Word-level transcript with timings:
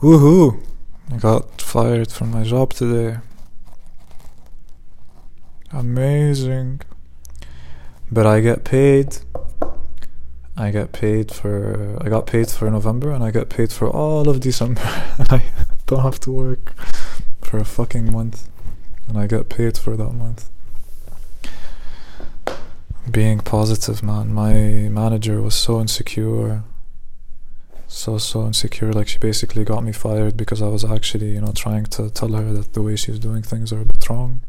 Woohoo! 0.00 0.58
I 1.12 1.18
got 1.18 1.60
fired 1.60 2.10
from 2.10 2.30
my 2.30 2.42
job 2.42 2.72
today. 2.72 3.18
Amazing. 5.72 6.80
But 8.10 8.26
I 8.26 8.40
get 8.40 8.64
paid. 8.64 9.18
I 10.56 10.70
get 10.70 10.92
paid 10.92 11.30
for. 11.30 11.98
I 12.00 12.08
got 12.08 12.26
paid 12.26 12.48
for 12.48 12.70
November 12.70 13.10
and 13.10 13.22
I 13.22 13.30
get 13.30 13.50
paid 13.50 13.72
for 13.72 13.90
all 13.90 14.26
of 14.30 14.40
December. 14.40 14.80
I 14.84 15.42
don't 15.86 16.00
have 16.00 16.18
to 16.20 16.32
work 16.32 16.72
for 17.42 17.58
a 17.58 17.66
fucking 17.66 18.10
month. 18.10 18.48
And 19.06 19.18
I 19.18 19.26
get 19.26 19.50
paid 19.50 19.76
for 19.76 19.98
that 19.98 20.12
month. 20.12 20.48
Being 23.10 23.40
positive, 23.40 24.02
man. 24.02 24.32
My 24.32 24.54
manager 24.88 25.42
was 25.42 25.54
so 25.54 25.78
insecure 25.78 26.64
so 27.90 28.18
so 28.18 28.46
insecure. 28.46 28.92
Like 28.92 29.08
she 29.08 29.18
basically 29.18 29.64
got 29.64 29.82
me 29.82 29.92
fired 29.92 30.36
because 30.36 30.62
I 30.62 30.68
was 30.68 30.84
actually 30.84 31.32
you 31.32 31.40
know 31.40 31.52
trying 31.52 31.86
to 31.86 32.08
tell 32.08 32.32
her 32.32 32.52
that 32.52 32.72
the 32.72 32.82
way 32.82 32.96
she's 32.96 33.18
doing 33.18 33.42
things 33.42 33.72
are 33.72 33.80
a 33.80 33.84
bit 33.84 34.08
wrong. 34.08 34.40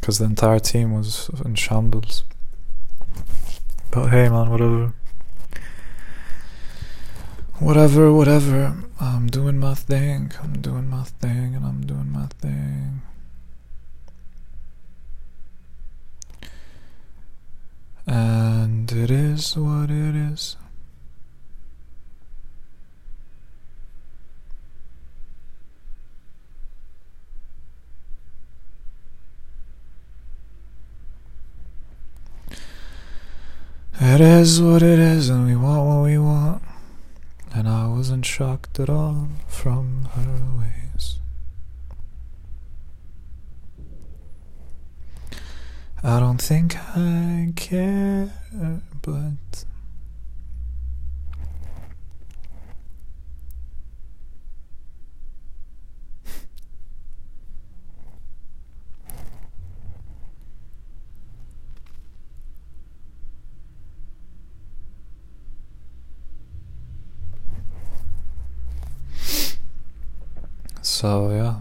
Because 0.00 0.18
the 0.18 0.24
entire 0.24 0.58
team 0.58 0.94
was 0.94 1.30
in 1.44 1.54
shambles. 1.54 2.24
But 3.90 4.08
hey 4.08 4.28
man 4.30 4.50
whatever. 4.50 4.94
Whatever 7.58 8.12
whatever. 8.12 8.74
I'm 8.98 9.26
doing 9.26 9.58
my 9.58 9.74
thing. 9.74 10.32
I'm 10.42 10.62
doing 10.62 10.88
my 10.88 11.04
thing 11.04 11.54
and 11.54 11.66
I'm 11.66 11.84
doing 11.84 12.10
my 12.10 12.26
thing. 12.40 13.02
And 18.06 18.90
it 18.90 19.10
is 19.10 19.56
what 19.56 19.90
it 19.90 20.14
is 20.14 20.56
It 33.98 34.20
is 34.20 34.60
what 34.60 34.82
it 34.82 34.98
is, 34.98 35.30
and 35.30 35.46
we 35.46 35.56
want 35.56 35.86
what 35.86 36.02
we 36.04 36.18
want. 36.18 36.62
And 37.54 37.66
I 37.66 37.86
wasn't 37.86 38.26
shocked 38.26 38.78
at 38.78 38.90
all 38.90 39.28
from 39.48 40.10
her 40.12 40.42
ways. 40.58 41.18
I 46.02 46.20
don't 46.20 46.40
think 46.40 46.76
I 46.94 47.52
care, 47.56 48.34
but. 49.00 49.45
So, 70.98 71.28
yeah. 71.30 71.56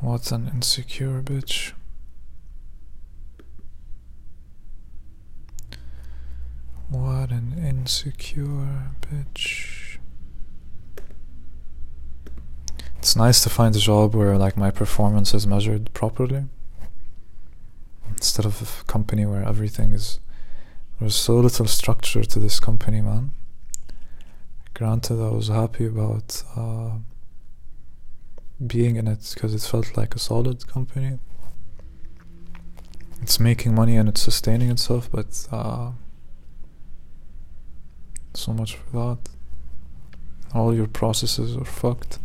What 0.00 0.30
an 0.30 0.48
insecure 0.54 1.20
bitch. 1.20 1.72
What 6.88 7.30
an 7.32 7.54
insecure 7.58 8.92
bitch. 9.00 9.98
It's 12.98 13.16
nice 13.16 13.42
to 13.42 13.50
find 13.50 13.74
a 13.74 13.80
job 13.80 14.14
where 14.14 14.38
like 14.38 14.56
my 14.56 14.70
performance 14.70 15.34
is 15.34 15.48
measured 15.48 15.92
properly. 15.92 16.44
Instead 18.10 18.46
of 18.46 18.62
a 18.62 18.84
company 18.84 19.26
where 19.26 19.42
everything 19.42 19.90
is 19.90 20.20
there's 21.00 21.16
so 21.16 21.34
little 21.34 21.66
structure 21.66 22.22
to 22.22 22.38
this 22.38 22.60
company, 22.60 23.00
man. 23.00 23.32
Granted, 24.74 25.20
I 25.20 25.30
was 25.30 25.46
happy 25.48 25.86
about 25.86 26.42
uh, 26.56 26.98
being 28.66 28.96
in 28.96 29.06
it 29.06 29.30
because 29.32 29.54
it 29.54 29.62
felt 29.62 29.96
like 29.96 30.16
a 30.16 30.18
solid 30.18 30.66
company. 30.66 31.20
It's 33.22 33.38
making 33.38 33.74
money 33.74 33.96
and 33.96 34.08
it's 34.08 34.20
sustaining 34.20 34.70
itself, 34.70 35.08
but 35.10 35.46
uh, 35.52 35.92
so 38.34 38.52
much 38.52 38.74
for 38.74 38.90
that. 38.90 39.18
All 40.52 40.74
your 40.74 40.88
processes 40.88 41.56
are 41.56 41.64
fucked. 41.64 42.18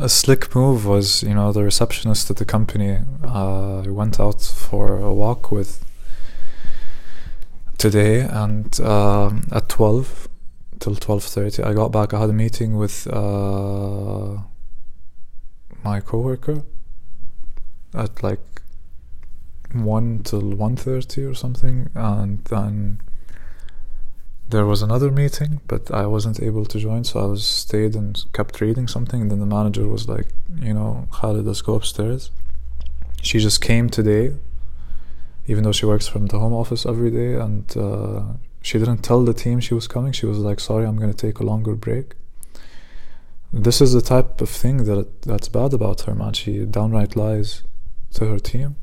A 0.00 0.08
slick 0.08 0.54
move 0.54 0.86
was, 0.86 1.22
you 1.22 1.34
know, 1.34 1.52
the 1.52 1.62
receptionist 1.62 2.30
at 2.30 2.36
the 2.36 2.44
company. 2.44 2.98
Uh, 3.22 3.82
went 3.86 4.18
out 4.18 4.40
for 4.40 4.98
a 4.98 5.12
walk 5.12 5.52
with 5.52 5.84
today, 7.76 8.20
and 8.20 8.80
uh, 8.80 9.30
at 9.52 9.68
twelve 9.68 10.28
till 10.78 10.94
twelve 10.96 11.24
thirty, 11.24 11.62
I 11.62 11.74
got 11.74 11.92
back. 11.92 12.14
I 12.14 12.20
had 12.20 12.30
a 12.30 12.32
meeting 12.32 12.76
with 12.76 13.06
uh, 13.12 14.38
my 15.84 16.00
coworker 16.00 16.62
at 17.94 18.22
like 18.22 18.62
one 19.72 20.22
till 20.22 20.54
one 20.54 20.76
thirty 20.76 21.24
or 21.24 21.34
something, 21.34 21.90
and 21.94 22.44
then 22.44 23.00
there 24.50 24.66
was 24.66 24.82
another 24.82 25.10
meeting, 25.10 25.60
but 25.66 25.90
I 25.90 26.06
wasn't 26.06 26.42
able 26.42 26.64
to 26.66 26.78
join, 26.78 27.04
so 27.04 27.20
I 27.20 27.26
was 27.26 27.44
stayed 27.44 27.94
and 27.94 28.22
kept 28.32 28.60
reading 28.60 28.88
something. 28.88 29.22
And 29.22 29.30
then 29.30 29.40
the 29.40 29.46
manager 29.46 29.86
was 29.86 30.08
like, 30.08 30.28
you 30.60 30.74
know, 30.74 31.08
Khalid, 31.12 31.46
let's 31.46 31.62
go 31.62 31.74
upstairs. 31.74 32.30
She 33.22 33.38
just 33.38 33.60
came 33.60 33.88
today, 33.88 34.34
even 35.46 35.64
though 35.64 35.72
she 35.72 35.86
works 35.86 36.08
from 36.08 36.26
the 36.26 36.38
home 36.38 36.52
office 36.52 36.84
every 36.84 37.10
day, 37.10 37.34
and 37.34 37.64
uh, 37.76 38.22
she 38.62 38.78
didn't 38.78 39.02
tell 39.02 39.24
the 39.24 39.34
team 39.34 39.60
she 39.60 39.74
was 39.74 39.86
coming. 39.86 40.12
She 40.12 40.26
was 40.26 40.38
like, 40.38 40.60
sorry, 40.60 40.84
I'm 40.86 40.96
going 40.96 41.12
to 41.12 41.26
take 41.26 41.38
a 41.38 41.44
longer 41.44 41.74
break. 41.74 42.14
This 43.52 43.80
is 43.80 43.92
the 43.92 44.02
type 44.02 44.40
of 44.40 44.48
thing 44.48 44.84
that 44.84 45.22
that's 45.22 45.48
bad 45.48 45.72
about 45.74 46.02
her, 46.02 46.14
man. 46.14 46.34
She 46.34 46.64
downright 46.64 47.16
lies 47.16 47.62
to 48.14 48.26
her 48.26 48.38
team 48.38 48.76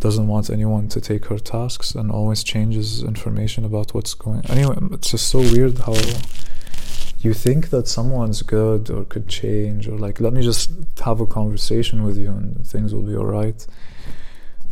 doesn't 0.00 0.26
want 0.26 0.50
anyone 0.50 0.88
to 0.88 1.00
take 1.00 1.26
her 1.26 1.38
tasks 1.38 1.94
and 1.94 2.10
always 2.10 2.42
changes 2.42 3.02
information 3.02 3.64
about 3.64 3.94
what's 3.94 4.14
going 4.14 4.44
anyway 4.46 4.76
it's 4.92 5.10
just 5.10 5.28
so 5.28 5.38
weird 5.38 5.78
how 5.78 5.94
you 7.20 7.34
think 7.34 7.68
that 7.68 7.86
someone's 7.86 8.42
good 8.42 8.90
or 8.90 9.04
could 9.04 9.28
change 9.28 9.86
or 9.86 9.98
like 9.98 10.20
let 10.20 10.32
me 10.32 10.42
just 10.42 10.70
have 11.04 11.20
a 11.20 11.26
conversation 11.26 12.02
with 12.02 12.16
you 12.16 12.30
and 12.30 12.66
things 12.66 12.94
will 12.94 13.02
be 13.02 13.14
all 13.14 13.26
right 13.26 13.66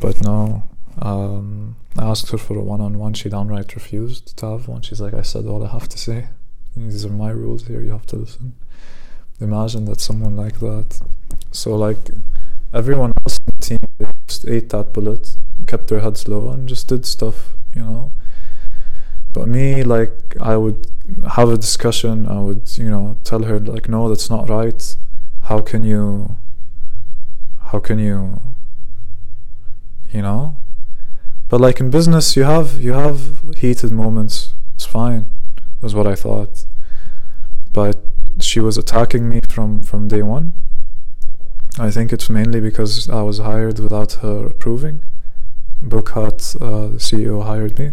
but 0.00 0.22
no 0.22 0.62
um, 1.02 1.76
i 1.98 2.04
asked 2.04 2.30
her 2.30 2.38
for 2.38 2.56
a 2.56 2.62
one-on-one 2.62 3.12
she 3.12 3.28
downright 3.28 3.74
refused 3.74 4.36
to 4.36 4.46
have 4.46 4.66
one. 4.66 4.82
She's 4.82 5.00
like 5.00 5.14
i 5.14 5.22
said 5.22 5.46
all 5.46 5.64
i 5.64 5.70
have 5.70 5.88
to 5.90 5.98
say. 5.98 6.28
These 6.76 7.04
are 7.04 7.10
my 7.10 7.30
rules 7.30 7.66
here 7.66 7.80
you 7.80 7.90
have 7.90 8.06
to 8.06 8.16
listen. 8.16 8.54
Imagine 9.40 9.84
that 9.86 10.00
someone 10.00 10.36
like 10.36 10.60
that. 10.60 11.00
So 11.50 11.76
like 11.76 12.10
everyone 12.72 13.14
else 13.24 13.38
in 13.38 13.54
the 13.58 13.64
team 13.64 13.78
just 14.26 14.46
ate 14.46 14.68
that 14.70 14.92
bullet, 14.92 15.36
kept 15.66 15.88
their 15.88 16.00
heads 16.00 16.28
low, 16.28 16.50
and 16.50 16.68
just 16.68 16.88
did 16.88 17.06
stuff, 17.06 17.54
you 17.74 17.82
know. 17.82 18.12
But 19.32 19.48
me, 19.48 19.82
like, 19.82 20.36
I 20.40 20.56
would 20.56 20.86
have 21.36 21.50
a 21.50 21.56
discussion. 21.56 22.26
I 22.26 22.40
would, 22.40 22.76
you 22.78 22.90
know, 22.90 23.16
tell 23.24 23.42
her 23.44 23.58
like, 23.58 23.88
no, 23.88 24.08
that's 24.08 24.30
not 24.30 24.48
right. 24.48 24.96
How 25.42 25.60
can 25.60 25.82
you? 25.84 26.36
How 27.60 27.78
can 27.78 27.98
you? 27.98 28.40
You 30.10 30.22
know. 30.22 30.56
But 31.48 31.60
like 31.60 31.80
in 31.80 31.90
business, 31.90 32.36
you 32.36 32.44
have 32.44 32.78
you 32.80 32.92
have 32.92 33.40
heated 33.56 33.90
moments. 33.90 34.54
It's 34.74 34.84
fine, 34.84 35.26
is 35.82 35.94
what 35.94 36.06
I 36.06 36.14
thought. 36.14 36.66
But 37.72 37.96
she 38.40 38.60
was 38.60 38.76
attacking 38.76 39.28
me 39.28 39.40
from 39.48 39.82
from 39.82 40.08
day 40.08 40.22
one. 40.22 40.52
I 41.78 41.90
think 41.90 42.12
it's 42.12 42.28
mainly 42.28 42.60
because 42.60 43.08
I 43.08 43.22
was 43.22 43.38
hired 43.38 43.78
without 43.78 44.14
her 44.14 44.46
approving. 44.46 45.02
Bookhut, 45.82 46.56
uh, 46.60 46.88
the 46.88 46.98
CEO, 46.98 47.44
hired 47.44 47.78
me, 47.78 47.92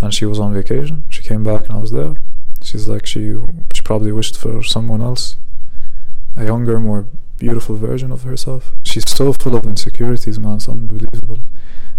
and 0.00 0.12
she 0.12 0.26
was 0.26 0.38
on 0.38 0.52
vacation. 0.52 1.04
She 1.08 1.22
came 1.22 1.42
back 1.42 1.64
and 1.66 1.72
I 1.72 1.80
was 1.80 1.90
there. 1.92 2.16
She's 2.62 2.88
like 2.88 3.06
she 3.06 3.36
she 3.74 3.82
probably 3.82 4.12
wished 4.12 4.36
for 4.36 4.62
someone 4.62 5.00
else, 5.00 5.36
a 6.36 6.44
younger, 6.44 6.78
more 6.80 7.06
beautiful 7.38 7.76
version 7.76 8.12
of 8.12 8.22
herself. 8.22 8.72
She's 8.82 9.08
so 9.08 9.32
full 9.32 9.56
of 9.56 9.66
insecurities, 9.66 10.38
man. 10.38 10.56
It's 10.56 10.68
unbelievable. 10.68 11.40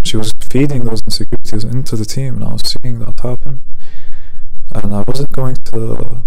She 0.04 0.18
was 0.18 0.32
feeding 0.40 0.84
those 0.84 1.02
insecurities 1.04 1.64
into 1.64 1.96
the 1.96 2.06
team, 2.06 2.36
and 2.36 2.44
I 2.44 2.54
was 2.54 2.62
seeing 2.62 3.00
that 3.00 3.20
happen. 3.20 3.64
And 4.72 4.94
I 4.94 5.04
wasn't 5.08 5.32
going 5.32 5.56
to 5.56 6.22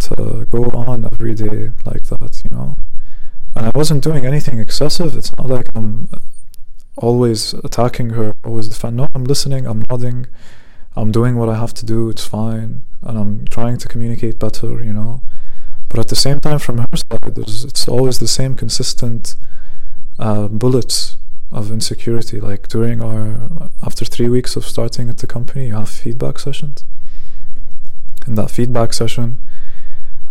to 0.00 0.46
go 0.50 0.64
on 0.64 1.04
every 1.04 1.34
day 1.34 1.70
like 1.86 2.04
that, 2.04 2.42
you 2.44 2.50
know. 2.50 2.76
And 3.54 3.66
I 3.66 3.70
wasn't 3.74 4.02
doing 4.02 4.26
anything 4.26 4.58
excessive. 4.58 5.16
It's 5.16 5.36
not 5.36 5.48
like 5.48 5.68
I'm 5.74 6.08
always 6.96 7.54
attacking 7.54 8.10
her, 8.10 8.34
always 8.44 8.68
defend. 8.68 8.96
No, 8.96 9.08
I'm 9.14 9.24
listening, 9.24 9.66
I'm 9.66 9.84
nodding, 9.90 10.26
I'm 10.96 11.10
doing 11.12 11.36
what 11.36 11.48
I 11.48 11.56
have 11.56 11.74
to 11.74 11.86
do, 11.86 12.08
it's 12.08 12.26
fine. 12.26 12.84
And 13.02 13.18
I'm 13.18 13.46
trying 13.46 13.78
to 13.78 13.88
communicate 13.88 14.38
better, 14.38 14.82
you 14.82 14.92
know. 14.92 15.22
But 15.88 15.98
at 16.00 16.08
the 16.08 16.16
same 16.16 16.40
time, 16.40 16.58
from 16.58 16.78
her 16.78 16.96
side, 16.96 17.38
it's 17.38 17.86
always 17.86 18.18
the 18.18 18.28
same 18.28 18.54
consistent 18.56 19.36
uh, 20.18 20.48
bullets 20.48 21.16
of 21.52 21.70
insecurity. 21.70 22.40
Like 22.40 22.68
during 22.68 23.00
our, 23.02 23.70
after 23.82 24.04
three 24.04 24.28
weeks 24.28 24.56
of 24.56 24.64
starting 24.64 25.08
at 25.08 25.18
the 25.18 25.26
company, 25.26 25.68
you 25.68 25.74
have 25.74 25.88
feedback 25.88 26.38
sessions. 26.38 26.84
In 28.26 28.34
that 28.36 28.50
feedback 28.50 28.92
session, 28.92 29.38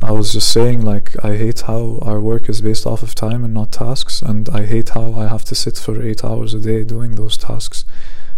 I 0.03 0.11
was 0.11 0.33
just 0.33 0.51
saying 0.51 0.81
like 0.81 1.15
I 1.23 1.37
hate 1.37 1.61
how 1.61 1.99
our 2.01 2.19
work 2.19 2.49
is 2.49 2.59
based 2.59 2.85
off 2.85 3.03
of 3.03 3.15
time 3.15 3.45
and 3.45 3.53
not 3.53 3.71
tasks, 3.71 4.21
and 4.21 4.49
I 4.49 4.65
hate 4.65 4.89
how 4.89 5.13
I 5.13 5.27
have 5.27 5.45
to 5.45 5.55
sit 5.55 5.77
for 5.77 6.01
eight 6.03 6.25
hours 6.25 6.53
a 6.53 6.59
day 6.59 6.83
doing 6.83 7.15
those 7.15 7.37
tasks. 7.37 7.85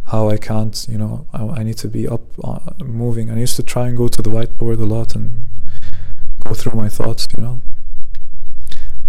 How 0.05 0.29
I 0.29 0.37
can't, 0.37 0.85
you 0.87 0.99
know, 0.99 1.25
I, 1.33 1.43
I 1.59 1.63
need 1.63 1.77
to 1.77 1.87
be 1.87 2.07
up, 2.07 2.21
uh, 2.43 2.59
moving. 2.83 3.31
I 3.31 3.39
used 3.39 3.55
to 3.55 3.63
try 3.63 3.87
and 3.87 3.97
go 3.97 4.07
to 4.07 4.21
the 4.21 4.29
whiteboard 4.29 4.79
a 4.79 4.85
lot 4.85 5.15
and 5.15 5.45
go 6.43 6.53
through 6.53 6.77
my 6.79 6.87
thoughts, 6.87 7.27
you 7.35 7.41
know, 7.41 7.61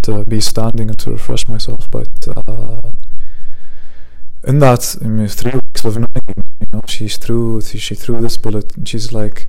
to 0.02 0.25
be 0.25 0.41
standing 0.41 0.88
and 0.88 0.99
to 1.00 1.11
refresh 1.11 1.47
myself. 1.49 1.91
But 1.91 2.26
uh, 2.35 2.93
in 4.44 4.61
that, 4.61 4.97
in 5.02 5.29
three 5.29 5.52
weeks 5.52 5.85
of 5.85 5.97
knowing, 5.97 6.44
you 6.61 6.67
know, 6.73 6.82
she 6.87 7.09
threw 7.09 7.61
she 7.61 7.94
threw 7.94 8.19
this 8.23 8.38
bullet, 8.38 8.75
and 8.79 8.88
she's 8.88 9.12
like 9.12 9.47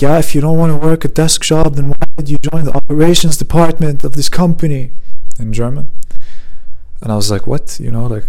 yeah, 0.00 0.18
if 0.18 0.34
you 0.34 0.40
don't 0.40 0.58
want 0.58 0.72
to 0.72 0.86
work 0.86 1.04
a 1.04 1.08
desk 1.08 1.42
job, 1.42 1.76
then 1.76 1.88
why 1.88 1.96
did 2.16 2.28
you 2.28 2.38
join 2.38 2.64
the 2.64 2.76
operations 2.76 3.36
department 3.36 4.04
of 4.04 4.14
this 4.14 4.28
company 4.28 4.92
in 5.38 5.52
German? 5.52 5.90
And 7.02 7.10
I 7.12 7.16
was 7.16 7.30
like, 7.30 7.46
what? 7.46 7.78
You 7.80 7.90
know, 7.90 8.06
like, 8.06 8.24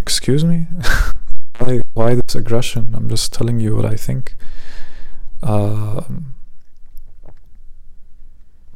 excuse 0.00 0.44
me? 0.44 0.66
why, 1.58 1.80
why 1.94 2.14
this 2.14 2.34
aggression? 2.34 2.94
I'm 2.94 3.08
just 3.08 3.32
telling 3.32 3.60
you 3.60 3.76
what 3.76 3.84
I 3.84 3.94
think. 3.94 4.36
Um, 5.42 6.34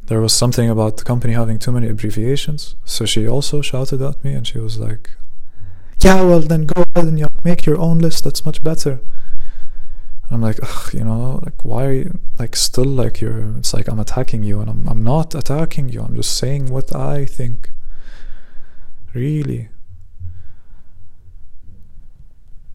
there 0.05 0.21
was 0.21 0.33
something 0.33 0.69
about 0.69 0.97
the 0.97 1.05
company 1.05 1.35
having 1.35 1.59
too 1.59 1.73
many 1.73 1.89
abbreviations. 1.89 2.75
So 2.85 3.05
she 3.05 3.29
also 3.29 3.63
shouted 3.63 4.03
at 4.03 4.23
me 4.25 4.33
and 4.33 4.47
she 4.47 4.59
was 4.59 4.79
like, 4.79 5.11
yeah, 6.01 6.23
well, 6.23 6.41
then 6.41 6.67
go 6.67 6.85
ahead 6.95 7.09
and 7.09 7.45
make 7.45 7.67
your 7.67 7.79
own 7.79 7.99
list. 7.99 8.25
That's 8.25 8.45
much 8.45 8.65
better. 8.65 9.01
I'm 10.31 10.41
like, 10.41 10.61
ugh, 10.63 10.95
you 10.95 11.05
know, 11.05 11.41
like 11.45 11.65
why 11.65 12.07
like 12.39 12.55
still 12.55 12.85
like 12.85 13.21
you're 13.21 13.57
it's 13.59 13.75
like 13.75 13.89
I'm 13.89 13.99
attacking 13.99 14.45
you 14.45 14.61
and 14.61 14.71
I'm 14.71 14.89
I'm 14.89 15.03
not 15.03 15.35
attacking 15.35 15.89
you. 15.89 16.03
I'm 16.03 16.15
just 16.15 16.37
saying 16.37 16.67
what 16.67 16.95
I 16.95 17.25
think. 17.25 17.71
Really. 19.13 19.69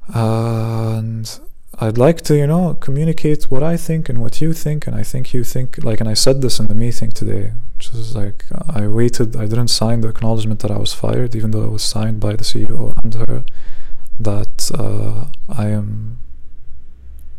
And 0.07 1.39
I'd 1.79 1.97
like 1.97 2.21
to, 2.21 2.37
you 2.37 2.47
know, 2.47 2.75
communicate 2.75 3.45
what 3.51 3.63
I 3.63 3.75
think 3.75 4.07
and 4.07 4.21
what 4.21 4.39
you 4.39 4.53
think, 4.53 4.87
and 4.87 4.95
I 4.95 5.03
think 5.03 5.33
you 5.33 5.43
think 5.43 5.83
like, 5.83 5.99
and 5.99 6.07
I 6.07 6.13
said 6.13 6.41
this 6.41 6.59
in 6.59 6.67
the 6.67 6.75
meeting 6.75 7.09
today, 7.09 7.53
which 7.75 7.89
is 7.89 8.15
like 8.15 8.45
I 8.69 8.87
waited, 8.87 9.35
I 9.35 9.45
didn't 9.45 9.69
sign 9.69 10.01
the 10.01 10.09
acknowledgement 10.09 10.59
that 10.61 10.71
I 10.71 10.77
was 10.77 10.93
fired, 10.93 11.35
even 11.35 11.51
though 11.51 11.63
it 11.63 11.71
was 11.71 11.83
signed 11.83 12.19
by 12.19 12.35
the 12.35 12.43
CEO 12.43 12.95
and 13.03 13.13
her, 13.15 13.43
that 14.19 14.71
uh, 14.77 15.25
I 15.49 15.67
am 15.67 16.19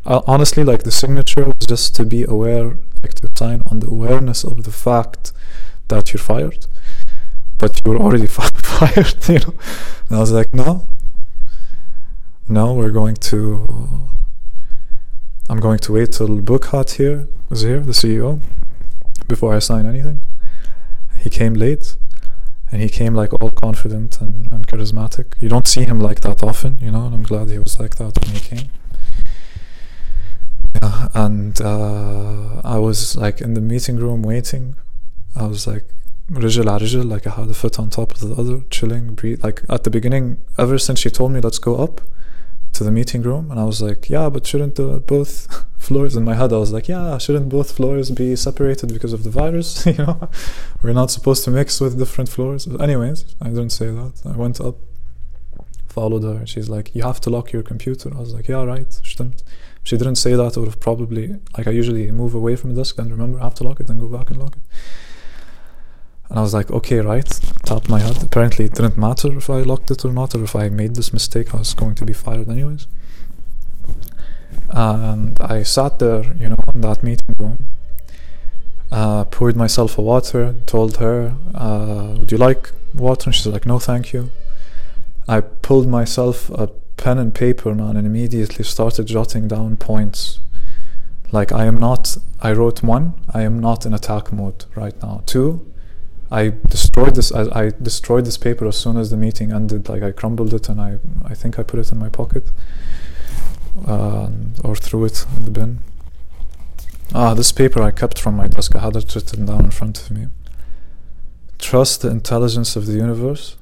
uh, 0.06 0.22
honestly, 0.26 0.62
like 0.62 0.84
the 0.84 0.92
signature 0.92 1.44
was 1.44 1.66
just 1.66 1.96
to 1.96 2.04
be 2.04 2.22
aware, 2.22 2.78
like 3.02 3.14
to 3.14 3.28
sign 3.36 3.62
on 3.70 3.80
the 3.80 3.88
awareness 3.88 4.44
of 4.44 4.62
the 4.64 4.70
fact 4.70 5.32
that 5.88 6.12
you're 6.12 6.20
fired, 6.20 6.66
but 7.58 7.80
you 7.84 7.90
were 7.90 7.98
already 7.98 8.26
fired, 8.28 9.28
you 9.28 9.40
know. 9.40 9.54
And 10.08 10.16
I 10.16 10.20
was 10.20 10.30
like, 10.30 10.54
no, 10.54 10.86
no, 12.48 12.72
we're 12.74 12.90
going 12.90 13.16
to. 13.16 14.08
I'm 15.48 15.60
going 15.60 15.78
to 15.80 15.92
wait 15.92 16.12
till 16.12 16.28
Bookhut 16.40 16.96
here 16.96 17.28
was 17.48 17.60
here, 17.62 17.80
the 17.80 17.92
CEO, 17.92 18.40
before 19.28 19.54
I 19.54 19.60
sign 19.60 19.86
anything. 19.86 20.20
He 21.18 21.30
came 21.30 21.54
late, 21.54 21.96
and 22.70 22.80
he 22.80 22.88
came 22.88 23.14
like 23.14 23.32
all 23.32 23.50
confident 23.50 24.20
and, 24.20 24.50
and 24.52 24.66
charismatic. 24.66 25.40
You 25.40 25.48
don't 25.48 25.66
see 25.66 25.84
him 25.84 26.00
like 26.00 26.20
that 26.20 26.42
often, 26.42 26.78
you 26.80 26.90
know, 26.90 27.06
and 27.06 27.14
I'm 27.14 27.22
glad 27.22 27.48
he 27.48 27.58
was 27.58 27.78
like 27.80 27.96
that 27.96 28.18
when 28.24 28.34
he 28.34 28.40
came 28.40 28.70
yeah 30.81 31.07
and 31.13 31.61
uh, 31.61 32.61
I 32.63 32.77
was 32.77 33.15
like 33.17 33.41
in 33.41 33.53
the 33.53 33.61
meeting 33.61 33.97
room 33.97 34.21
waiting 34.23 34.75
I 35.35 35.45
was 35.47 35.67
like 35.67 35.85
رجل 36.31 36.69
على 36.69 37.09
like 37.09 37.27
I 37.27 37.31
had 37.31 37.49
a 37.49 37.53
foot 37.53 37.79
on 37.79 37.89
top 37.89 38.13
of 38.13 38.19
the 38.19 38.33
other 38.35 38.61
chilling 38.69 39.15
breathe 39.15 39.43
like 39.43 39.63
at 39.69 39.83
the 39.83 39.89
beginning 39.89 40.37
ever 40.57 40.77
since 40.77 40.99
she 40.99 41.09
told 41.09 41.31
me 41.31 41.41
let's 41.41 41.59
go 41.59 41.75
up 41.75 42.01
to 42.73 42.83
the 42.83 42.91
meeting 42.91 43.21
room 43.21 43.51
and 43.51 43.59
I 43.59 43.65
was 43.65 43.81
like 43.81 44.09
yeah 44.09 44.29
but 44.29 44.47
shouldn't 44.47 44.75
the 44.75 44.99
both 44.99 45.65
floors 45.77 46.15
in 46.15 46.23
my 46.23 46.35
head 46.35 46.53
I 46.53 46.57
was 46.57 46.71
like 46.71 46.87
yeah 46.87 47.17
shouldn't 47.17 47.49
both 47.49 47.71
floors 47.75 48.11
be 48.11 48.35
separated 48.35 48.93
because 48.93 49.13
of 49.13 49.23
the 49.23 49.29
virus 49.29 49.85
you 49.85 49.93
know 49.93 50.29
we're 50.81 50.93
not 50.93 51.11
supposed 51.11 51.43
to 51.45 51.51
mix 51.51 51.81
with 51.81 51.97
different 51.97 52.29
floors 52.29 52.67
anyways 52.79 53.35
I 53.41 53.49
didn't 53.49 53.71
say 53.71 53.87
that 53.87 54.13
I 54.25 54.37
went 54.37 54.61
up 54.61 54.77
followed 55.96 56.24
her 56.30 56.38
she's 56.52 56.68
like 56.76 56.86
you 56.96 57.02
have 57.10 57.20
to 57.24 57.30
lock 57.36 57.46
your 57.54 57.64
computer 57.72 58.08
I 58.16 58.20
was 58.26 58.32
like 58.36 58.48
yeah 58.52 58.64
right 58.74 58.90
stimmt 59.12 59.42
she 59.86 59.96
didn't 59.96 60.16
say 60.16 60.34
that, 60.34 60.56
I 60.56 60.60
would 60.60 60.68
have 60.68 60.80
probably, 60.80 61.36
like 61.56 61.68
I 61.68 61.70
usually 61.70 62.10
move 62.10 62.34
away 62.34 62.56
from 62.56 62.74
the 62.74 62.80
desk 62.80 62.98
and 62.98 63.08
remember 63.08 63.38
I 63.38 63.44
have 63.44 63.54
to 63.56 63.64
lock 63.64 63.78
it, 63.78 63.86
then 63.86 64.00
go 64.00 64.08
back 64.08 64.30
and 64.30 64.38
lock 64.40 64.56
it. 64.56 64.62
And 66.28 66.40
I 66.40 66.42
was 66.42 66.52
like, 66.52 66.72
okay, 66.72 66.98
right, 66.98 67.28
tapped 67.64 67.88
my 67.88 68.00
head. 68.00 68.20
Apparently, 68.20 68.64
it 68.64 68.74
didn't 68.74 68.98
matter 68.98 69.38
if 69.38 69.48
I 69.48 69.62
locked 69.62 69.92
it 69.92 70.04
or 70.04 70.12
not, 70.12 70.34
or 70.34 70.42
if 70.42 70.56
I 70.56 70.70
made 70.70 70.96
this 70.96 71.12
mistake, 71.12 71.54
I 71.54 71.58
was 71.58 71.72
going 71.72 71.94
to 71.94 72.04
be 72.04 72.12
fired 72.12 72.48
anyways. 72.48 72.88
And 74.70 75.40
I 75.40 75.62
sat 75.62 76.00
there, 76.00 76.34
you 76.34 76.48
know, 76.48 76.58
in 76.74 76.80
that 76.80 77.04
meeting 77.04 77.36
room, 77.38 77.68
uh, 78.90 79.22
poured 79.26 79.54
myself 79.54 79.98
a 79.98 80.02
water, 80.02 80.56
told 80.66 80.96
her, 80.96 81.36
uh, 81.54 82.16
would 82.18 82.32
you 82.32 82.38
like 82.38 82.72
water? 82.92 83.26
And 83.26 83.34
she's 83.36 83.46
like, 83.46 83.66
no, 83.66 83.78
thank 83.78 84.12
you. 84.12 84.32
I 85.28 85.40
pulled 85.40 85.88
myself 85.88 86.50
a 86.50 86.68
pen 86.96 87.18
and 87.18 87.34
paper, 87.34 87.74
man, 87.74 87.96
and 87.96 88.06
immediately 88.06 88.64
started 88.64 89.06
jotting 89.06 89.48
down 89.48 89.76
points. 89.76 90.40
Like, 91.32 91.50
I 91.50 91.64
am 91.64 91.76
not, 91.76 92.16
I 92.40 92.52
wrote 92.52 92.82
one, 92.82 93.14
I 93.34 93.42
am 93.42 93.58
not 93.58 93.84
in 93.84 93.92
attack 93.92 94.32
mode 94.32 94.64
right 94.76 95.00
now. 95.02 95.22
Two, 95.26 95.72
I 96.30 96.54
destroyed 96.68 97.16
this, 97.16 97.32
I, 97.32 97.64
I 97.64 97.72
destroyed 97.82 98.24
this 98.24 98.38
paper 98.38 98.66
as 98.66 98.76
soon 98.76 98.96
as 98.96 99.10
the 99.10 99.16
meeting 99.16 99.50
ended. 99.50 99.88
Like, 99.88 100.02
I 100.02 100.12
crumbled 100.12 100.54
it 100.54 100.68
and 100.68 100.80
I, 100.80 100.98
I 101.24 101.34
think 101.34 101.58
I 101.58 101.64
put 101.64 101.80
it 101.80 101.90
in 101.90 101.98
my 101.98 102.08
pocket 102.08 102.50
uh, 103.86 104.30
or 104.62 104.76
threw 104.76 105.04
it 105.04 105.26
in 105.36 105.44
the 105.44 105.50
bin. 105.50 105.80
Ah, 107.14 107.34
this 107.34 107.50
paper 107.52 107.82
I 107.82 107.90
kept 107.90 108.20
from 108.20 108.36
my 108.36 108.46
desk. 108.46 108.74
I 108.76 108.80
had 108.80 108.96
it 108.96 109.14
written 109.14 109.46
down 109.46 109.64
in 109.64 109.70
front 109.70 110.00
of 110.00 110.10
me. 110.10 110.28
Trust 111.58 112.02
the 112.02 112.10
intelligence 112.10 112.76
of 112.76 112.86
the 112.86 112.92
universe 112.92 113.56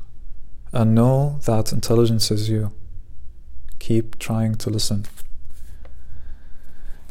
and 0.75 0.95
know 0.95 1.39
that 1.47 1.73
intelligence 1.73 2.31
is 2.31 2.49
you 2.51 2.73
keep 3.79 4.19
trying 4.19 4.57
to 4.57 4.71
listen. 4.71 5.07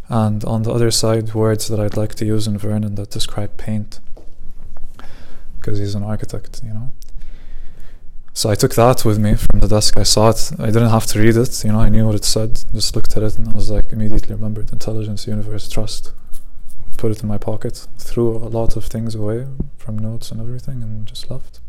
And 0.09 0.43
on 0.43 0.63
the 0.63 0.71
other 0.71 0.91
side, 0.91 1.33
words 1.33 1.69
that 1.69 1.79
I'd 1.79 1.97
like 1.97 2.13
to 2.15 2.25
use 2.25 2.45
in 2.45 2.57
Vernon 2.57 2.95
that 2.95 3.09
describe 3.09 3.55
paint, 3.57 4.01
because 5.57 5.79
he's 5.79 5.95
an 5.95 6.03
architect, 6.03 6.61
you 6.63 6.73
know. 6.73 6.91
So 8.33 8.49
I 8.49 8.55
took 8.55 8.75
that 8.75 9.05
with 9.05 9.17
me 9.17 9.35
from 9.35 9.59
the 9.59 9.67
desk. 9.67 9.97
I 9.97 10.03
saw 10.03 10.29
it. 10.31 10.51
I 10.59 10.65
didn't 10.65 10.89
have 10.89 11.05
to 11.07 11.19
read 11.19 11.37
it. 11.37 11.63
You 11.63 11.71
know, 11.71 11.79
I 11.79 11.89
knew 11.89 12.05
what 12.05 12.15
it 12.15 12.25
said. 12.25 12.63
Just 12.73 12.95
looked 12.95 13.15
at 13.15 13.23
it 13.23 13.37
and 13.37 13.47
I 13.47 13.53
was 13.53 13.69
like, 13.69 13.91
immediately 13.91 14.35
remembered 14.35 14.73
intelligence, 14.73 15.25
universe, 15.27 15.69
trust. 15.69 16.11
Put 16.97 17.11
it 17.11 17.21
in 17.21 17.29
my 17.29 17.37
pocket. 17.37 17.87
Threw 17.97 18.35
a 18.35 18.49
lot 18.49 18.75
of 18.75 18.85
things 18.85 19.15
away 19.15 19.47
from 19.77 19.97
notes 19.99 20.31
and 20.31 20.41
everything 20.41 20.81
and 20.83 21.05
just 21.05 21.29
left. 21.29 21.59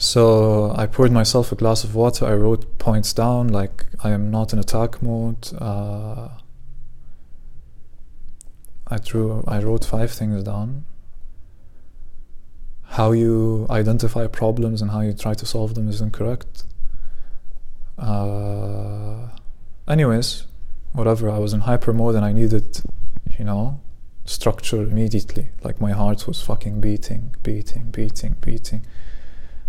So 0.00 0.74
I 0.78 0.86
poured 0.86 1.12
myself 1.12 1.52
a 1.52 1.56
glass 1.56 1.84
of 1.84 1.94
water. 1.94 2.24
I 2.24 2.32
wrote 2.32 2.78
points 2.78 3.12
down 3.12 3.48
like 3.48 3.84
I 4.02 4.10
am 4.12 4.30
not 4.30 4.54
in 4.54 4.58
attack 4.58 5.02
mode. 5.02 5.52
Uh, 5.60 6.30
I 8.86 8.96
drew. 8.96 9.44
I 9.46 9.62
wrote 9.62 9.84
five 9.84 10.10
things 10.10 10.42
down 10.42 10.86
how 12.90 13.12
you 13.12 13.66
identify 13.70 14.26
problems 14.26 14.82
and 14.82 14.90
how 14.90 15.00
you 15.00 15.12
try 15.12 15.32
to 15.32 15.46
solve 15.46 15.74
them 15.74 15.88
is 15.88 16.00
incorrect. 16.00 16.64
Uh, 17.96 19.28
anyways, 19.86 20.46
whatever, 20.92 21.30
I 21.30 21.38
was 21.38 21.52
in 21.52 21.60
hyper 21.60 21.92
mode 21.92 22.16
and 22.16 22.24
I 22.24 22.32
needed, 22.32 22.80
you 23.38 23.44
know, 23.44 23.80
structure 24.24 24.82
immediately. 24.82 25.50
Like 25.62 25.80
my 25.80 25.92
heart 25.92 26.26
was 26.26 26.42
fucking 26.42 26.80
beating, 26.80 27.36
beating, 27.44 27.90
beating, 27.90 28.36
beating. 28.40 28.82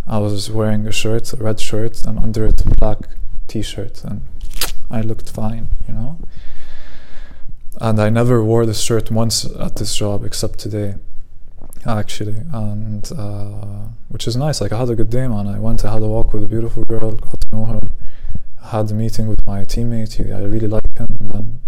I 0.07 0.17
was 0.17 0.49
wearing 0.49 0.87
a 0.87 0.91
shirt, 0.91 1.33
a 1.33 1.37
red 1.37 1.59
shirt, 1.59 2.05
and 2.05 2.19
under 2.19 2.45
it 2.45 2.61
a 2.61 2.69
black 2.79 3.09
t 3.47 3.61
shirt, 3.61 4.03
and 4.03 4.21
I 4.89 5.01
looked 5.01 5.29
fine, 5.29 5.69
you 5.87 5.93
know. 5.93 6.19
And 7.79 7.99
I 7.99 8.09
never 8.09 8.43
wore 8.43 8.65
this 8.65 8.81
shirt 8.81 9.09
once 9.11 9.45
at 9.45 9.77
this 9.77 9.95
job 9.95 10.23
except 10.25 10.59
today 10.59 10.95
actually, 11.85 12.35
and 12.53 13.11
uh, 13.17 13.87
which 14.09 14.27
is 14.27 14.35
nice. 14.35 14.61
Like 14.61 14.71
I 14.71 14.77
had 14.77 14.89
a 14.89 14.95
good 14.95 15.09
day, 15.09 15.27
man. 15.27 15.47
I 15.47 15.59
went, 15.59 15.83
I 15.85 15.93
had 15.93 16.01
a 16.01 16.07
walk 16.07 16.33
with 16.33 16.43
a 16.43 16.47
beautiful 16.47 16.83
girl, 16.85 17.11
got 17.13 17.41
to 17.41 17.47
know 17.51 17.65
her. 17.65 17.81
I 18.63 18.67
had 18.69 18.91
a 18.91 18.93
meeting 18.93 19.27
with 19.27 19.45
my 19.45 19.61
teammate. 19.61 20.19
I 20.33 20.43
really 20.43 20.67
liked 20.67 20.97
him, 20.97 21.17
and 21.19 21.29
then 21.29 21.59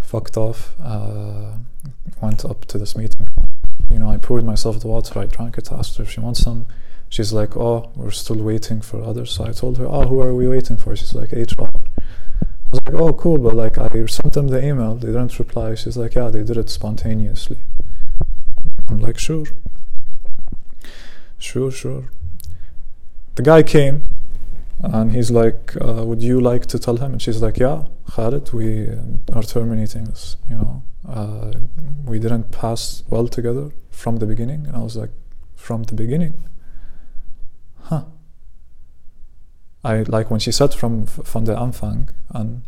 fucked 0.00 0.36
off. 0.36 0.74
Uh, 0.82 1.56
went 2.20 2.44
up 2.44 2.64
to 2.66 2.78
this 2.78 2.96
meeting. 2.96 3.28
You 3.90 3.98
know, 3.98 4.10
I 4.10 4.16
poured 4.18 4.44
myself 4.44 4.80
the 4.80 4.88
water. 4.88 5.18
I 5.18 5.26
drank 5.26 5.58
it. 5.58 5.72
I 5.72 5.78
Asked 5.78 5.96
her 5.98 6.04
if 6.04 6.10
she 6.10 6.20
wants 6.20 6.40
some. 6.40 6.66
She's 7.14 7.32
like, 7.40 7.52
"Oh, 7.56 7.78
we're 7.94 8.18
still 8.22 8.42
waiting 8.50 8.80
for 8.88 8.98
others." 9.10 9.30
So 9.34 9.40
I 9.50 9.52
told 9.52 9.74
her, 9.78 9.86
"Oh, 9.96 10.04
who 10.10 10.18
are 10.26 10.34
we 10.40 10.46
waiting 10.54 10.78
for?" 10.82 10.96
She's 10.96 11.14
like, 11.20 11.30
"HR." 11.32 11.68
I 11.68 12.70
was 12.72 12.80
like, 12.86 12.98
"Oh, 13.04 13.12
cool," 13.22 13.38
but 13.46 13.54
like 13.64 13.76
I 13.76 13.88
sent 14.06 14.32
them 14.32 14.48
the 14.48 14.60
email. 14.70 14.94
They 14.94 15.12
didn't 15.16 15.38
reply. 15.38 15.74
She's 15.74 15.98
like, 16.02 16.14
"Yeah, 16.18 16.28
they 16.34 16.42
did 16.42 16.56
it 16.56 16.70
spontaneously." 16.70 17.58
I'm 18.92 18.98
like, 18.98 19.18
sure. 19.18 19.46
Sure, 21.38 21.70
sure. 21.70 22.10
The 23.36 23.42
guy 23.42 23.62
came 23.62 24.02
and 24.80 25.12
he's 25.12 25.30
like, 25.30 25.74
uh, 25.80 26.04
would 26.04 26.22
you 26.22 26.40
like 26.40 26.66
to 26.66 26.78
tell 26.78 26.96
him? 26.98 27.12
And 27.12 27.22
she's 27.22 27.40
like, 27.40 27.58
yeah, 27.58 27.86
Khalid, 28.10 28.52
we 28.52 28.88
are 29.32 29.42
terminating 29.42 30.04
this, 30.04 30.36
you 30.50 30.56
know. 30.56 30.82
Uh, 31.08 31.52
we 32.04 32.18
didn't 32.18 32.50
pass 32.52 33.02
well 33.08 33.28
together 33.28 33.70
from 33.90 34.18
the 34.18 34.26
beginning. 34.26 34.66
And 34.66 34.76
I 34.76 34.80
was 34.80 34.96
like, 34.96 35.10
from 35.54 35.84
the 35.84 35.94
beginning? 35.94 36.34
I 39.84 40.02
like 40.02 40.30
when 40.30 40.40
she 40.40 40.52
said 40.52 40.74
from 40.74 41.06
von 41.06 41.44
der 41.44 41.56
Anfang 41.56 42.10
and 42.30 42.62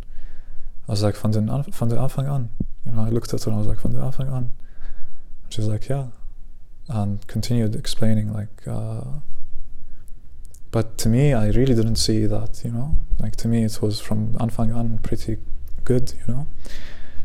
I 0.89 0.93
was 0.93 1.03
like, 1.03 1.17
von 1.17 1.31
den, 1.31 1.49
von 1.49 1.89
der 1.89 1.99
Anfang 1.99 2.29
an. 2.29 2.51
You 2.85 2.93
know, 2.93 3.05
I 3.05 3.09
looked 3.09 3.33
at 3.33 3.43
her 3.45 3.51
and 3.51 3.57
I 3.57 3.59
was 3.59 3.69
like, 3.69 3.79
von 3.79 3.93
der 3.93 4.01
Anfang 4.01 4.33
an. 4.33 4.51
She's 5.49 5.67
like, 5.67 5.89
yeah, 5.89 6.09
and 6.89 7.27
continued 7.27 7.75
explaining 7.77 8.33
like. 8.33 8.67
Uh, 8.67 9.21
but 10.71 10.99
to 10.99 11.09
me, 11.09 11.33
I 11.33 11.47
really 11.51 11.75
didn't 11.75 11.97
see 11.97 12.27
that. 12.27 12.63
You 12.65 12.73
know, 12.73 12.99
like 13.21 13.37
to 13.37 13.49
me, 13.49 13.63
it 13.63 13.81
was 13.81 14.01
from 14.01 14.35
Anfang 14.35 14.77
an 14.77 14.99
pretty 14.99 15.39
good. 15.85 16.13
You 16.27 16.35
know, 16.35 16.47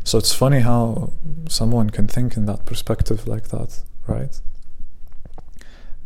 so 0.04 0.18
it's 0.18 0.32
funny 0.32 0.60
how 0.60 1.12
someone 1.48 1.90
can 1.90 2.06
think 2.06 2.36
in 2.36 2.46
that 2.46 2.64
perspective 2.64 3.26
like 3.26 3.48
that, 3.48 3.82
right? 4.06 4.40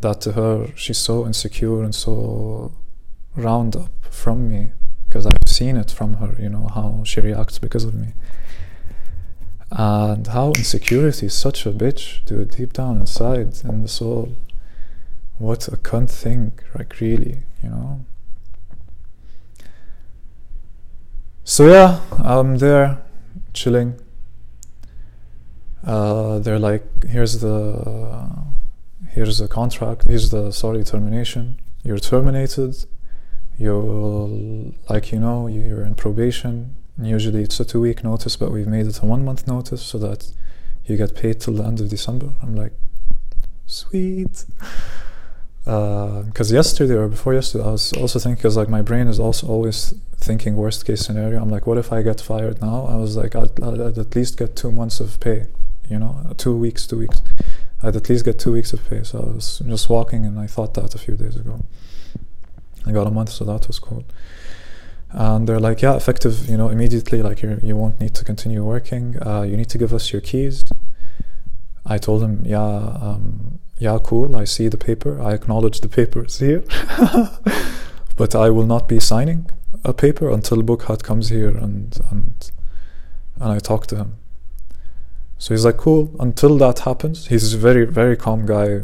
That 0.00 0.22
to 0.22 0.32
her, 0.32 0.68
she's 0.74 0.98
so 0.98 1.26
insecure 1.26 1.82
and 1.82 1.94
so 1.94 2.72
round 3.36 3.76
up 3.76 3.90
from 4.10 4.50
me 4.50 4.72
because 5.06 5.26
I've 5.26 5.46
seen 5.46 5.76
it 5.76 5.90
from 5.90 6.14
her, 6.14 6.34
you 6.38 6.48
know, 6.48 6.68
how 6.74 7.02
she 7.04 7.20
reacts 7.20 7.58
because 7.58 7.84
of 7.84 7.94
me 7.94 8.14
and 9.76 10.28
how 10.28 10.52
insecurity 10.56 11.26
is 11.26 11.34
such 11.34 11.66
a 11.66 11.72
bitch, 11.72 12.24
dude, 12.26 12.50
deep 12.50 12.72
down 12.72 12.98
inside 12.98 13.58
in 13.64 13.82
the 13.82 13.88
soul. 13.88 14.36
What 15.38 15.66
a 15.66 15.72
cunt 15.72 16.10
thing, 16.10 16.52
like 16.78 17.00
really, 17.00 17.42
you 17.62 17.70
know. 17.70 18.04
So 21.42 21.68
yeah, 21.68 22.00
I'm 22.22 22.58
there, 22.58 23.02
chilling. 23.52 24.00
Uh, 25.84 26.38
they're 26.38 26.58
like, 26.58 27.04
here's 27.04 27.40
the, 27.40 28.30
here's 29.10 29.38
the 29.38 29.48
contract. 29.48 30.06
Here's 30.06 30.30
the 30.30 30.52
sorry 30.52 30.84
termination. 30.84 31.60
You're 31.82 31.98
terminated. 31.98 32.86
You're 33.58 34.72
like, 34.88 35.12
you 35.12 35.20
know, 35.20 35.46
you're 35.46 35.84
in 35.84 35.94
probation 35.94 36.76
Usually 37.02 37.42
it's 37.42 37.58
a 37.58 37.64
two 37.64 37.80
week 37.80 38.04
notice, 38.04 38.36
but 38.36 38.52
we've 38.52 38.68
made 38.68 38.86
it 38.86 38.98
a 39.00 39.06
one 39.06 39.24
month 39.24 39.48
notice 39.48 39.82
so 39.82 39.98
that 39.98 40.30
you 40.86 40.96
get 40.96 41.16
paid 41.16 41.40
till 41.40 41.54
the 41.54 41.64
end 41.64 41.80
of 41.80 41.88
December. 41.88 42.34
I'm 42.40 42.54
like, 42.54 42.72
sweet. 43.66 44.44
Because 45.64 46.52
uh, 46.52 46.54
yesterday 46.54 46.94
or 46.94 47.08
before 47.08 47.34
yesterday, 47.34 47.64
I 47.64 47.72
was 47.72 47.92
also 47.94 48.20
thinking, 48.20 48.36
because 48.36 48.56
like 48.56 48.68
my 48.68 48.82
brain 48.82 49.08
is 49.08 49.18
also 49.18 49.48
always 49.48 49.94
thinking 50.18 50.54
worst 50.54 50.86
case 50.86 51.00
scenario. 51.00 51.42
I'm 51.42 51.50
like, 51.50 51.66
what 51.66 51.78
if 51.78 51.92
I 51.92 52.02
get 52.02 52.20
fired 52.20 52.60
now? 52.60 52.86
I 52.86 52.94
was 52.94 53.16
like, 53.16 53.34
I'd, 53.34 53.60
I'd 53.60 53.98
at 53.98 54.14
least 54.14 54.38
get 54.38 54.54
two 54.54 54.70
months 54.70 55.00
of 55.00 55.18
pay, 55.18 55.48
you 55.90 55.98
know, 55.98 56.32
two 56.36 56.56
weeks, 56.56 56.86
two 56.86 56.98
weeks. 56.98 57.22
I'd 57.82 57.96
at 57.96 58.08
least 58.08 58.24
get 58.24 58.38
two 58.38 58.52
weeks 58.52 58.72
of 58.72 58.88
pay. 58.88 59.02
So 59.02 59.18
I 59.18 59.34
was 59.34 59.60
just 59.66 59.88
walking 59.90 60.24
and 60.24 60.38
I 60.38 60.46
thought 60.46 60.74
that 60.74 60.94
a 60.94 60.98
few 60.98 61.16
days 61.16 61.34
ago. 61.34 61.64
I 62.86 62.92
got 62.92 63.06
a 63.06 63.10
month, 63.10 63.30
so 63.30 63.44
that 63.44 63.66
was 63.66 63.78
cool. 63.78 64.04
And 65.10 65.48
they're 65.48 65.60
like 65.60 65.80
yeah 65.80 65.94
effective 65.94 66.48
you 66.48 66.56
know 66.56 66.68
immediately 66.68 67.22
like 67.22 67.42
you 67.42 67.60
you 67.62 67.76
won't 67.76 68.00
need 68.00 68.14
to 68.14 68.24
continue 68.24 68.64
working. 68.64 69.16
Uh, 69.24 69.42
you 69.42 69.56
need 69.56 69.68
to 69.70 69.78
give 69.78 69.94
us 69.94 70.12
your 70.12 70.20
keys. 70.20 70.64
I 71.86 71.98
told 71.98 72.22
him 72.22 72.42
yeah 72.44 72.62
um, 72.62 73.60
yeah 73.78 73.98
cool 74.02 74.36
i 74.36 74.44
see 74.44 74.68
the 74.68 74.78
paper 74.78 75.20
i 75.20 75.32
acknowledge 75.32 75.80
the 75.80 75.88
paper 75.88 76.24
is 76.24 76.38
here. 76.38 76.64
But 78.16 78.34
i 78.36 78.48
will 78.48 78.66
not 78.66 78.88
be 78.88 79.00
signing 79.00 79.50
a 79.84 79.92
paper 79.92 80.30
until 80.30 80.62
Bukhat 80.62 81.02
comes 81.02 81.28
here 81.30 81.48
and 81.48 81.98
and 82.10 82.50
and 83.40 83.52
i 83.52 83.58
talk 83.58 83.86
to 83.88 83.96
him. 83.96 84.16
So 85.38 85.52
he's 85.52 85.64
like 85.64 85.76
cool 85.76 86.14
until 86.20 86.56
that 86.58 86.78
happens. 86.80 87.26
He's 87.26 87.52
a 87.54 87.58
very 87.58 87.84
very 87.84 88.16
calm 88.16 88.46
guy 88.46 88.80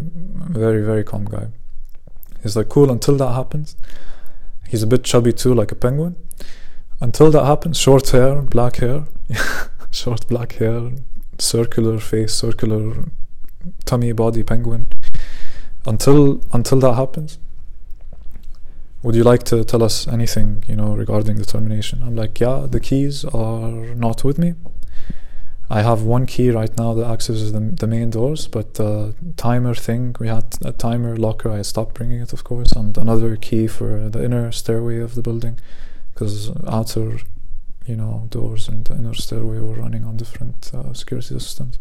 very 0.63 0.83
very 0.83 1.05
calm 1.05 1.25
guy 1.25 1.49
he's 2.43 2.57
like 2.57 2.69
cool 2.69 2.91
until 2.91 3.17
that 3.17 3.33
happens 3.33 3.77
He's 4.71 4.85
a 4.85 4.87
bit 4.87 5.03
chubby 5.03 5.33
too, 5.33 5.53
like 5.53 5.73
a 5.73 5.75
penguin. 5.75 6.15
Until 7.01 7.33
that 7.33 7.45
happens, 7.45 7.77
short 7.77 8.09
hair, 8.11 8.41
black 8.41 8.77
hair, 8.77 9.07
short 9.91 10.29
black 10.29 10.53
hair, 10.53 10.93
circular 11.39 11.99
face, 11.99 12.33
circular 12.35 13.07
tummy, 13.85 14.13
body, 14.13 14.45
penguin. 14.45 14.87
Until 15.85 16.41
until 16.53 16.79
that 16.81 16.95
happens, 16.95 17.41
would 19.03 19.17
you 19.17 19.25
like 19.25 19.43
to 19.45 19.65
tell 19.65 19.83
us 19.83 20.07
anything, 20.07 20.63
you 20.69 20.77
know, 20.77 20.95
regarding 20.95 21.35
the 21.35 21.45
termination? 21.45 22.05
I'm 22.05 22.15
like, 22.15 22.39
yeah, 22.39 22.69
the 22.71 22.79
keys 22.79 23.25
are 23.25 23.93
not 23.97 24.23
with 24.23 24.39
me. 24.39 24.55
I 25.73 25.83
have 25.83 26.03
one 26.03 26.27
key 26.27 26.51
right 26.51 26.77
now 26.77 26.95
that 26.95 27.07
accesses 27.07 27.53
the, 27.53 27.61
the 27.61 27.87
main 27.87 28.11
doors, 28.11 28.49
but 28.49 28.75
the 28.75 29.15
timer 29.37 29.73
thing, 29.77 30.17
we 30.19 30.27
had 30.27 30.57
a 30.63 30.73
timer 30.73 31.17
locker, 31.17 31.49
I 31.49 31.63
stopped 31.63 31.95
bringing 31.95 32.21
it, 32.21 32.33
of 32.33 32.43
course, 32.43 32.73
and 32.73 32.99
another 32.99 33.37
key 33.37 33.69
for 33.69 34.09
the 34.09 34.25
inner 34.25 34.51
stairway 34.51 34.99
of 34.99 35.15
the 35.15 35.23
building, 35.23 35.61
because 36.13 36.51
outer, 36.67 37.21
you 37.87 37.95
know, 37.95 38.27
doors 38.31 38.69
and 38.69 38.85
the 38.85 38.95
inner 38.95 39.15
stairway 39.15 39.61
were 39.61 39.75
running 39.75 40.05
on 40.05 40.17
different 40.17 40.73
uh, 40.75 40.93
security 40.93 41.39
systems. 41.39 41.79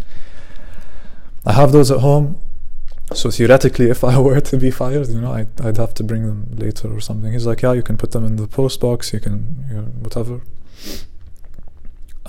I 1.43 1.53
have 1.53 1.71
those 1.71 1.89
at 1.89 2.01
home, 2.01 2.39
so 3.11 3.31
theoretically, 3.31 3.89
if 3.89 4.03
I 4.03 4.19
were 4.27 4.39
to 4.39 4.57
be 4.57 4.69
fired, 4.69 5.07
you 5.07 5.19
know, 5.19 5.33
I'd, 5.33 5.59
I'd 5.59 5.77
have 5.77 5.95
to 5.95 6.03
bring 6.03 6.27
them 6.27 6.45
later 6.55 6.95
or 6.95 6.99
something. 6.99 7.31
He's 7.33 7.47
like, 7.47 7.63
yeah, 7.63 7.73
you 7.73 7.81
can 7.81 7.97
put 7.97 8.11
them 8.11 8.23
in 8.23 8.35
the 8.35 8.45
post 8.45 8.81
box, 8.81 9.13
you 9.13 9.19
can, 9.19 9.65
you 9.67 9.77
know, 9.77 9.81
whatever 9.81 10.41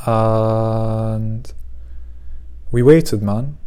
and 0.07 1.53
we 2.71 2.83
waited 2.83 3.23
man. 3.23 3.59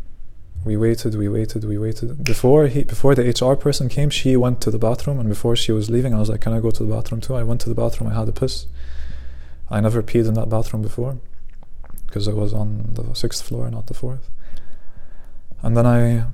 We 0.66 0.78
waited 0.78 1.16
we 1.16 1.28
waited 1.28 1.66
we 1.66 1.78
waited. 1.78 2.24
Before 2.24 2.68
he 2.68 2.84
before 2.84 3.16
the 3.16 3.24
hr 3.24 3.56
person 3.56 3.90
came 3.90 4.10
she 4.10 4.36
went 4.38 4.62
to 4.62 4.72
the 4.72 4.80
bathroom. 4.80 5.20
And 5.20 5.28
before 5.28 5.56
she 5.56 5.72
was 5.72 5.90
leaving 5.90 6.14
i 6.14 6.20
was 6.20 6.30
like 6.30 6.42
can 6.42 6.54
i 6.54 6.60
go 6.60 6.72
to 6.72 6.84
the 6.84 6.94
bathroom 6.94 7.22
too? 7.22 7.36
I 7.36 7.44
went 7.44 7.62
to 7.62 7.70
the 7.70 7.76
bathroom. 7.76 8.10
I 8.10 8.16
had 8.16 8.30
a 8.30 8.32
piss. 8.32 8.68
I 9.70 9.82
never 9.82 10.02
peed 10.02 10.28
in 10.28 10.36
that 10.36 10.50
bathroom 10.50 10.82
before 10.82 11.18
because 12.06 12.28
it 12.28 12.36
was 12.36 12.54
on 12.54 12.94
the 12.94 13.14
sixth 13.14 13.44
floor 13.44 13.70
not 13.70 13.88
the 13.88 13.94
fourth. 13.94 14.30
And 15.62 15.76
then 15.78 15.86
i 15.86 16.26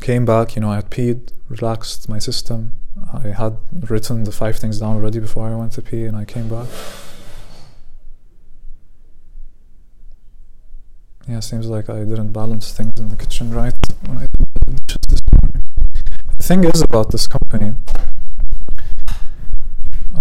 came 0.00 0.24
back, 0.24 0.54
you 0.54 0.60
know, 0.60 0.70
I 0.70 0.76
had 0.76 0.90
peed, 0.90 1.32
relaxed 1.48 2.08
my 2.08 2.18
system. 2.18 2.72
I 3.12 3.28
had 3.28 3.56
written 3.90 4.24
the 4.24 4.32
five 4.32 4.56
things 4.56 4.80
down 4.80 4.96
already 4.96 5.20
before 5.20 5.48
I 5.48 5.54
went 5.54 5.72
to 5.72 5.82
pee, 5.82 6.04
and 6.04 6.16
I 6.16 6.24
came 6.24 6.48
back. 6.48 6.66
Yeah, 11.28 11.40
seems 11.40 11.66
like 11.66 11.90
I 11.90 12.04
didn't 12.04 12.32
balance 12.32 12.72
things 12.72 13.00
in 13.00 13.08
the 13.08 13.16
kitchen 13.16 13.52
right 13.52 13.74
when 14.06 14.18
I 14.18 14.26
did 14.26 14.46
the 14.64 14.98
this 15.08 15.20
morning. 15.32 15.64
The 16.38 16.44
thing 16.44 16.62
is 16.62 16.82
about 16.82 17.10
this 17.10 17.26
company, 17.26 17.74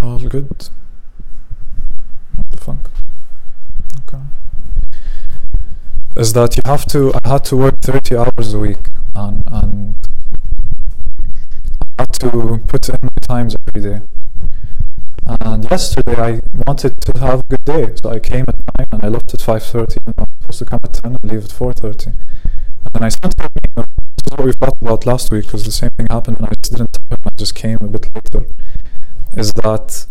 all 0.01 0.17
good. 0.17 0.47
What 2.35 2.49
the 2.49 2.57
fuck? 2.57 2.89
Okay. 4.07 4.23
Is 6.17 6.33
that 6.33 6.57
you 6.57 6.63
have 6.65 6.87
to, 6.87 7.13
I 7.23 7.29
had 7.29 7.45
to 7.45 7.57
work 7.57 7.79
30 7.81 8.17
hours 8.17 8.55
a 8.55 8.57
week 8.57 8.87
and, 9.13 9.43
and 9.51 9.95
I 11.99 12.01
had 12.01 12.13
to 12.13 12.63
put 12.67 12.89
in 12.89 12.97
my 13.03 13.09
times 13.21 13.55
every 13.67 13.81
day. 13.81 14.01
And 15.27 15.69
yesterday 15.69 16.15
I 16.15 16.39
wanted 16.65 16.99
to 17.01 17.19
have 17.19 17.41
a 17.41 17.43
good 17.43 17.65
day, 17.65 17.93
so 18.01 18.09
I 18.09 18.19
came 18.19 18.45
at 18.47 18.55
9 18.79 18.87
and 18.91 19.03
I 19.03 19.07
left 19.07 19.33
at 19.35 19.39
5.30 19.39 19.97
and 20.05 20.15
I 20.17 20.21
was 20.21 20.34
supposed 20.45 20.59
to 20.59 20.65
come 20.65 20.79
at 20.83 20.93
10 20.93 21.15
and 21.15 21.31
leave 21.31 21.45
at 21.45 21.49
4.30. 21.49 22.07
And 22.07 22.15
then 22.93 23.03
I 23.03 23.09
sent 23.09 23.39
her 23.39 23.45
an 23.45 23.51
email, 23.67 23.85
this 23.97 24.27
is 24.27 24.31
what 24.31 24.45
we 24.45 24.53
talked 24.53 24.81
about 24.81 25.05
last 25.05 25.31
week, 25.31 25.45
because 25.45 25.63
the 25.63 25.71
same 25.71 25.89
thing 25.91 26.07
happened 26.09 26.37
and 26.37 26.47
I 26.47 26.53
just 26.61 26.71
didn't 26.71 26.93
tell 26.93 27.17
I 27.25 27.29
just 27.35 27.55
came 27.55 27.77
a 27.81 27.87
bit 27.87 28.09
later, 28.13 28.45
is 29.35 29.53
that 29.53 30.05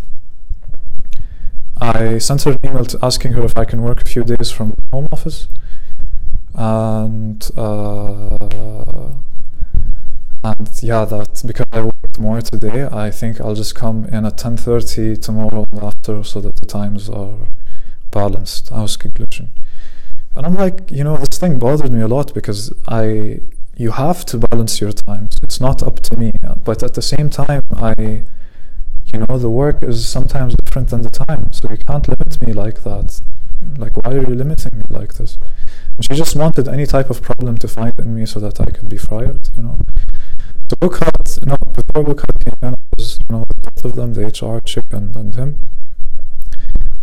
I 1.81 2.19
sent 2.19 2.43
her 2.43 2.53
an 2.53 2.59
email 2.65 2.87
asking 3.03 3.33
her 3.33 3.45
if 3.45 3.57
I 3.57 3.65
can 3.65 3.83
work 3.83 4.03
a 4.03 4.09
few 4.09 4.25
days 4.25 4.51
from 4.51 4.77
home 4.93 5.09
office. 5.13 5.49
And 6.55 7.49
uh, 7.57 9.15
and 10.45 10.69
yeah 10.83 11.05
that 11.05 11.43
because 11.47 11.67
I 11.73 11.81
worked 11.81 12.19
more 12.19 12.41
today 12.43 12.87
I 12.93 13.11
think 13.11 13.41
I'll 13.41 13.57
just 13.57 13.75
come 13.75 14.05
in 14.05 14.25
at 14.25 14.37
10.30 14.37 15.21
tomorrow 15.21 15.67
after 15.83 16.23
so 16.23 16.41
that 16.43 16.57
the 16.57 16.67
times 16.67 17.09
are 17.09 17.49
balanced. 18.13 18.71
Ausgeglichen 18.71 19.49
and 20.37 20.47
I'm 20.47 20.55
like 20.55 20.91
you 20.91 21.05
know 21.05 21.17
this 21.17 21.39
thing 21.39 21.59
bothered 21.59 21.93
me 21.93 22.01
a 22.01 22.09
lot 22.09 22.35
because 22.35 22.73
I 22.89 23.41
you 23.77 23.91
have 23.93 24.25
to 24.27 24.39
balance 24.39 24.81
your 24.81 24.93
times 24.93 25.39
it's 25.43 25.61
not 25.61 25.83
up 25.83 26.01
to 26.01 26.17
me. 26.17 26.33
But 26.65 26.83
at 26.83 26.95
the 26.95 27.03
same 27.03 27.29
time 27.31 27.63
I 27.75 28.25
you 29.13 29.19
know 29.21 29.39
the 29.39 29.51
work 29.51 29.83
is 29.83 30.09
sometimes 30.09 30.55
different 30.57 30.89
than 30.89 31.03
the 31.03 31.11
time. 31.11 31.53
So 31.53 31.71
you 31.71 31.77
can't 31.77 32.07
limit 32.09 32.41
me 32.41 32.53
like 32.53 32.83
that. 32.85 33.21
Like 33.79 33.97
why 33.97 34.13
are 34.13 34.29
you 34.29 34.35
limiting 34.35 34.79
me 34.79 34.85
like 34.91 35.15
this? 35.15 35.39
And 35.97 36.05
she 36.05 36.15
just 36.15 36.37
wanted 36.37 36.69
any 36.69 36.87
type 36.87 37.11
of 37.11 37.23
problem 37.23 37.57
to 37.59 37.69
find 37.69 37.93
in 37.99 38.15
me 38.15 38.27
so 38.27 38.41
that 38.41 38.61
I 38.61 38.67
could 38.67 38.89
be 38.89 38.99
fired, 38.99 39.49
you 39.57 39.63
know. 39.63 39.79
So 40.71 40.77
Bukhat, 40.77 41.41
you 41.41 41.47
know, 41.47 41.57
before 41.57 42.05
Bukhat 42.05 42.45
came 42.45 42.71
in, 42.71 42.75
was, 42.97 43.19
you 43.21 43.37
know, 43.37 43.45
both 43.63 43.85
of 43.85 43.95
them, 43.97 44.15
the 44.15 44.27
HR 44.27 44.61
chick 44.61 44.87
and, 44.91 45.15
and 45.15 45.35
him. 45.35 45.59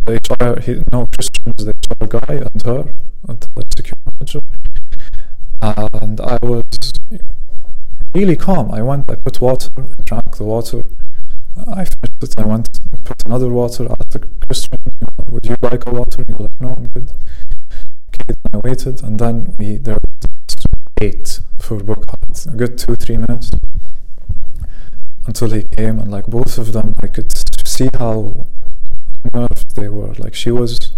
The 0.04 0.14
HR, 0.14 0.60
he, 0.60 0.82
no, 0.92 1.08
Christian 1.14 1.54
is 1.56 1.64
the 1.66 1.74
HR 2.00 2.06
guy 2.06 2.34
and 2.34 2.62
her, 2.62 2.92
the 3.26 3.64
security 3.76 4.00
manager. 4.18 4.40
And 5.60 6.20
I 6.20 6.38
was 6.42 6.92
really 8.14 8.36
calm. 8.36 8.70
I 8.70 8.82
went, 8.82 9.10
I 9.10 9.16
put 9.16 9.40
water, 9.40 9.70
I 9.78 10.02
drank 10.04 10.36
the 10.36 10.44
water. 10.44 10.84
I 11.66 11.84
finished 11.84 12.22
it, 12.22 12.34
I 12.38 12.44
went, 12.44 12.68
put 13.04 13.24
another 13.24 13.48
water, 13.48 13.86
asked 13.90 14.10
the 14.10 14.28
Christian, 14.46 14.78
would 15.28 15.46
you 15.46 15.56
like 15.62 15.86
a 15.86 15.90
water? 15.90 16.24
He 16.26 16.32
was 16.32 16.42
like, 16.42 16.60
no, 16.60 16.74
I'm 16.74 16.86
good. 16.88 17.10
Okay, 18.08 18.24
then 18.28 18.36
I 18.54 18.58
waited, 18.58 19.02
and 19.02 19.18
then 19.18 19.54
we 19.58 19.78
there 19.78 19.94
was 19.94 20.56
wait 21.00 21.40
for 21.58 21.78
Bukhat, 21.78 22.52
a 22.52 22.56
good 22.56 22.78
two 22.78 22.94
three 22.94 23.16
minutes 23.16 23.50
until 25.26 25.50
he 25.50 25.62
came, 25.64 25.98
and 25.98 26.10
like 26.10 26.26
both 26.26 26.58
of 26.58 26.72
them, 26.72 26.94
I 27.02 27.06
could 27.06 27.32
see 27.66 27.88
how 27.94 28.46
nerved 29.32 29.76
they 29.76 29.88
were. 29.88 30.14
Like 30.14 30.34
she 30.34 30.50
was 30.50 30.92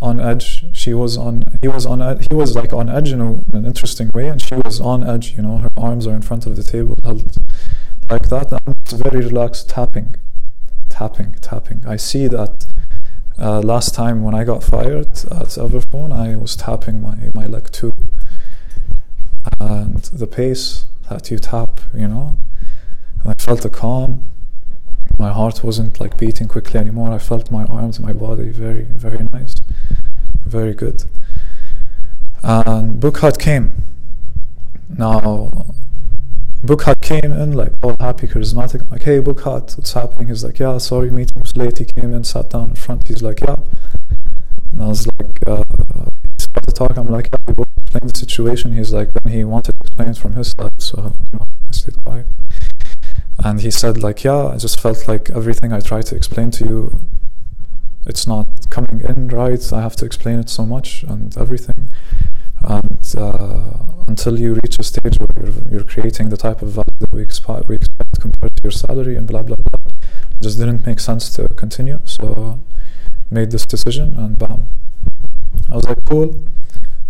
on 0.00 0.18
edge, 0.18 0.64
she 0.72 0.94
was 0.94 1.16
on, 1.16 1.44
he 1.60 1.68
was 1.68 1.84
on, 1.86 2.00
he 2.30 2.34
was 2.34 2.56
like 2.56 2.72
on 2.72 2.88
edge 2.88 3.12
in, 3.12 3.20
a, 3.20 3.32
in 3.34 3.44
an 3.52 3.66
interesting 3.66 4.10
way, 4.14 4.28
and 4.28 4.40
she 4.40 4.54
was 4.54 4.80
on 4.80 5.06
edge. 5.06 5.34
You 5.36 5.42
know, 5.42 5.58
her 5.58 5.70
arms 5.76 6.06
are 6.06 6.14
in 6.14 6.22
front 6.22 6.46
of 6.46 6.56
the 6.56 6.62
table, 6.62 6.98
held 7.04 7.30
like 8.08 8.28
that. 8.28 8.50
And 8.52 8.76
very 8.88 9.20
relaxed, 9.24 9.68
tapping, 9.68 10.16
tapping, 10.88 11.34
tapping. 11.40 11.84
I 11.86 11.96
see 11.96 12.26
that 12.28 12.66
uh, 13.38 13.60
last 13.60 13.94
time 13.94 14.22
when 14.22 14.34
I 14.34 14.44
got 14.44 14.62
fired 14.62 15.10
at 15.10 15.56
Everphone, 15.56 16.12
I 16.12 16.36
was 16.36 16.56
tapping 16.56 17.00
my, 17.00 17.16
my 17.34 17.46
leg 17.46 17.70
too. 17.70 17.94
And 19.58 20.02
the 20.04 20.26
pace 20.26 20.86
that 21.08 21.30
you 21.30 21.38
tap, 21.38 21.80
you 21.94 22.08
know, 22.08 22.38
and 23.22 23.32
I 23.32 23.34
felt 23.34 23.64
a 23.64 23.70
calm. 23.70 24.24
My 25.18 25.32
heart 25.32 25.62
wasn't 25.62 26.00
like 26.00 26.16
beating 26.18 26.48
quickly 26.48 26.80
anymore. 26.80 27.10
I 27.10 27.18
felt 27.18 27.50
my 27.50 27.64
arms, 27.64 28.00
my 28.00 28.12
body 28.12 28.50
very, 28.50 28.84
very 28.84 29.24
nice, 29.32 29.54
very 30.50 30.74
good. 30.74 31.04
And 32.42 33.00
Bukhat 33.00 33.38
came. 33.38 33.72
Now, 34.88 35.66
Bukhat 36.62 37.00
came 37.00 37.32
in 37.32 37.52
like 37.52 37.72
all 37.82 37.96
happy, 38.00 38.26
charismatic. 38.26 38.82
I'm 38.82 38.90
like, 38.90 39.02
hey 39.02 39.20
Bukhat, 39.20 39.76
what's 39.76 39.92
happening? 39.92 40.28
He's 40.28 40.44
like, 40.44 40.58
yeah, 40.58 40.78
sorry, 40.78 41.10
meeting 41.10 41.40
was 41.40 41.56
late. 41.56 41.78
He 41.78 41.84
came 41.84 42.12
in, 42.12 42.24
sat 42.24 42.50
down 42.50 42.70
in 42.70 42.76
front. 42.76 43.08
He's 43.08 43.22
like, 43.22 43.40
yeah. 43.40 43.56
And 44.72 44.82
I 44.82 44.88
was 44.88 45.06
like, 45.06 45.38
uh, 45.46 45.64
started 46.38 46.74
talking. 46.74 46.98
I'm 46.98 47.08
like, 47.08 47.28
yeah, 47.32 47.38
we 47.46 47.54
both 47.54 47.68
explained 47.78 48.10
the 48.10 48.18
situation. 48.18 48.72
He's 48.72 48.92
like, 48.92 49.12
then 49.12 49.32
he 49.32 49.44
wanted 49.44 49.72
to 49.72 49.86
explain 49.86 50.08
it 50.08 50.18
from 50.18 50.32
his 50.34 50.50
side, 50.50 50.80
so 50.80 51.14
you 51.32 51.38
know, 51.38 51.46
I 51.68 51.72
stayed 51.72 52.02
quiet. 52.04 52.26
And 53.42 53.60
he 53.60 53.70
said, 53.70 54.02
like, 54.02 54.22
yeah, 54.24 54.48
I 54.48 54.56
just 54.58 54.80
felt 54.80 55.08
like 55.08 55.30
everything 55.30 55.72
I 55.72 55.80
tried 55.80 56.06
to 56.06 56.16
explain 56.16 56.50
to 56.52 56.64
you, 56.64 57.00
it's 58.06 58.26
not 58.26 58.70
coming 58.70 59.00
in 59.00 59.28
right. 59.28 59.72
I 59.72 59.80
have 59.80 59.96
to 59.96 60.04
explain 60.04 60.38
it 60.38 60.48
so 60.48 60.64
much 60.66 61.02
and 61.04 61.36
everything 61.36 61.90
and 62.62 63.14
uh, 63.16 63.72
until 64.06 64.38
you 64.38 64.54
reach 64.54 64.78
a 64.78 64.82
stage 64.82 65.18
where 65.18 65.28
you're, 65.44 65.72
you're, 65.72 65.84
creating 65.84 66.28
the 66.28 66.36
type 66.36 66.62
of 66.62 66.70
value 66.70 66.92
that 66.98 67.12
we 67.12 67.22
expect, 67.22 67.68
we 67.68 67.76
expect 67.76 68.20
compared 68.20 68.54
to 68.56 68.62
your 68.62 68.70
salary 68.70 69.16
and 69.16 69.26
blah 69.26 69.42
blah 69.42 69.56
blah, 69.56 69.92
it 69.92 70.42
just 70.42 70.58
didn't 70.58 70.84
make 70.86 71.00
sense 71.00 71.30
to 71.30 71.48
continue. 71.48 72.00
So 72.04 72.60
made 73.30 73.50
this 73.50 73.64
decision 73.64 74.16
and 74.16 74.38
bam. 74.38 74.68
I 75.70 75.76
was 75.76 75.84
like, 75.84 76.04
cool, 76.04 76.44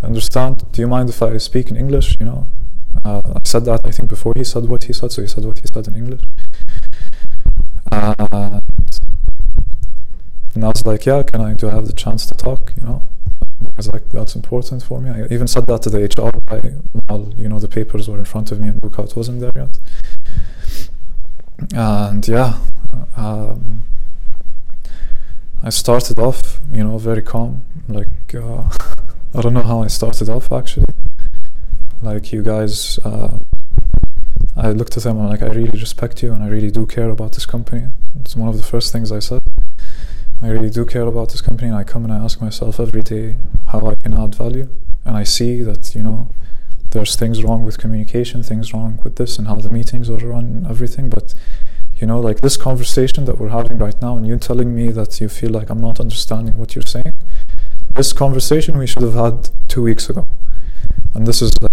I 0.02 0.06
understand. 0.06 0.70
Do 0.72 0.82
you 0.82 0.88
mind 0.88 1.08
if 1.08 1.22
I 1.22 1.36
speak 1.38 1.70
in 1.70 1.76
English? 1.76 2.16
You 2.20 2.26
know, 2.26 2.46
uh, 3.04 3.22
I 3.26 3.40
said 3.44 3.64
that 3.64 3.80
I 3.84 3.90
think 3.90 4.08
before 4.08 4.34
he 4.36 4.44
said 4.44 4.66
what 4.66 4.84
he 4.84 4.92
said, 4.92 5.10
so 5.10 5.22
he 5.22 5.28
said 5.28 5.44
what 5.44 5.58
he 5.58 5.66
said 5.72 5.88
in 5.88 5.96
English. 5.96 6.22
and, 7.90 8.62
and 10.54 10.64
I 10.64 10.68
was 10.68 10.84
like, 10.84 11.06
yeah, 11.06 11.22
can 11.22 11.40
I 11.40 11.54
do 11.54 11.68
I 11.68 11.72
have 11.72 11.86
the 11.86 11.92
chance 11.92 12.26
to 12.26 12.34
talk? 12.34 12.72
You 12.76 12.86
know, 12.86 13.02
was 13.80 13.92
like, 13.92 14.10
that's 14.10 14.36
important 14.36 14.82
for 14.82 15.00
me. 15.00 15.10
I 15.10 15.24
even 15.30 15.48
said 15.48 15.64
that 15.66 15.82
to 15.82 15.90
the 15.90 16.00
HR 16.00 16.30
guy 16.46 16.68
while, 17.06 17.32
you 17.36 17.48
know, 17.48 17.58
the 17.58 17.68
papers 17.68 18.08
were 18.08 18.18
in 18.18 18.26
front 18.26 18.52
of 18.52 18.60
me 18.60 18.68
and 18.68 18.80
Bukhat 18.80 19.16
wasn't 19.16 19.40
there 19.40 19.52
yet. 19.54 19.78
And 21.74 22.26
yeah, 22.28 22.58
um, 23.16 23.84
I 25.62 25.70
started 25.70 26.18
off, 26.18 26.60
you 26.70 26.84
know, 26.84 26.98
very 26.98 27.22
calm. 27.22 27.62
Like, 27.88 28.34
uh, 28.34 28.68
I 29.34 29.40
don't 29.40 29.54
know 29.54 29.62
how 29.62 29.82
I 29.82 29.86
started 29.86 30.28
off 30.28 30.52
actually. 30.52 30.92
Like, 32.02 32.32
you 32.32 32.42
guys, 32.42 32.98
uh, 32.98 33.38
I 34.56 34.72
looked 34.72 34.96
at 34.96 35.04
them 35.04 35.18
and 35.18 35.28
like, 35.30 35.42
I 35.42 35.46
really 35.46 35.80
respect 35.80 36.22
you 36.22 36.32
and 36.32 36.42
I 36.42 36.48
really 36.48 36.70
do 36.70 36.84
care 36.84 37.08
about 37.08 37.32
this 37.32 37.46
company. 37.46 37.88
It's 38.20 38.36
one 38.36 38.48
of 38.48 38.56
the 38.58 38.62
first 38.62 38.92
things 38.92 39.10
I 39.10 39.20
said. 39.20 39.40
I 40.42 40.48
really 40.48 40.70
do 40.70 40.84
care 40.84 41.02
about 41.02 41.30
this 41.30 41.40
company. 41.40 41.68
And 41.68 41.76
I 41.76 41.84
come 41.84 42.04
and 42.04 42.12
I 42.12 42.18
ask 42.18 42.40
myself 42.40 42.80
every 42.80 43.02
day 43.02 43.36
how 43.68 43.86
I 43.86 43.94
can 43.94 44.14
add 44.14 44.34
value. 44.34 44.68
And 45.04 45.16
I 45.16 45.24
see 45.24 45.62
that 45.62 45.94
you 45.94 46.02
know 46.02 46.32
there's 46.90 47.16
things 47.16 47.44
wrong 47.44 47.64
with 47.64 47.78
communication 47.78 48.42
things 48.42 48.74
wrong 48.74 48.98
with 49.04 49.14
this 49.16 49.38
and 49.38 49.46
how 49.46 49.54
the 49.54 49.70
meetings 49.70 50.10
are 50.10 50.18
run 50.18 50.44
and 50.44 50.66
everything. 50.66 51.08
But 51.10 51.34
you 51.96 52.06
know 52.06 52.20
like 52.20 52.40
this 52.40 52.56
conversation 52.56 53.24
that 53.26 53.38
we're 53.38 53.50
having 53.50 53.78
right 53.78 54.00
now 54.00 54.16
and 54.16 54.26
you 54.26 54.36
telling 54.38 54.74
me 54.74 54.90
that 54.92 55.20
you 55.20 55.28
feel 55.28 55.50
like 55.50 55.70
I'm 55.70 55.80
not 55.80 56.00
understanding 56.00 56.56
what 56.56 56.74
you're 56.74 56.82
saying 56.82 57.12
this 57.94 58.12
conversation 58.12 58.78
we 58.78 58.86
should 58.86 59.02
have 59.02 59.14
had 59.14 59.50
two 59.68 59.82
weeks 59.82 60.08
ago. 60.08 60.26
And 61.14 61.26
this 61.26 61.42
is 61.42 61.52
like 61.60 61.70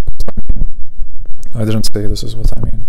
I, 1.56 1.64
didn't 1.64 1.86
say 1.94 2.06
this 2.06 2.24
is 2.24 2.36
what 2.36 2.52
I 2.58 2.62
mean. 2.62 2.86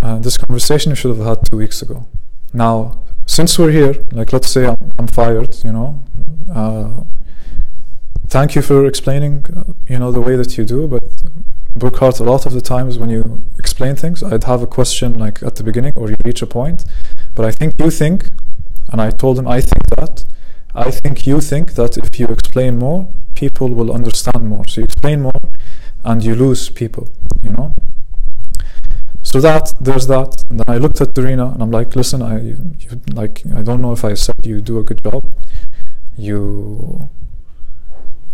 Uh, 0.00 0.18
this 0.18 0.36
conversation 0.36 0.92
we 0.92 0.96
should 0.96 1.16
have 1.16 1.26
had 1.26 1.44
two 1.50 1.56
weeks 1.56 1.82
ago. 1.82 2.06
Now 2.52 3.02
since 3.28 3.58
we're 3.58 3.70
here, 3.70 3.94
like 4.10 4.32
let's 4.32 4.50
say 4.50 4.66
I'm, 4.66 4.92
I'm 4.98 5.06
fired, 5.06 5.54
you 5.62 5.70
know, 5.70 6.02
uh, 6.52 7.04
thank 8.26 8.54
you 8.56 8.62
for 8.62 8.86
explaining, 8.86 9.44
uh, 9.54 9.72
you 9.86 9.98
know, 9.98 10.10
the 10.10 10.20
way 10.20 10.34
that 10.34 10.56
you 10.56 10.64
do, 10.64 10.88
but 10.88 11.04
Burkhardt, 11.76 12.18
a 12.20 12.24
lot 12.24 12.46
of 12.46 12.52
the 12.54 12.62
times 12.62 12.98
when 12.98 13.10
you 13.10 13.44
explain 13.58 13.94
things, 13.94 14.22
I'd 14.22 14.44
have 14.44 14.62
a 14.62 14.66
question 14.66 15.18
like 15.18 15.42
at 15.42 15.56
the 15.56 15.62
beginning 15.62 15.92
or 15.94 16.08
you 16.08 16.16
reach 16.24 16.40
a 16.42 16.46
point, 16.46 16.86
but 17.34 17.44
I 17.44 17.52
think 17.52 17.74
you 17.78 17.90
think, 17.90 18.30
and 18.90 19.00
I 19.00 19.10
told 19.10 19.38
him 19.38 19.46
I 19.46 19.60
think 19.60 19.84
that, 19.98 20.24
I 20.74 20.90
think 20.90 21.26
you 21.26 21.40
think 21.42 21.74
that 21.74 21.98
if 21.98 22.18
you 22.18 22.26
explain 22.28 22.78
more, 22.78 23.12
people 23.34 23.68
will 23.68 23.92
understand 23.92 24.48
more. 24.48 24.66
So 24.66 24.80
you 24.80 24.86
explain 24.86 25.22
more, 25.22 25.42
and 26.02 26.24
you 26.24 26.34
lose 26.34 26.70
people, 26.70 27.08
you 27.42 27.50
know. 27.50 27.74
So 29.30 29.42
that 29.42 29.74
there's 29.78 30.06
that. 30.06 30.42
And 30.48 30.58
then 30.58 30.74
I 30.74 30.78
looked 30.78 31.02
at 31.02 31.08
Dorina 31.08 31.52
and 31.52 31.62
I'm 31.62 31.70
like, 31.70 31.94
listen, 31.94 32.22
I 32.22 32.40
you, 32.40 33.02
like 33.12 33.42
I 33.54 33.60
don't 33.60 33.82
know 33.82 33.92
if 33.92 34.02
I 34.02 34.14
said 34.14 34.36
you 34.42 34.62
do 34.62 34.78
a 34.78 34.82
good 34.82 35.02
job. 35.04 35.30
You 36.16 37.10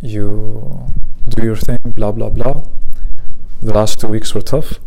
you 0.01 0.87
do 1.29 1.43
your 1.43 1.57
thing, 1.57 1.81
blah 1.97 2.13
blah 2.13 2.31
blah. 2.31 2.63
The 3.61 3.75
last 3.75 3.99
two 3.99 4.07
weeks 4.07 4.35
were 4.37 4.41
tough, 4.41 4.79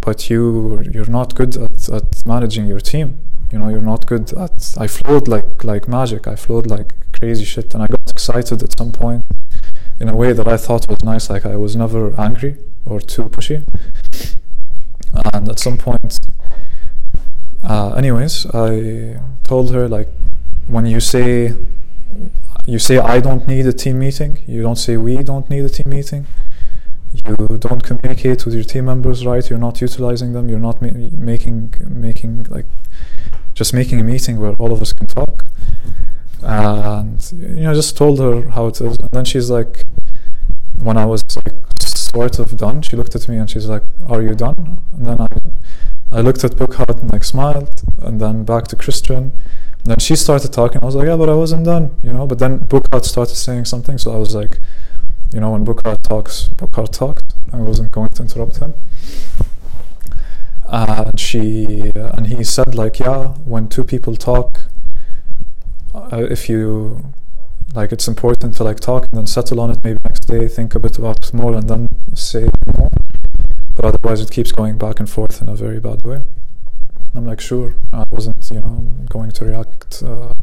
but 0.00 0.28
you 0.28 0.82
you're 0.92 1.12
not 1.20 1.36
good 1.36 1.56
at, 1.56 1.88
at 1.90 2.26
managing 2.26 2.66
your 2.66 2.80
team. 2.80 3.20
You 3.52 3.60
know, 3.60 3.68
you're 3.68 3.88
not 3.92 4.04
good 4.04 4.32
at. 4.32 4.74
I 4.76 4.88
flowed 4.88 5.28
like 5.28 5.62
like 5.62 5.86
magic. 5.86 6.26
I 6.26 6.34
flowed 6.34 6.66
like 6.66 6.92
crazy 7.12 7.44
shit, 7.44 7.72
and 7.72 7.84
I 7.84 7.86
got 7.86 8.10
excited 8.10 8.64
at 8.64 8.76
some 8.76 8.90
point 8.90 9.24
in 10.00 10.08
a 10.08 10.16
way 10.16 10.32
that 10.32 10.48
I 10.48 10.56
thought 10.56 10.88
was 10.88 11.04
nice. 11.04 11.30
Like 11.30 11.46
I 11.46 11.54
was 11.54 11.76
never 11.76 12.20
angry 12.20 12.56
or 12.84 12.98
too 12.98 13.26
pushy. 13.34 13.64
And 15.32 15.48
at 15.48 15.58
some 15.58 15.78
point, 15.78 16.18
uh, 17.62 17.94
anyways, 17.94 18.46
I 18.54 19.18
told 19.42 19.72
her 19.72 19.88
like, 19.88 20.08
when 20.66 20.86
you 20.86 21.00
say 21.00 21.54
you 22.66 22.78
say 22.78 22.98
I 22.98 23.20
don't 23.20 23.46
need 23.46 23.66
a 23.66 23.72
team 23.72 24.00
meeting, 24.00 24.42
you 24.46 24.60
don't 24.62 24.76
say 24.76 24.96
we 24.96 25.22
don't 25.22 25.48
need 25.48 25.64
a 25.64 25.68
team 25.68 25.90
meeting. 25.90 26.26
You 27.12 27.58
don't 27.58 27.82
communicate 27.82 28.44
with 28.44 28.54
your 28.54 28.64
team 28.64 28.86
members 28.86 29.24
right. 29.24 29.48
You're 29.48 29.58
not 29.58 29.80
utilizing 29.80 30.32
them. 30.32 30.48
You're 30.48 30.58
not 30.58 30.82
ma- 30.82 30.90
making 30.92 31.74
making 31.88 32.46
like 32.50 32.66
just 33.54 33.72
making 33.72 34.00
a 34.00 34.04
meeting 34.04 34.38
where 34.38 34.52
all 34.54 34.72
of 34.72 34.82
us 34.82 34.92
can 34.92 35.06
talk. 35.06 35.44
And 36.42 37.32
you 37.32 37.64
know, 37.64 37.74
just 37.74 37.96
told 37.96 38.18
her 38.18 38.50
how 38.50 38.66
it 38.66 38.80
is, 38.80 38.98
and 38.98 39.10
then 39.12 39.24
she's 39.24 39.48
like, 39.48 39.82
when 40.74 40.96
I 40.96 41.06
was 41.06 41.22
like 41.36 41.55
sort 42.16 42.38
of 42.38 42.56
done, 42.56 42.82
she 42.82 42.96
looked 42.96 43.14
at 43.14 43.28
me 43.28 43.36
and 43.36 43.48
she's 43.48 43.66
like, 43.66 43.82
"Are 44.08 44.22
you 44.22 44.34
done?" 44.34 44.82
And 44.92 45.06
then 45.06 45.20
I, 45.20 45.28
I 46.12 46.20
looked 46.20 46.44
at 46.44 46.52
Bukhat 46.52 47.00
and 47.00 47.12
like 47.12 47.24
smiled, 47.24 47.82
and 48.02 48.20
then 48.20 48.44
back 48.44 48.64
to 48.68 48.76
Christian. 48.76 49.32
And 49.80 49.86
then 49.92 49.98
she 49.98 50.16
started 50.16 50.52
talking. 50.52 50.82
I 50.82 50.86
was 50.86 50.94
like, 50.94 51.06
"Yeah, 51.06 51.16
but 51.16 51.28
I 51.28 51.34
wasn't 51.34 51.64
done," 51.64 51.96
you 52.02 52.12
know. 52.12 52.26
But 52.26 52.38
then 52.38 52.60
Bukhat 52.60 53.04
started 53.04 53.36
saying 53.36 53.66
something, 53.66 53.98
so 53.98 54.12
I 54.12 54.16
was 54.16 54.34
like, 54.34 54.58
you 55.32 55.40
know, 55.40 55.50
when 55.50 55.64
Bukhat 55.64 56.02
talks, 56.02 56.48
Bukhat 56.56 56.92
talks. 56.92 57.22
I 57.52 57.58
wasn't 57.58 57.92
going 57.92 58.10
to 58.10 58.22
interrupt 58.22 58.58
him. 58.58 58.74
And 60.68 61.18
she 61.18 61.92
and 61.94 62.26
he 62.26 62.42
said 62.42 62.74
like, 62.74 62.98
yeah, 62.98 63.28
when 63.44 63.68
two 63.68 63.84
people 63.84 64.16
talk, 64.16 64.62
uh, 65.94 66.26
if 66.30 66.48
you 66.48 67.12
like 67.76 67.92
it's 67.92 68.08
important 68.08 68.56
to 68.56 68.64
like 68.64 68.80
talk 68.80 69.04
and 69.04 69.12
then 69.12 69.26
settle 69.26 69.60
on 69.60 69.70
it. 69.70 69.78
Maybe 69.84 69.98
next 70.08 70.20
day 70.20 70.48
think 70.48 70.74
a 70.74 70.80
bit 70.80 70.98
about 70.98 71.28
it 71.28 71.34
more 71.34 71.54
and 71.54 71.68
then 71.68 71.88
say 72.14 72.48
more. 72.76 72.90
But 73.74 73.84
otherwise 73.84 74.20
it 74.22 74.30
keeps 74.30 74.50
going 74.50 74.78
back 74.78 74.98
and 74.98 75.08
forth 75.08 75.42
in 75.42 75.48
a 75.48 75.54
very 75.54 75.78
bad 75.78 76.02
way. 76.02 76.22
I'm 77.14 77.26
like 77.26 77.40
sure 77.40 77.74
i 77.94 78.04
wasn't 78.10 78.50
you 78.50 78.60
know 78.60 78.90
going 79.08 79.30
to 79.30 79.44
react 79.46 80.02
uh, 80.02 80.34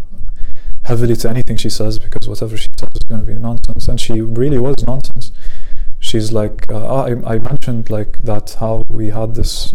heavily 0.84 1.16
to 1.18 1.30
anything 1.30 1.56
she 1.56 1.70
says 1.70 2.00
because 2.00 2.28
whatever 2.28 2.58
she 2.58 2.70
says 2.80 2.90
is 2.96 3.04
going 3.04 3.22
to 3.22 3.28
be 3.28 3.38
nonsense. 3.38 3.88
And 3.88 4.00
she 4.00 4.22
really 4.22 4.60
was 4.60 4.84
nonsense. 4.86 5.32
She's 6.00 6.32
like 6.32 6.72
uh, 6.72 7.04
I, 7.04 7.36
I 7.36 7.40
mentioned 7.40 7.90
like 7.90 8.20
that 8.20 8.58
how 8.60 8.84
we 8.88 9.10
had 9.10 9.36
this 9.36 9.74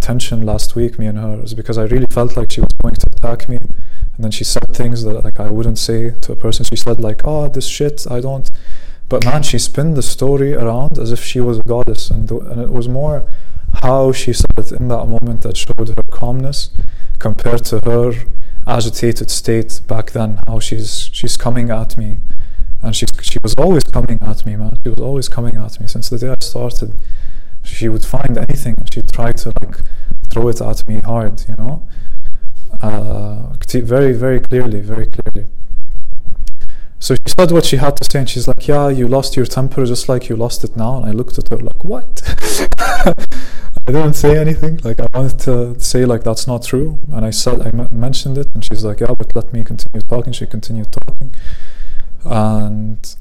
tension 0.00 0.44
last 0.44 0.74
week 0.74 0.98
me 0.98 1.06
and 1.06 1.16
her 1.16 1.40
is 1.44 1.54
because 1.54 1.78
i 1.78 1.84
really 1.84 2.08
felt 2.10 2.36
like 2.36 2.50
she 2.50 2.60
was 2.60 2.72
going 2.82 2.92
to 2.92 3.06
attack 3.06 3.48
me 3.48 3.60
and 4.14 4.24
then 4.24 4.30
she 4.30 4.44
said 4.44 4.74
things 4.74 5.04
that 5.04 5.24
like 5.24 5.40
I 5.40 5.50
wouldn't 5.50 5.78
say 5.78 6.10
to 6.10 6.32
a 6.32 6.36
person. 6.36 6.64
She 6.64 6.76
said 6.76 7.00
like, 7.00 7.22
"Oh, 7.24 7.48
this 7.48 7.66
shit, 7.66 8.06
I 8.10 8.20
don't." 8.20 8.50
But 9.08 9.24
man, 9.24 9.42
she 9.42 9.58
spun 9.58 9.94
the 9.94 10.02
story 10.02 10.54
around 10.54 10.98
as 10.98 11.12
if 11.12 11.22
she 11.24 11.40
was 11.40 11.58
a 11.58 11.62
goddess, 11.62 12.10
and 12.10 12.28
th- 12.28 12.42
and 12.42 12.60
it 12.60 12.70
was 12.70 12.88
more 12.88 13.26
how 13.82 14.12
she 14.12 14.32
said 14.34 14.52
it 14.58 14.70
in 14.70 14.88
that 14.88 15.06
moment 15.06 15.42
that 15.42 15.56
showed 15.56 15.88
her 15.88 16.02
calmness 16.10 16.70
compared 17.18 17.64
to 17.64 17.80
her 17.84 18.12
agitated 18.66 19.30
state 19.30 19.80
back 19.86 20.10
then. 20.10 20.38
How 20.46 20.60
she's 20.60 21.10
she's 21.12 21.36
coming 21.38 21.70
at 21.70 21.96
me, 21.96 22.18
and 22.82 22.94
she 22.94 23.06
she 23.22 23.38
was 23.42 23.54
always 23.54 23.84
coming 23.84 24.18
at 24.20 24.44
me, 24.44 24.56
man. 24.56 24.78
She 24.84 24.90
was 24.90 25.00
always 25.00 25.28
coming 25.28 25.56
at 25.56 25.80
me 25.80 25.86
since 25.86 26.10
the 26.10 26.18
day 26.18 26.28
I 26.28 26.36
started. 26.40 26.92
She 27.64 27.88
would 27.88 28.04
find 28.04 28.36
anything 28.36 28.74
and 28.76 28.92
she'd 28.92 29.10
try 29.12 29.30
to 29.30 29.52
like 29.60 29.76
throw 30.30 30.48
it 30.48 30.60
at 30.60 30.86
me 30.88 31.00
hard, 31.00 31.44
you 31.48 31.54
know 31.56 31.88
uh, 32.80 33.52
very, 33.80 34.12
very 34.12 34.40
clearly, 34.40 34.80
very 34.80 35.06
clearly. 35.06 35.48
So 36.98 37.16
she 37.16 37.34
said 37.36 37.50
what 37.50 37.64
she 37.64 37.78
had 37.78 37.96
to 37.96 38.04
say, 38.04 38.20
and 38.20 38.30
she's 38.30 38.46
like, 38.46 38.68
"Yeah, 38.68 38.88
you 38.88 39.08
lost 39.08 39.36
your 39.36 39.46
temper 39.46 39.84
just 39.84 40.08
like 40.08 40.28
you 40.28 40.36
lost 40.36 40.62
it 40.62 40.76
now." 40.76 40.98
And 40.98 41.06
I 41.06 41.10
looked 41.10 41.36
at 41.38 41.48
her 41.48 41.56
like, 41.56 41.84
"What?" 41.84 42.22
I 43.84 43.86
didn't 43.86 44.14
say 44.14 44.38
anything. 44.38 44.78
Like 44.84 45.00
I 45.00 45.08
wanted 45.12 45.40
to 45.40 45.80
say 45.80 46.04
like 46.04 46.22
that's 46.22 46.46
not 46.46 46.62
true, 46.62 47.00
and 47.12 47.24
I 47.24 47.30
said 47.30 47.60
I 47.60 47.70
m- 47.70 47.88
mentioned 47.90 48.38
it, 48.38 48.48
and 48.54 48.64
she's 48.64 48.84
like, 48.84 49.00
"Yeah, 49.00 49.14
but 49.18 49.34
let 49.34 49.52
me 49.52 49.64
continue 49.64 50.00
talking." 50.02 50.32
She 50.32 50.46
continued 50.46 50.92
talking, 50.92 51.34
and 52.24 53.16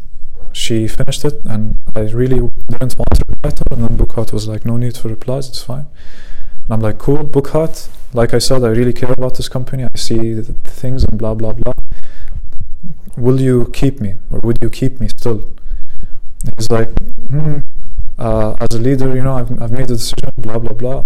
she 0.53 0.87
finished 0.87 1.25
it, 1.25 1.43
and 1.45 1.77
I 1.95 2.01
really 2.01 2.47
didn't 2.69 2.95
want 2.99 3.15
to 3.15 3.25
reply 3.27 3.49
to 3.49 3.63
her. 3.69 3.75
And 3.75 3.83
then 3.83 3.97
Bukhat 3.97 4.31
was 4.31 4.47
like, 4.47 4.63
"No 4.63 4.77
need 4.77 4.95
for 4.95 5.07
replies. 5.07 5.49
It's 5.49 5.63
fine." 5.63 5.87
And 6.71 6.75
I'm 6.75 6.79
like, 6.79 6.99
"Cool, 6.99 7.25
Bukhat." 7.25 7.89
like 8.13 8.33
I 8.33 8.39
said, 8.39 8.63
I 8.63 8.69
really 8.69 8.93
care 8.93 9.11
about 9.11 9.35
this 9.35 9.47
company. 9.47 9.83
I 9.83 9.97
see 9.97 10.33
the 10.33 10.53
things 10.63 11.03
and 11.03 11.17
blah 11.17 11.33
blah 11.33 11.51
blah. 11.51 11.73
Will 13.17 13.41
you 13.41 13.69
keep 13.73 13.99
me, 13.99 14.15
or 14.31 14.39
would 14.39 14.57
you 14.61 14.69
keep 14.69 15.01
me 15.01 15.09
still? 15.09 15.49
He's 16.55 16.69
like, 16.69 16.89
hmm, 17.29 17.59
uh, 18.17 18.55
as 18.61 18.77
a 18.77 18.79
leader, 18.79 19.13
you 19.15 19.23
know, 19.23 19.37
I've 19.37 19.61
I've 19.61 19.71
made 19.71 19.83
a 19.91 19.97
decision, 19.97 20.31
blah 20.37 20.59
blah 20.59 20.73
blah. 20.73 21.05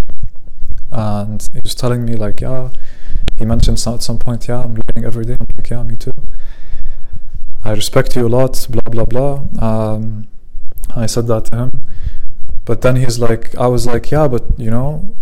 And 0.92 1.48
he 1.52 1.60
was 1.60 1.74
telling 1.74 2.04
me 2.04 2.14
like, 2.14 2.40
yeah. 2.40 2.70
He 3.36 3.44
mentioned 3.44 3.82
at 3.86 4.02
some 4.02 4.18
point, 4.18 4.48
yeah, 4.48 4.62
I'm 4.62 4.74
learning 4.74 5.04
every 5.04 5.24
day. 5.24 5.36
I'm 5.38 5.48
like, 5.56 5.68
yeah, 5.68 5.82
me 5.82 5.96
too. 5.96 6.12
I 7.64 7.72
respect 7.72 8.14
you 8.14 8.26
a 8.26 8.28
lot, 8.28 8.66
blah 8.70 8.90
blah 8.90 9.04
blah. 9.04 9.34
Um, 9.60 10.28
I 10.94 11.06
said 11.06 11.26
that 11.26 11.46
to 11.46 11.56
him, 11.56 11.80
but 12.64 12.82
then 12.82 12.96
he's 12.96 13.18
like, 13.18 13.54
I 13.56 13.66
was 13.66 13.86
like, 13.86 14.10
yeah, 14.10 14.28
but 14.28 14.44
you 14.56 14.70
know, 14.70 15.14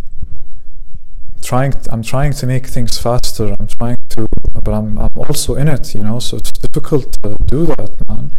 trying 1.45 1.75
I'm 1.93 2.03
trying 2.03 2.33
to 2.33 2.47
make 2.47 2.67
things 2.67 2.99
faster 2.99 3.55
I'm 3.59 3.67
trying 3.67 3.99
to 4.11 4.27
but 4.65 4.73
I'm 4.73 4.99
I'm 4.99 5.17
also 5.17 5.55
in 5.55 5.69
it 5.69 5.95
you 5.95 6.03
know 6.03 6.19
so 6.19 6.39
it's 6.39 6.51
difficult 6.53 7.13
to 7.23 7.37
do 7.45 7.67
that 7.67 8.09
man. 8.09 8.35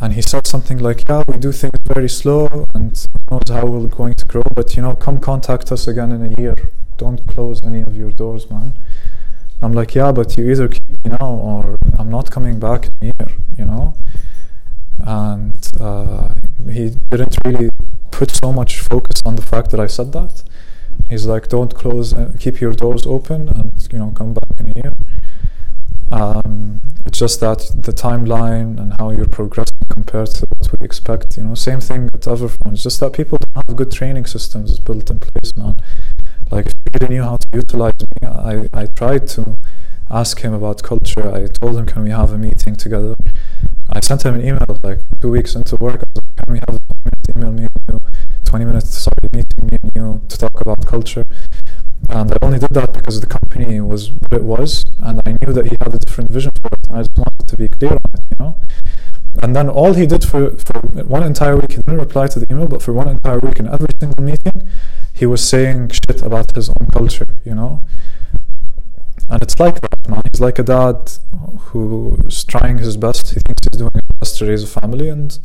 And 0.00 0.12
he 0.12 0.22
said 0.22 0.46
something 0.46 0.78
like 0.78 1.08
yeah 1.08 1.24
we 1.26 1.38
do 1.38 1.52
things 1.52 1.78
very 1.94 2.08
slow 2.08 2.66
and 2.74 2.96
who 3.28 3.36
knows 3.36 3.48
how 3.48 3.66
we're 3.66 3.88
going 3.88 4.14
to 4.14 4.24
grow 4.24 4.44
but 4.54 4.76
you 4.76 4.82
know 4.82 4.94
come 4.94 5.18
contact 5.18 5.72
us 5.72 5.88
again 5.88 6.12
in 6.12 6.32
a 6.32 6.40
year. 6.40 6.56
Don't 6.96 7.26
close 7.26 7.64
any 7.64 7.80
of 7.80 7.96
your 7.96 8.12
doors 8.12 8.48
man. 8.50 8.74
I'm 9.60 9.72
like 9.72 9.94
yeah 9.94 10.12
but 10.12 10.36
you 10.36 10.48
either 10.50 10.68
keep 10.68 10.88
me 11.04 11.10
now 11.18 11.30
or 11.50 11.78
I'm 11.98 12.10
not 12.10 12.30
coming 12.30 12.60
back 12.60 12.86
in 12.86 12.92
a 13.02 13.04
year 13.06 13.36
you 13.58 13.64
know? 13.64 13.94
And 14.98 15.60
uh, 15.80 16.34
he 16.70 16.90
didn't 17.10 17.36
really 17.44 17.70
put 18.10 18.30
so 18.30 18.52
much 18.52 18.80
focus 18.80 19.22
on 19.24 19.36
the 19.36 19.42
fact 19.42 19.70
that 19.70 19.80
I 19.80 19.88
said 19.88 20.12
that 20.12 20.42
he's 21.10 21.26
like, 21.26 21.48
don't 21.48 21.74
close, 21.74 22.12
uh, 22.12 22.32
keep 22.38 22.60
your 22.60 22.72
doors 22.72 23.06
open, 23.06 23.48
and 23.48 23.88
you 23.92 23.98
know, 23.98 24.10
come 24.10 24.34
back 24.34 24.50
in 24.58 24.68
year. 24.76 24.96
Um, 26.12 26.80
it's 27.04 27.18
just 27.18 27.40
that 27.40 27.58
the 27.74 27.92
timeline 27.92 28.78
and 28.80 28.94
how 28.98 29.10
you're 29.10 29.26
progressing 29.28 29.76
compared 29.88 30.28
to 30.28 30.46
what 30.46 30.78
we 30.78 30.84
expect. 30.84 31.36
You 31.36 31.44
know, 31.44 31.54
same 31.54 31.80
thing 31.80 32.06
at 32.14 32.22
Everphones. 32.22 32.82
Just 32.82 33.00
that 33.00 33.12
people 33.12 33.38
don't 33.38 33.66
have 33.66 33.76
good 33.76 33.90
training 33.90 34.26
systems 34.26 34.78
built 34.78 35.10
in 35.10 35.18
place, 35.18 35.56
man. 35.56 35.76
Like 36.50 36.66
if 36.66 36.74
really 37.00 37.14
knew 37.14 37.22
how 37.22 37.36
to 37.36 37.48
utilize 37.52 38.00
me, 38.00 38.28
I 38.28 38.68
I 38.72 38.86
tried 38.86 39.26
to 39.28 39.58
ask 40.10 40.40
him 40.40 40.54
about 40.54 40.82
culture. 40.82 41.28
I 41.28 41.46
told 41.46 41.76
him, 41.76 41.86
can 41.86 42.04
we 42.04 42.10
have 42.10 42.32
a 42.32 42.38
meeting 42.38 42.76
together? 42.76 43.16
I 43.88 44.00
sent 44.00 44.24
him 44.24 44.34
an 44.36 44.42
email 44.42 44.78
like 44.82 45.00
two 45.20 45.30
weeks 45.30 45.56
into 45.56 45.74
work. 45.76 46.04
Like, 46.14 46.36
can 46.36 46.52
we 46.52 46.58
have 46.60 46.76
a 46.76 46.80
meeting? 47.04 47.16
email 47.36 47.52
me 47.52 47.66
20 48.56 48.64
minutes 48.64 48.96
sorry 48.96 49.28
meeting 49.34 49.66
me 49.66 49.76
and 49.82 49.92
you 49.94 50.22
to 50.30 50.38
talk 50.38 50.62
about 50.62 50.86
culture. 50.86 51.26
And 52.08 52.32
I 52.32 52.38
only 52.40 52.58
did 52.58 52.70
that 52.70 52.94
because 52.94 53.20
the 53.20 53.26
company 53.26 53.82
was 53.82 54.12
what 54.12 54.32
it 54.32 54.44
was 54.44 54.82
and 54.98 55.20
I 55.26 55.32
knew 55.32 55.52
that 55.52 55.66
he 55.66 55.76
had 55.78 55.94
a 55.94 55.98
different 55.98 56.30
vision 56.30 56.52
for 56.62 56.68
it 56.68 56.80
and 56.88 56.96
I 56.96 57.02
just 57.02 57.18
wanted 57.18 57.46
to 57.48 57.56
be 57.58 57.68
clear 57.68 57.90
on 57.90 58.10
it 58.14 58.24
you 58.30 58.36
know? 58.38 58.58
And 59.42 59.54
then 59.54 59.68
all 59.68 59.92
he 59.92 60.06
did 60.06 60.24
for, 60.24 60.56
for 60.56 60.80
one 61.16 61.22
entire 61.22 61.56
week 61.56 61.72
he 61.72 61.76
didn't 61.76 61.98
reply 61.98 62.28
to 62.28 62.38
the 62.40 62.50
email 62.50 62.66
but 62.66 62.80
for 62.80 62.94
one 62.94 63.08
entire 63.08 63.40
week 63.40 63.58
in 63.60 63.66
every 63.68 63.92
single 64.00 64.24
meeting 64.24 64.66
he 65.12 65.26
was 65.26 65.46
saying 65.46 65.90
shit 65.90 66.22
about 66.22 66.54
his 66.56 66.70
own 66.70 66.86
culture 66.90 67.28
you 67.44 67.54
know? 67.54 67.82
And 69.28 69.42
it's 69.42 69.60
like 69.60 69.82
that 69.82 70.08
man. 70.08 70.22
He's 70.32 70.40
like 70.40 70.58
a 70.58 70.62
dad 70.62 71.12
who's 71.66 72.44
trying 72.44 72.78
his 72.78 72.96
best. 72.96 73.34
He 73.34 73.40
thinks 73.40 73.66
he's 73.66 73.78
doing 73.78 73.92
his 73.92 74.16
best 74.20 74.38
to 74.38 74.46
raise 74.46 74.62
a 74.62 74.80
family 74.80 75.08
and 75.10 75.38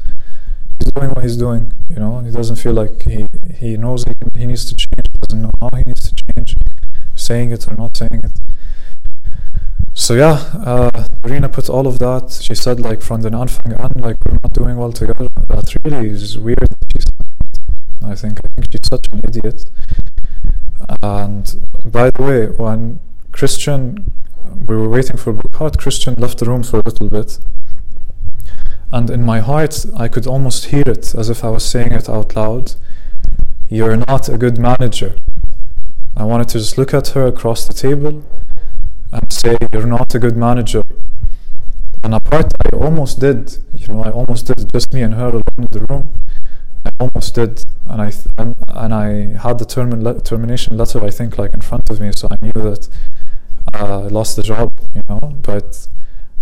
he's 0.83 0.91
doing 0.91 1.09
what 1.09 1.23
he's 1.23 1.37
doing. 1.37 1.73
You 1.89 1.97
know, 1.97 2.19
he 2.19 2.31
doesn't 2.31 2.57
feel 2.57 2.73
like 2.73 3.03
he 3.03 3.27
he 3.55 3.77
knows 3.77 4.03
he, 4.03 4.13
he 4.35 4.45
needs 4.45 4.65
to 4.65 4.75
change. 4.75 5.07
Doesn't 5.21 5.41
know 5.41 5.51
how 5.61 5.69
he 5.77 5.83
needs 5.83 6.11
to 6.11 6.15
change, 6.25 6.55
saying 7.15 7.51
it 7.51 7.67
or 7.67 7.75
not 7.75 7.95
saying 7.95 8.21
it. 8.23 8.31
So 9.93 10.13
yeah, 10.13 10.37
uh, 10.65 11.05
Marina 11.23 11.49
put 11.49 11.69
all 11.69 11.85
of 11.87 11.99
that. 11.99 12.39
She 12.41 12.55
said 12.55 12.79
like 12.79 13.01
from 13.01 13.21
the 13.21 13.29
Anfang 13.29 13.73
an, 13.79 14.01
like 14.01 14.17
we're 14.25 14.39
not 14.41 14.53
doing 14.53 14.77
well 14.77 14.91
together. 14.91 15.27
That 15.47 15.75
really 15.83 16.09
is 16.09 16.37
weird. 16.39 16.69
I 18.03 18.15
think. 18.15 18.39
I 18.39 18.47
think 18.55 18.71
she's 18.71 18.87
such 18.87 19.07
an 19.11 19.21
idiot. 19.23 19.65
And 21.03 21.67
by 21.85 22.09
the 22.11 22.23
way, 22.23 22.45
when 22.47 22.99
Christian, 23.31 24.11
we 24.67 24.75
were 24.75 24.89
waiting 24.89 25.17
for 25.17 25.33
Burkhard, 25.33 25.77
Christian 25.77 26.15
left 26.15 26.39
the 26.39 26.45
room 26.45 26.63
for 26.63 26.79
a 26.79 26.83
little 26.83 27.09
bit. 27.09 27.39
And 28.93 29.09
in 29.09 29.23
my 29.23 29.39
heart, 29.39 29.85
I 29.95 30.07
could 30.07 30.27
almost 30.27 30.65
hear 30.65 30.83
it 30.85 31.15
as 31.15 31.29
if 31.29 31.43
I 31.43 31.49
was 31.49 31.63
saying 31.63 31.93
it 31.93 32.09
out 32.09 32.35
loud. 32.35 32.73
You're 33.69 33.95
not 33.95 34.27
a 34.27 34.37
good 34.37 34.57
manager. 34.57 35.15
I 36.17 36.25
wanted 36.25 36.49
to 36.49 36.59
just 36.59 36.77
look 36.77 36.93
at 36.93 37.09
her 37.09 37.25
across 37.25 37.65
the 37.65 37.73
table 37.73 38.23
and 39.11 39.31
say, 39.31 39.57
You're 39.71 39.87
not 39.87 40.13
a 40.13 40.19
good 40.19 40.35
manager. 40.35 40.83
And 42.03 42.13
a 42.13 42.19
part 42.19 42.51
I 42.65 42.75
almost 42.75 43.19
did, 43.19 43.57
you 43.73 43.87
know, 43.87 44.03
I 44.03 44.11
almost 44.11 44.47
did, 44.47 44.71
just 44.73 44.93
me 44.93 45.01
and 45.03 45.13
her 45.13 45.27
alone 45.27 45.43
in 45.57 45.67
the 45.71 45.85
room. 45.89 46.13
I 46.83 46.89
almost 46.99 47.35
did, 47.35 47.63
and 47.87 48.01
I 48.01 48.09
th- 48.09 48.27
and 48.37 48.93
I 48.93 49.37
had 49.37 49.59
the 49.59 49.65
term- 49.65 50.03
le- 50.03 50.19
termination 50.19 50.77
letter, 50.77 51.03
I 51.03 51.11
think, 51.11 51.37
like 51.37 51.53
in 51.53 51.61
front 51.61 51.89
of 51.91 52.01
me, 52.01 52.11
so 52.11 52.27
I 52.31 52.37
knew 52.41 52.51
that 52.53 52.89
uh, 53.73 54.05
I 54.05 54.07
lost 54.07 54.35
the 54.35 54.41
job, 54.41 54.73
you 54.95 55.03
know. 55.07 55.37
But 55.43 55.87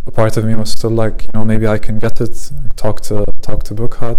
a 0.05 0.11
part 0.11 0.37
of 0.37 0.45
me 0.45 0.55
was 0.55 0.71
still 0.71 0.89
like, 0.89 1.23
you 1.23 1.29
know, 1.33 1.45
maybe 1.45 1.67
I 1.67 1.77
can 1.77 1.99
get 1.99 2.19
it. 2.21 2.51
Talk 2.75 3.01
to 3.01 3.25
talk 3.41 3.63
to 3.63 3.73
it. 3.83 4.17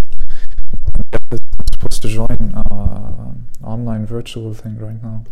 I'm 1.13 1.39
supposed 1.73 2.03
to 2.03 2.09
join 2.09 2.53
uh, 2.55 3.33
online 3.65 4.07
virtual 4.07 4.55
thing 4.55 4.79
right 4.79 5.03
now, 5.03 5.25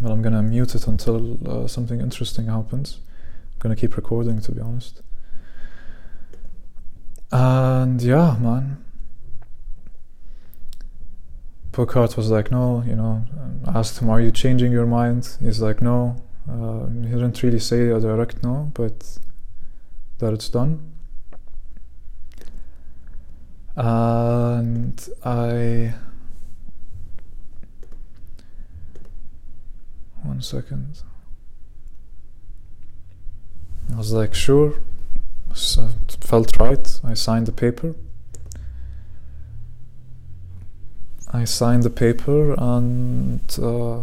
but 0.00 0.10
I'm 0.12 0.22
gonna 0.22 0.42
mute 0.42 0.74
it 0.74 0.86
until 0.86 1.38
uh, 1.48 1.66
something 1.66 2.00
interesting 2.00 2.46
happens. 2.46 2.98
I'm 3.54 3.58
gonna 3.60 3.76
keep 3.76 3.96
recording, 3.96 4.40
to 4.40 4.52
be 4.52 4.60
honest. 4.60 5.02
And 7.32 8.00
yeah, 8.00 8.36
man. 8.40 8.82
Burkhard 11.72 12.16
was 12.16 12.30
like, 12.30 12.50
no, 12.50 12.82
you 12.86 12.96
know, 12.96 13.22
I 13.66 13.78
asked 13.80 14.00
him, 14.00 14.08
are 14.08 14.18
you 14.20 14.30
changing 14.30 14.72
your 14.72 14.86
mind? 14.86 15.36
He's 15.40 15.60
like, 15.60 15.82
no. 15.82 16.16
Uh, 16.48 16.86
he 16.86 17.10
didn't 17.10 17.42
really 17.42 17.58
say 17.58 17.88
a 17.88 18.00
direct 18.00 18.42
no, 18.42 18.70
but 18.74 19.18
that 20.18 20.32
it's 20.32 20.48
done. 20.48 20.92
And 23.74 25.08
I. 25.24 25.94
One 30.22 30.40
second. 30.40 31.02
I 33.92 33.96
was 33.96 34.12
like, 34.12 34.34
sure. 34.34 34.74
So 35.52 35.88
it 36.08 36.16
felt 36.20 36.58
right. 36.58 37.00
I 37.04 37.14
signed 37.14 37.46
the 37.46 37.52
paper. 37.52 37.94
I 41.32 41.44
signed 41.44 41.82
the 41.82 41.90
paper, 41.90 42.54
and 42.56 43.40
uh, 43.60 44.02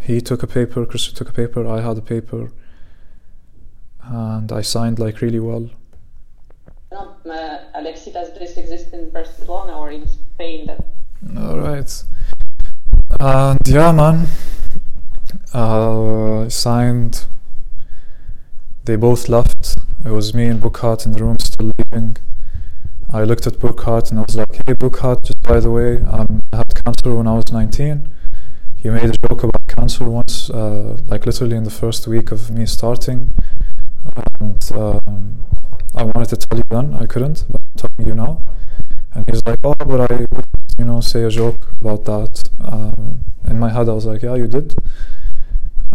he 0.00 0.20
took 0.20 0.42
a 0.42 0.46
paper. 0.46 0.84
Christian 0.86 1.14
took 1.14 1.28
a 1.28 1.32
paper. 1.32 1.66
I 1.66 1.80
had 1.80 1.98
a 1.98 2.02
paper, 2.02 2.50
and 4.02 4.50
I 4.50 4.62
signed 4.62 4.98
like 4.98 5.20
really 5.20 5.40
well. 5.40 5.70
Um, 6.92 7.14
uh, 7.24 7.58
Alexi, 7.76 8.12
does 8.12 8.32
this 8.34 8.56
exist 8.56 8.92
in 8.92 9.10
Barcelona 9.10 9.78
or 9.78 9.90
in 9.90 10.08
Spain? 10.08 10.66
That 10.66 10.84
All 11.38 11.58
right. 11.58 12.04
And 13.20 13.60
yeah, 13.66 13.92
man. 13.92 14.26
Uh, 15.54 16.42
I 16.44 16.48
signed. 16.48 17.26
They 18.84 18.96
both 18.96 19.28
left. 19.28 19.76
It 20.04 20.10
was 20.10 20.34
me 20.34 20.46
and 20.46 20.60
Burkhard 20.60 21.04
in 21.06 21.12
the 21.12 21.22
room 21.22 21.38
still 21.38 21.72
leaving. 21.78 22.16
I 23.10 23.24
looked 23.24 23.46
at 23.46 23.58
Burkhard 23.58 24.10
and 24.10 24.20
I 24.20 24.22
was 24.22 24.36
like, 24.36 24.66
hey, 24.66 24.72
Burkhard, 24.72 25.24
just 25.24 25.42
by 25.42 25.60
the 25.60 25.70
way, 25.70 26.00
um, 26.02 26.42
I 26.52 26.58
had 26.58 26.74
cancer 26.74 27.14
when 27.14 27.26
I 27.26 27.34
was 27.34 27.52
19. 27.52 28.08
You 28.82 28.92
made 28.92 29.10
a 29.10 29.28
joke 29.28 29.42
about 29.42 29.66
cancer 29.68 30.08
once, 30.08 30.48
uh, 30.48 30.96
like 31.08 31.26
literally 31.26 31.54
in 31.54 31.64
the 31.64 31.70
first 31.70 32.06
week 32.06 32.32
of 32.32 32.50
me 32.50 32.64
starting. 32.64 33.34
And 34.40 34.70
um, 34.74 35.44
I 35.94 36.04
wanted 36.04 36.30
to 36.30 36.36
tell 36.36 36.58
you 36.58 36.64
then, 36.70 36.94
I 36.94 37.04
couldn't, 37.04 37.44
but 37.50 37.60
I'm 37.60 37.76
telling 37.76 38.08
you 38.08 38.14
now. 38.14 38.42
And 39.12 39.28
he's 39.28 39.44
like, 39.44 39.58
oh, 39.64 39.74
but 39.74 40.10
I, 40.10 40.26
you 40.78 40.86
know, 40.86 41.02
say 41.02 41.24
a 41.24 41.28
joke 41.28 41.74
about 41.78 42.06
that. 42.06 42.48
Uh, 42.58 43.50
in 43.50 43.58
my 43.58 43.68
head, 43.68 43.86
I 43.90 43.92
was 43.92 44.06
like, 44.06 44.22
yeah, 44.22 44.34
you 44.34 44.46
did. 44.46 44.74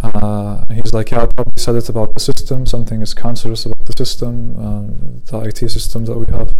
Uh, 0.00 0.64
he's 0.72 0.94
like, 0.94 1.10
yeah, 1.10 1.22
I 1.22 1.26
probably 1.26 1.54
said 1.56 1.74
it 1.74 1.88
about 1.88 2.14
the 2.14 2.20
system. 2.20 2.66
Something 2.66 3.02
is 3.02 3.14
cancerous 3.14 3.66
about 3.66 3.84
the 3.84 3.94
system, 3.96 4.54
uh, 4.56 5.40
the 5.40 5.48
IT 5.48 5.58
system 5.70 6.04
that 6.04 6.16
we 6.16 6.26
have. 6.26 6.54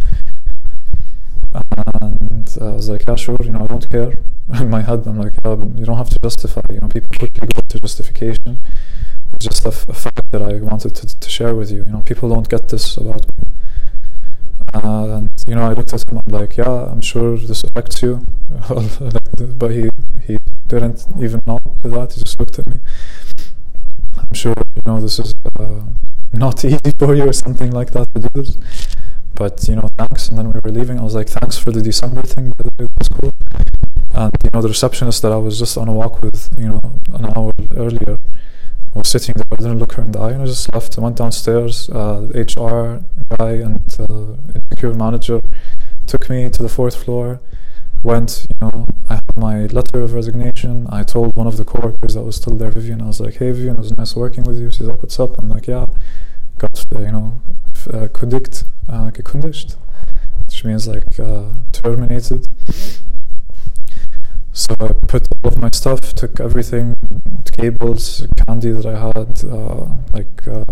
And 1.53 2.57
I 2.61 2.71
was 2.71 2.89
like, 2.89 3.03
yeah, 3.07 3.15
sure, 3.15 3.37
you 3.43 3.51
know, 3.51 3.63
I 3.63 3.67
don't 3.67 3.89
care. 3.89 4.13
In 4.59 4.69
my 4.69 4.81
head, 4.81 5.05
I'm 5.07 5.19
like, 5.19 5.33
yeah, 5.43 5.55
you 5.75 5.85
don't 5.85 5.97
have 5.97 6.09
to 6.09 6.19
justify. 6.19 6.61
You 6.69 6.79
know, 6.79 6.87
people 6.87 7.09
quickly 7.17 7.47
go 7.53 7.61
to 7.67 7.79
justification. 7.79 8.59
It's 9.33 9.45
just 9.45 9.65
a, 9.65 9.71
fact 9.71 10.31
that 10.31 10.41
I 10.41 10.61
wanted 10.61 10.95
to, 10.95 11.19
to 11.19 11.29
share 11.29 11.53
with 11.53 11.69
you. 11.71 11.83
You 11.85 11.91
know, 11.91 12.01
people 12.01 12.29
don't 12.29 12.47
get 12.47 12.69
this 12.69 12.97
about 12.97 13.25
me. 13.37 13.43
And 14.73 15.29
you 15.47 15.55
know, 15.55 15.63
I 15.63 15.73
looked 15.73 15.93
at 15.93 16.09
him. 16.09 16.17
I'm 16.25 16.33
like, 16.33 16.57
yeah, 16.57 16.91
I'm 16.91 17.01
sure 17.01 17.37
this 17.37 17.63
affects 17.63 18.01
you, 18.01 18.25
but 19.57 19.71
he 19.71 19.89
he 20.25 20.37
didn't 20.67 21.05
even 21.19 21.41
know 21.45 21.59
that. 21.83 22.13
He 22.13 22.21
just 22.21 22.39
looked 22.39 22.59
at 22.59 22.67
me. 22.67 22.79
I'm 24.17 24.33
sure 24.33 24.53
you 24.75 24.81
know 24.85 24.99
this 24.99 25.19
is 25.19 25.33
uh, 25.57 25.83
not 26.33 26.65
easy 26.65 26.91
for 26.97 27.15
you 27.15 27.29
or 27.29 27.33
something 27.33 27.71
like 27.71 27.91
that 27.91 28.13
to 28.13 28.21
do 28.21 28.29
this. 28.33 28.57
But 29.37 29.67
you 29.67 29.75
know, 29.75 29.89
thanks. 29.97 30.29
And 30.29 30.37
then 30.37 30.51
we 30.51 30.59
were 30.59 30.71
leaving. 30.71 30.99
I 30.99 31.03
was 31.03 31.15
like, 31.15 31.29
thanks 31.29 31.57
for 31.57 31.71
the 31.71 31.81
December 31.81 32.23
thing. 32.23 32.51
By 32.57 32.63
the 32.63 32.69
way, 32.77 32.87
that 32.87 32.97
was 32.97 33.09
cool. 33.09 33.33
And 34.13 34.31
you 34.43 34.49
know, 34.51 34.61
the 34.61 34.69
receptionist 34.69 35.21
that 35.21 35.31
I 35.31 35.37
was 35.37 35.59
just 35.59 35.77
on 35.77 35.87
a 35.87 35.93
walk 35.93 36.21
with, 36.21 36.49
you 36.57 36.67
know, 36.67 36.99
an 37.13 37.25
hour 37.25 37.53
earlier, 37.75 38.17
was 38.97 39.09
sitting 39.09 39.35
there. 39.35 39.45
I 39.51 39.55
didn't 39.57 39.79
look 39.79 39.93
her 39.93 40.03
in 40.03 40.11
the 40.11 40.19
eye, 40.19 40.31
and 40.31 40.41
I 40.41 40.45
just 40.45 40.73
left. 40.73 40.97
I 40.97 41.01
went 41.01 41.17
downstairs. 41.17 41.89
Uh, 41.89 42.27
HR 42.33 43.03
guy 43.37 43.51
and 43.67 43.95
uh, 43.99 44.33
insecure 44.55 44.93
manager 44.93 45.41
took 46.07 46.29
me 46.29 46.49
to 46.49 46.63
the 46.63 46.69
fourth 46.69 46.95
floor. 46.95 47.39
Went, 48.03 48.47
you 48.49 48.55
know, 48.61 48.85
I 49.09 49.15
had 49.15 49.37
my 49.37 49.65
letter 49.67 50.01
of 50.01 50.13
resignation. 50.13 50.87
I 50.89 51.03
told 51.03 51.35
one 51.35 51.47
of 51.47 51.57
the 51.57 51.65
coworkers 51.65 52.13
that 52.13 52.23
was 52.23 52.35
still 52.37 52.55
there, 52.55 52.71
Vivian. 52.71 53.01
I 53.01 53.07
was 53.07 53.19
like, 53.19 53.35
"Hey, 53.35 53.51
Vivian, 53.51 53.75
it 53.75 53.79
was 53.79 53.97
nice 53.97 54.15
working 54.15 54.43
with 54.43 54.59
you." 54.59 54.71
She's 54.71 54.87
like, 54.87 55.01
"What's 55.01 55.19
up?" 55.19 55.37
I'm 55.37 55.49
like, 55.49 55.67
"Yeah, 55.67 55.85
got 56.57 56.85
uh, 56.95 56.99
you 56.99 57.11
know, 57.11 57.41
uh, 57.93 58.07
kündigt, 58.07 58.65
uh, 58.87 59.09
gekündigt," 59.11 59.77
which 60.45 60.63
means 60.63 60.87
like 60.87 61.19
uh, 61.19 61.53
terminated. 61.71 62.47
So 64.53 64.73
I 64.79 64.93
put 65.07 65.27
all 65.43 65.51
of 65.51 65.57
my 65.59 65.69
stuff, 65.71 66.13
took 66.15 66.39
everything, 66.39 66.95
cables, 67.57 68.25
candy 68.37 68.71
that 68.71 68.85
I 68.85 68.97
had, 68.97 69.43
uh, 69.45 69.85
like 70.11 70.47
uh, 70.47 70.65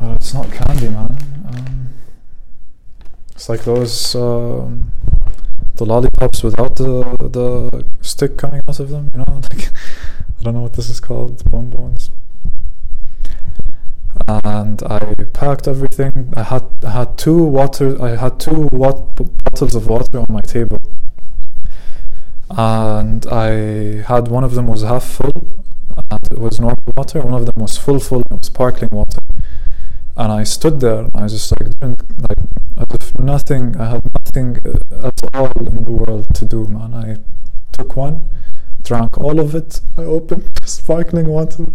uh, 0.00 0.14
it's 0.16 0.34
not 0.34 0.50
candy, 0.50 0.88
man. 0.88 1.16
Um, 1.48 1.88
it's 3.30 3.48
like 3.48 3.62
those 3.62 4.14
um, 4.16 4.90
the 5.76 5.84
lollipops 5.84 6.42
without 6.42 6.76
the 6.76 7.02
the 7.38 7.84
stick 8.00 8.36
coming 8.36 8.62
out 8.68 8.80
of 8.80 8.88
them. 8.90 9.10
You 9.12 9.18
know, 9.18 9.40
like 9.50 9.68
I 10.40 10.42
don't 10.42 10.54
know 10.54 10.62
what 10.62 10.74
this 10.74 10.88
is 10.88 10.98
called, 10.98 11.48
bonbons. 11.48 12.10
And 14.28 14.82
I 14.82 15.14
packed 15.32 15.66
everything. 15.66 16.32
I 16.36 16.42
had 16.42 16.64
I 16.84 16.90
had 16.90 17.16
two 17.16 17.42
water. 17.44 18.00
I 18.02 18.16
had 18.16 18.38
two 18.38 18.68
wat- 18.72 19.16
bottles 19.44 19.74
of 19.74 19.86
water 19.88 20.20
on 20.20 20.26
my 20.28 20.42
table. 20.42 20.80
And 22.50 23.26
I 23.26 24.02
had 24.02 24.28
one 24.28 24.44
of 24.44 24.54
them 24.54 24.66
was 24.66 24.82
half 24.82 25.04
full 25.04 25.46
and 26.10 26.20
it 26.30 26.38
was 26.38 26.60
normal 26.60 26.92
water. 26.96 27.22
One 27.22 27.34
of 27.34 27.46
them 27.46 27.56
was 27.56 27.78
full 27.78 27.98
full 27.98 28.20
it 28.20 28.30
was 28.30 28.46
sparkling 28.46 28.90
water. 28.90 29.18
And 30.16 30.30
I 30.30 30.44
stood 30.44 30.80
there 30.80 31.04
and 31.04 31.16
I 31.16 31.28
just 31.28 31.50
like 31.58 31.68
like 32.28 32.38
as 32.76 32.86
if 33.00 33.18
nothing 33.18 33.76
I 33.78 33.90
had 33.90 34.04
nothing 34.14 34.58
uh, 34.66 35.08
at 35.08 35.34
all 35.34 35.66
in 35.66 35.84
the 35.84 35.92
world 35.92 36.34
to 36.34 36.44
do 36.44 36.66
man. 36.66 36.92
I 36.94 37.16
took 37.72 37.96
one 37.96 38.28
drank 38.82 39.16
all 39.16 39.40
of 39.40 39.54
it. 39.54 39.80
I 39.96 40.02
opened 40.02 40.48
sparkling 40.64 41.28
water 41.28 41.66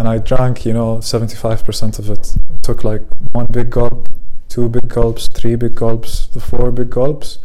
and 0.00 0.08
I 0.08 0.18
drank 0.18 0.64
you 0.66 0.72
know 0.72 0.96
75% 0.96 1.98
of 2.00 2.10
it 2.10 2.34
took 2.62 2.82
like 2.82 3.02
one 3.30 3.46
big 3.46 3.70
gulp 3.70 4.08
two 4.48 4.68
big 4.68 4.88
gulps 4.88 5.28
three 5.28 5.54
big 5.54 5.76
gulps 5.76 6.26
the 6.26 6.40
four 6.40 6.72
big 6.72 6.90
gulps 6.90 7.38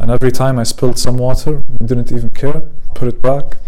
and 0.00 0.10
every 0.10 0.32
time 0.32 0.58
I 0.58 0.62
spilled 0.62 0.98
some 0.98 1.18
water, 1.18 1.62
I 1.78 1.84
didn't 1.84 2.10
even 2.10 2.30
care, 2.30 2.62
put 2.94 3.06
it 3.06 3.20
back. 3.20 3.58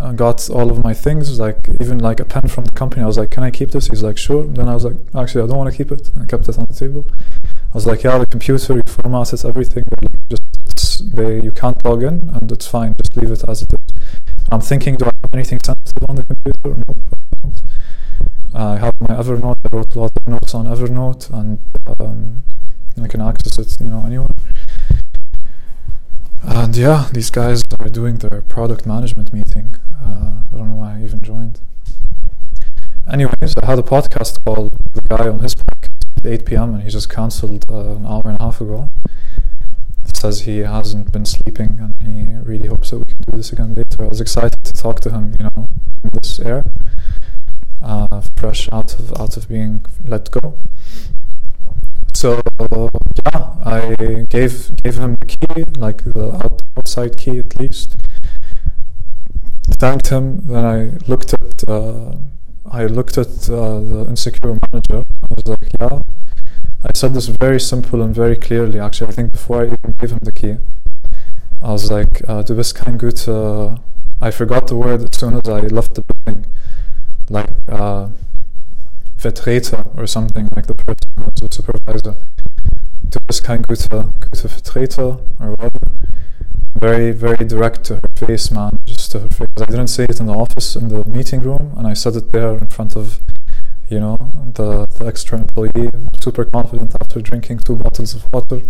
I 0.00 0.14
got 0.14 0.48
all 0.48 0.70
of 0.70 0.82
my 0.82 0.94
things, 0.94 1.38
like 1.38 1.68
even 1.80 1.98
like 1.98 2.18
a 2.18 2.24
pen 2.24 2.48
from 2.48 2.64
the 2.64 2.72
company. 2.72 3.02
I 3.02 3.06
was 3.06 3.18
like, 3.18 3.30
"Can 3.30 3.42
I 3.42 3.50
keep 3.50 3.70
this?" 3.72 3.88
He's 3.88 4.02
like, 4.02 4.16
"Sure." 4.16 4.44
Then 4.46 4.68
I 4.68 4.74
was 4.74 4.84
like, 4.84 4.96
"Actually, 5.14 5.44
I 5.44 5.46
don't 5.48 5.58
want 5.58 5.70
to 5.70 5.76
keep 5.76 5.92
it." 5.92 6.08
And 6.14 6.22
I 6.22 6.24
kept 6.24 6.48
it 6.48 6.58
on 6.58 6.64
the 6.64 6.72
table. 6.72 7.04
I 7.72 7.74
was 7.74 7.86
like, 7.86 8.04
"Yeah, 8.04 8.16
the 8.16 8.26
computer, 8.26 8.74
you 8.74 8.82
formatted 8.86 9.44
everything, 9.44 9.84
but 9.90 10.02
like, 10.02 10.28
just 10.30 11.14
they, 11.14 11.42
you 11.42 11.52
can't 11.52 11.84
log 11.84 12.02
in, 12.02 12.30
and 12.34 12.50
it's 12.50 12.66
fine. 12.66 12.94
Just 13.02 13.16
leave 13.18 13.30
it 13.30 13.44
as 13.46 13.62
it 13.62 13.72
is." 13.74 14.37
I'm 14.50 14.60
thinking, 14.60 14.96
do 14.96 15.04
I 15.04 15.10
have 15.22 15.34
anything 15.34 15.60
sensitive 15.64 16.04
on 16.08 16.16
the 16.16 16.24
computer? 16.24 16.82
No, 16.86 17.52
I. 18.54 18.78
Have 18.78 18.94
my 19.00 19.14
Evernote. 19.14 19.58
I 19.70 19.76
wrote 19.76 19.94
a 19.94 20.00
lot 20.00 20.12
of 20.16 20.26
notes 20.26 20.54
on 20.54 20.66
Evernote, 20.66 21.30
and 21.30 21.58
um, 22.00 22.42
I 23.02 23.08
can 23.08 23.20
access 23.20 23.58
it, 23.58 23.80
you 23.82 23.90
know, 23.90 24.04
anywhere. 24.06 24.28
And 26.42 26.74
yeah, 26.76 27.08
these 27.12 27.30
guys 27.30 27.62
are 27.78 27.88
doing 27.88 28.16
their 28.16 28.40
product 28.42 28.86
management 28.86 29.32
meeting. 29.32 29.76
Uh, 30.02 30.42
I 30.52 30.56
don't 30.56 30.70
know 30.70 30.76
why 30.76 30.96
I 30.98 31.04
even 31.04 31.20
joined. 31.20 31.60
Anyways, 33.10 33.54
I 33.62 33.66
had 33.66 33.78
a 33.78 33.82
podcast 33.82 34.42
call 34.44 34.70
the 34.92 35.02
guy 35.02 35.28
on 35.28 35.40
his 35.40 35.54
podcast 35.54 36.18
at 36.18 36.26
8 36.26 36.46
p.m. 36.46 36.74
and 36.74 36.82
he 36.82 36.90
just 36.90 37.08
cancelled 37.10 37.64
uh, 37.70 37.96
an 37.96 38.06
hour 38.06 38.22
and 38.24 38.38
a 38.40 38.42
half 38.42 38.60
ago. 38.60 38.90
Says 40.20 40.40
he 40.40 40.58
hasn't 40.58 41.12
been 41.12 41.24
sleeping 41.24 41.78
and 41.78 41.94
he 42.02 42.34
really 42.38 42.68
hopes 42.68 42.90
that 42.90 42.98
we 42.98 43.04
can 43.04 43.18
do 43.30 43.36
this 43.36 43.52
again 43.52 43.74
later. 43.76 44.02
I 44.02 44.08
was 44.08 44.20
excited 44.20 44.64
to 44.64 44.72
talk 44.72 44.98
to 45.00 45.10
him, 45.10 45.32
you 45.38 45.44
know, 45.44 45.68
in 46.02 46.10
this 46.12 46.40
air, 46.40 46.64
uh, 47.80 48.22
fresh 48.36 48.68
out 48.72 48.98
of 48.98 49.12
out 49.20 49.36
of 49.36 49.48
being 49.48 49.86
let 50.04 50.28
go. 50.32 50.58
So 52.14 52.42
yeah, 52.58 53.54
I 53.64 54.26
gave 54.28 54.74
gave 54.82 54.98
him 54.98 55.14
the 55.20 55.26
key, 55.26 55.64
like 55.76 56.02
the 56.02 56.56
outside 56.76 57.16
key 57.16 57.38
at 57.38 57.60
least. 57.60 57.96
Thanked 59.70 60.08
him. 60.08 60.40
Then 60.48 60.64
I 60.64 60.98
looked 61.06 61.32
at 61.32 61.68
uh, 61.68 62.16
I 62.68 62.86
looked 62.86 63.18
at 63.18 63.48
uh, 63.48 63.78
the 63.78 64.06
insecure 64.08 64.58
manager. 64.72 65.04
I 65.22 65.34
was 65.36 65.46
like, 65.46 65.68
yeah. 65.80 66.02
I 66.84 66.90
said 66.94 67.14
this 67.14 67.26
very 67.26 67.60
simple 67.60 68.02
and 68.02 68.14
very 68.14 68.36
clearly. 68.36 68.78
Actually, 68.78 69.08
I 69.08 69.12
think 69.12 69.32
before 69.32 69.62
I 69.62 69.66
even 69.66 69.94
gave 69.98 70.10
him 70.10 70.20
the 70.22 70.32
key, 70.32 70.56
I 71.60 71.72
was 71.72 71.90
like, 71.90 72.22
uh, 72.28 72.42
"Du 72.42 72.54
bist 72.54 72.76
kein 72.76 72.96
guter." 72.96 73.78
I 74.20 74.30
forgot 74.30 74.66
the 74.66 74.76
word 74.76 75.02
as 75.02 75.18
soon 75.18 75.34
as 75.34 75.48
I 75.48 75.60
left 75.60 75.94
the 75.94 76.02
building, 76.02 76.46
like 77.30 77.50
uh, 77.68 78.08
Vertreter 79.16 79.84
or 79.96 80.06
something, 80.06 80.48
like 80.54 80.66
the 80.66 80.74
person 80.74 81.10
who's 81.16 81.40
the 81.40 81.48
supervisor. 81.50 82.16
Du 83.08 83.18
bist 83.26 83.44
kein 83.44 83.62
guter, 83.62 84.12
guter 84.20 84.48
Vertreter 84.48 85.20
or 85.40 85.50
whatever. 85.50 85.78
Very, 86.80 87.10
very 87.10 87.44
direct 87.44 87.82
to 87.84 87.94
her 87.96 88.26
face, 88.26 88.52
man. 88.52 88.78
Just 88.86 89.10
to 89.12 89.18
her 89.20 89.28
face. 89.28 89.48
I 89.60 89.64
didn't 89.64 89.88
say 89.88 90.04
it 90.04 90.20
in 90.20 90.26
the 90.26 90.34
office 90.34 90.76
in 90.76 90.88
the 90.88 91.04
meeting 91.04 91.40
room, 91.40 91.74
and 91.76 91.88
I 91.88 91.94
said 91.94 92.14
it 92.14 92.30
there 92.30 92.56
in 92.56 92.68
front 92.68 92.94
of, 92.94 93.20
you 93.90 94.00
know, 94.00 94.16
the, 94.54 94.86
the 94.98 95.06
extra 95.06 95.38
employee. 95.38 95.90
Super 96.20 96.44
confident 96.44 96.94
after 97.00 97.20
drinking 97.20 97.58
two 97.60 97.76
bottles 97.76 98.14
of 98.14 98.30
water. 98.32 98.60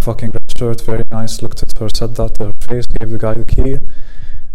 Fucking 0.00 0.30
red 0.32 0.58
shirt, 0.58 0.80
very 0.82 1.04
nice. 1.10 1.40
Looked 1.40 1.62
at 1.62 1.78
her, 1.78 1.88
said 1.88 2.14
that 2.16 2.34
to 2.34 2.46
her 2.46 2.52
face, 2.60 2.86
gave 2.86 3.10
the 3.10 3.18
guy 3.18 3.34
the 3.34 3.46
key, 3.46 3.78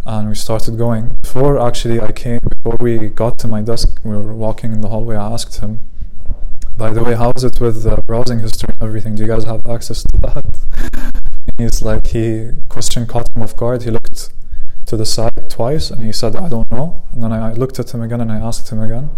and 0.06 0.30
we 0.30 0.36
started 0.36 0.78
going. 0.78 1.18
Before 1.22 1.60
actually 1.60 2.00
I 2.00 2.12
came, 2.12 2.40
before 2.40 2.78
we 2.80 3.10
got 3.10 3.40
to 3.40 3.48
my 3.48 3.62
desk, 3.62 4.00
we 4.04 4.12
were 4.12 4.34
walking 4.34 4.74
in 4.74 4.82
the 4.82 4.90
hallway. 4.90 5.16
I 5.16 5.32
asked 5.32 5.60
him, 5.60 5.80
by 6.78 6.92
the 6.92 7.04
way, 7.04 7.16
how 7.16 7.32
is 7.32 7.44
it 7.44 7.60
with 7.60 7.86
uh, 7.86 7.98
browsing 8.06 8.40
history 8.40 8.70
and 8.74 8.88
everything? 8.88 9.16
Do 9.16 9.24
you 9.24 9.28
guys 9.28 9.44
have 9.46 9.66
access 9.68 10.04
to 10.04 10.18
that? 10.22 11.22
He's 11.58 11.82
like, 11.82 12.08
he 12.08 12.52
question 12.70 13.06
caught 13.06 13.36
him 13.36 13.42
off 13.42 13.56
guard. 13.56 13.84
He 13.84 13.92
looked 13.92 14.32
to 14.90 14.98
the 14.98 15.06
side 15.06 15.50
twice 15.50 15.92
and 15.92 16.04
he 16.04 16.12
said, 16.12 16.36
I 16.36 16.50
don't 16.50 16.70
know. 16.72 17.04
And 17.12 17.22
then 17.24 17.32
I, 17.32 17.52
I 17.52 17.54
looked 17.54 17.78
at 17.80 17.94
him 17.94 18.02
again 18.02 18.22
and 18.22 18.32
I 18.32 18.38
asked 18.38 18.70
him 18.72 18.82
again. 18.82 19.12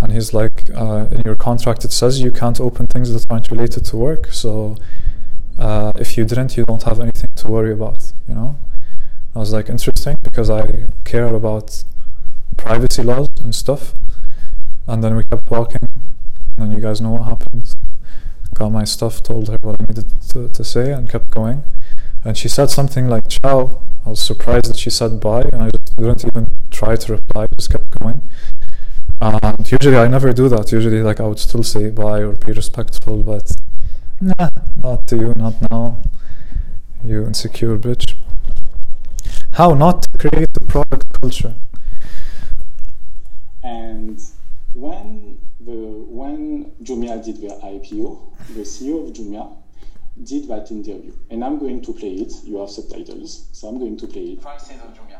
And 0.00 0.12
he's 0.12 0.34
like, 0.34 0.68
uh, 0.74 1.06
in 1.10 1.22
your 1.24 1.34
contract 1.34 1.84
it 1.84 1.92
says 1.92 2.20
you 2.20 2.30
can't 2.30 2.60
open 2.60 2.86
things 2.86 3.12
that 3.12 3.24
aren't 3.30 3.50
related 3.50 3.84
to 3.86 3.96
work. 3.96 4.26
So 4.32 4.76
uh, 5.58 5.92
if 5.96 6.18
you 6.18 6.24
didn't, 6.26 6.56
you 6.58 6.64
don't 6.66 6.82
have 6.82 7.00
anything 7.00 7.30
to 7.36 7.48
worry 7.48 7.72
about, 7.72 8.12
you 8.28 8.34
know? 8.34 8.58
I 9.34 9.38
was 9.38 9.52
like, 9.52 9.68
interesting 9.68 10.18
because 10.22 10.50
I 10.50 10.86
care 11.04 11.34
about 11.34 11.84
privacy 12.56 13.02
laws 13.02 13.28
and 13.42 13.54
stuff. 13.54 13.94
And 14.86 15.02
then 15.02 15.16
we 15.16 15.24
kept 15.24 15.50
walking 15.50 15.88
and 16.58 16.72
you 16.72 16.80
guys 16.80 17.00
know 17.00 17.12
what 17.12 17.24
happened. 17.24 17.74
Got 18.52 18.70
my 18.70 18.84
stuff, 18.84 19.22
told 19.22 19.48
her 19.48 19.58
what 19.62 19.80
I 19.80 19.86
needed 19.86 20.06
to, 20.30 20.48
to 20.48 20.64
say, 20.64 20.92
and 20.92 21.08
kept 21.08 21.30
going. 21.30 21.64
And 22.24 22.38
she 22.38 22.48
said 22.48 22.70
something 22.70 23.08
like 23.08 23.28
ciao. 23.28 23.82
I 24.06 24.10
was 24.10 24.20
surprised 24.20 24.66
that 24.66 24.78
she 24.78 24.90
said 24.90 25.20
bye, 25.20 25.42
and 25.52 25.62
I 25.62 25.70
just 25.70 25.96
didn't 25.96 26.24
even 26.24 26.56
try 26.70 26.96
to 26.96 27.12
reply, 27.12 27.46
just 27.56 27.70
kept 27.70 27.90
going. 27.98 28.22
And 29.20 29.70
usually 29.70 29.96
I 29.96 30.08
never 30.08 30.32
do 30.32 30.48
that. 30.48 30.72
Usually, 30.72 31.02
like, 31.02 31.20
I 31.20 31.26
would 31.26 31.38
still 31.38 31.62
say 31.62 31.90
bye 31.90 32.20
or 32.20 32.32
be 32.32 32.52
respectful, 32.52 33.22
but 33.22 33.56
nah, 34.20 34.48
not 34.76 35.06
to 35.08 35.16
you, 35.16 35.34
not 35.34 35.54
now. 35.70 35.98
You 37.04 37.24
insecure 37.24 37.78
bitch. 37.78 38.14
How 39.52 39.74
not 39.74 40.02
to 40.02 40.08
create 40.18 40.56
a 40.56 40.60
product 40.60 41.20
culture. 41.20 41.54
And 43.62 44.18
when 44.72 45.38
the 45.60 46.04
when 46.08 46.72
Jumia 46.82 47.24
did 47.24 47.40
their 47.40 47.58
IPO, 47.60 48.18
the 48.54 48.62
CEO 48.62 49.08
of 49.08 49.14
Jumia 49.14 49.63
did 50.22 50.46
that 50.48 50.70
interview, 50.70 51.12
and 51.30 51.44
I'm 51.44 51.58
going 51.58 51.82
to 51.82 51.92
play 51.92 52.14
it. 52.14 52.32
You 52.44 52.58
have 52.58 52.70
subtitles, 52.70 53.48
so 53.52 53.68
I'm 53.68 53.78
going 53.78 53.96
to 53.98 54.06
play 54.06 54.38
it. 54.38 54.42
Prices 54.42 54.78
of 54.82 54.94
Jumia. 54.94 55.18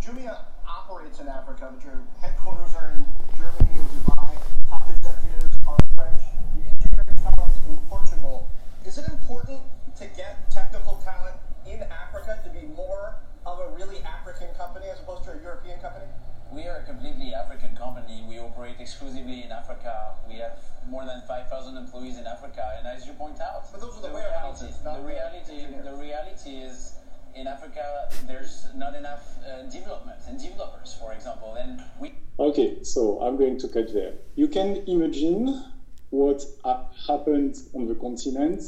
Jumia 0.00 0.38
operates 0.68 1.18
in 1.18 1.28
Africa, 1.28 1.72
but 1.74 1.84
your 1.84 1.98
headquarters 2.20 2.74
are 2.76 2.92
in 2.92 3.04
Germany 3.36 3.78
and 3.78 3.88
Dubai. 3.90 4.36
Top 4.68 4.88
executives 4.88 5.58
are 5.66 5.78
French. 5.96 6.22
You 6.56 6.62
engineering 6.70 7.18
talent 7.18 7.52
in 7.68 7.76
Portugal. 7.88 8.48
Is 8.86 8.98
it 8.98 9.08
important 9.08 9.60
to 9.96 10.06
get 10.16 10.48
technical 10.50 11.02
talent 11.04 11.36
in 11.66 11.82
Africa 11.90 12.38
to 12.44 12.50
be 12.50 12.66
more 12.66 13.16
of 13.44 13.58
a 13.58 13.74
really 13.74 13.98
African 14.02 14.54
company 14.54 14.86
as 14.86 15.00
opposed 15.00 15.24
to 15.24 15.32
a 15.32 15.42
European 15.42 15.80
company? 15.80 16.06
We 16.54 16.68
are 16.68 16.76
a 16.76 16.82
completely 16.82 17.34
African 17.34 17.74
company. 17.76 18.22
We 18.28 18.38
operate 18.38 18.76
exclusively 18.78 19.42
in 19.44 19.52
Africa. 19.52 20.14
We 20.28 20.34
have 20.36 20.58
more 20.88 21.04
than 21.06 21.22
5,000 21.26 21.76
employees 21.76 22.18
in 22.18 22.26
Africa, 22.26 22.74
and 22.78 22.86
as 22.86 23.06
you 23.06 23.12
point 23.14 23.40
out, 23.40 23.64
But 23.72 23.80
those 23.80 23.96
are 23.96 24.02
the 24.02 24.08
reality, 24.08 24.28
warehouses, 24.30 24.74
not 24.84 24.96
the 24.96 25.02
the 25.02 25.08
reality, 25.08 25.52
engineers. 25.62 25.84
the 25.84 25.94
reality 25.94 26.50
is 26.56 26.92
in 27.34 27.46
Africa 27.46 28.08
there's 28.26 28.66
not 28.74 28.94
enough 28.94 29.24
uh, 29.46 29.62
development 29.70 30.20
and 30.28 30.38
developers, 30.38 30.92
for 30.92 31.14
example, 31.14 31.54
and 31.54 31.80
we 31.98 32.12
Okay, 32.38 32.82
so 32.82 33.20
I'm 33.22 33.36
going 33.38 33.58
to 33.58 33.68
cut 33.68 33.92
there. 33.94 34.14
You 34.34 34.48
can 34.48 34.76
imagine 34.86 35.62
what 36.10 36.44
ha- 36.64 36.84
happened 37.06 37.56
on 37.74 37.86
the 37.86 37.94
continent 37.94 38.62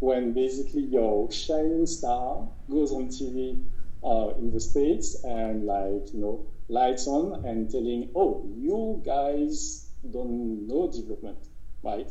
when 0.00 0.32
basically 0.34 0.82
your 0.82 1.30
shining 1.30 1.86
star 1.86 2.46
goes 2.70 2.92
on 2.92 3.08
TV 3.08 3.62
uh, 4.04 4.34
in 4.38 4.50
the 4.52 4.60
States 4.60 5.22
and, 5.24 5.64
like, 5.66 6.12
you 6.14 6.20
know, 6.20 6.46
lights 6.70 7.06
on 7.06 7.44
and 7.44 7.68
telling, 7.70 8.10
oh, 8.14 8.48
you 8.56 9.02
guys 9.04 9.90
don't 10.12 10.66
know 10.68 10.90
development, 10.90 11.38
right? 11.82 12.08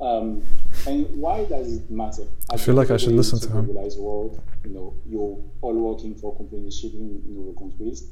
Um, 0.00 0.42
and 0.86 1.06
why 1.16 1.44
does 1.44 1.76
it 1.76 1.90
matter? 1.90 2.22
I 2.50 2.56
feel 2.56 2.74
like 2.74 2.90
I 2.90 2.96
should 2.96 3.12
listen 3.12 3.38
to 3.40 3.48
him. 3.48 3.74
World, 3.98 4.40
you 4.64 4.70
know, 4.70 4.94
you're 5.06 5.38
all 5.60 5.74
working 5.74 6.14
for 6.14 6.34
companies 6.36 6.78
shipping 6.78 7.22
in 7.28 7.42
other 7.42 7.58
countries. 7.58 8.10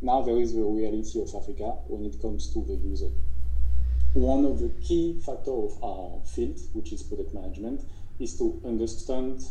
Now 0.00 0.22
there 0.22 0.38
is 0.38 0.54
the 0.54 0.62
reality 0.62 1.20
of 1.20 1.28
Africa 1.34 1.76
when 1.88 2.06
it 2.06 2.20
comes 2.22 2.52
to 2.54 2.64
the 2.64 2.74
user. 2.74 3.10
One 4.14 4.46
of 4.46 4.58
the 4.60 4.70
key 4.80 5.20
factors 5.24 5.48
of 5.48 5.84
our 5.84 6.20
field, 6.24 6.58
which 6.72 6.92
is 6.92 7.02
product 7.02 7.34
management, 7.34 7.82
is 8.18 8.38
to 8.38 8.60
understand 8.64 9.42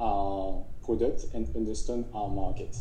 our 0.00 0.64
product 0.84 1.26
and 1.34 1.54
understand 1.54 2.06
our 2.12 2.28
market. 2.28 2.76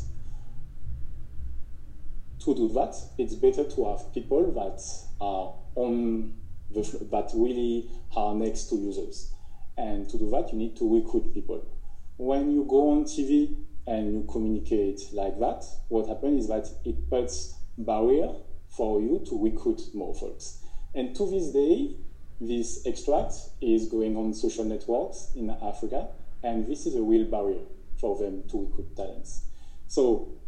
To 2.46 2.56
do 2.56 2.70
that, 2.70 2.96
it's 3.18 3.36
better 3.36 3.64
to 3.64 3.86
have 3.90 4.14
people 4.14 4.52
that 4.54 4.82
are 5.20 5.54
on 5.76 6.34
the 6.72 6.82
that 7.12 7.32
really 7.34 7.90
are 8.16 8.34
next 8.34 8.70
to 8.70 8.76
users. 8.76 9.34
And 9.78 10.10
to 10.10 10.18
do 10.18 10.30
that, 10.32 10.52
you 10.52 10.60
need 10.60 10.78
to 10.78 10.94
recruit 10.94 11.34
people. 11.34 11.66
When 12.18 12.52
you 12.52 12.66
go 12.66 12.92
on 12.92 13.06
TV 13.06 13.56
and 13.88 14.14
you 14.14 14.28
communicate 14.30 15.02
like 15.14 15.40
that, 15.40 15.66
what 15.88 16.08
happens 16.08 16.44
is 16.44 16.50
that 16.50 16.68
it 16.86 17.10
puts 17.10 17.56
barrier 17.78 18.30
for 18.70 19.02
you 19.02 19.24
to 19.30 19.42
recruit 19.42 19.82
more 19.94 20.14
folks. 20.14 20.64
And 20.94 21.16
to 21.16 21.30
this 21.30 21.52
day, 21.52 21.96
this 22.42 22.86
extract 22.86 23.34
is 23.62 23.88
going 23.88 24.16
on 24.16 24.34
social 24.34 24.64
networks 24.64 25.32
in 25.36 25.50
Africa, 25.50 26.10
and 26.44 26.68
this 26.68 26.86
is 26.86 26.96
a 26.96 27.02
real 27.02 27.26
barrier 27.26 27.64
for 28.00 28.18
them 28.18 28.44
to 28.50 28.66
recruit 28.66 28.96
talents. 28.96 29.46
So 29.88 30.39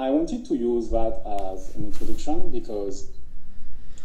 I 0.00 0.08
wanted 0.08 0.46
to 0.46 0.56
use 0.56 0.88
that 0.88 1.20
as 1.26 1.76
an 1.76 1.84
introduction 1.84 2.50
because 2.50 3.08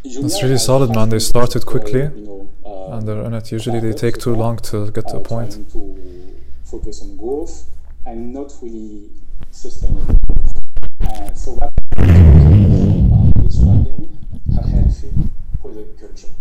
That's 0.04 0.44
really 0.44 0.58
solid, 0.58 0.94
man. 0.94 1.08
They 1.08 1.20
started 1.20 1.66
quickly, 1.66 2.02
you 2.02 2.26
know, 2.28 2.50
uh, 2.66 2.98
and 2.98 3.08
they're 3.08 3.24
in 3.24 3.34
it. 3.34 3.50
Usually 3.50 3.80
they 3.80 3.94
take 3.94 4.18
too 4.18 4.36
long 4.36 4.58
to 4.70 4.92
get 4.92 5.08
to 5.08 5.16
a 5.16 5.20
point. 5.22 5.52
to 5.72 6.36
focus 6.66 7.02
on 7.02 7.16
growth 7.16 7.70
and 8.06 8.34
not 8.34 8.52
really 8.62 9.04
sustainable. 9.52 10.20
Uh, 11.00 11.34
so 11.34 11.56
that 11.62 11.72
describing 13.42 14.20
a 14.60 14.68
healthy 14.68 15.12
product 15.62 15.98
culture. 16.02 16.34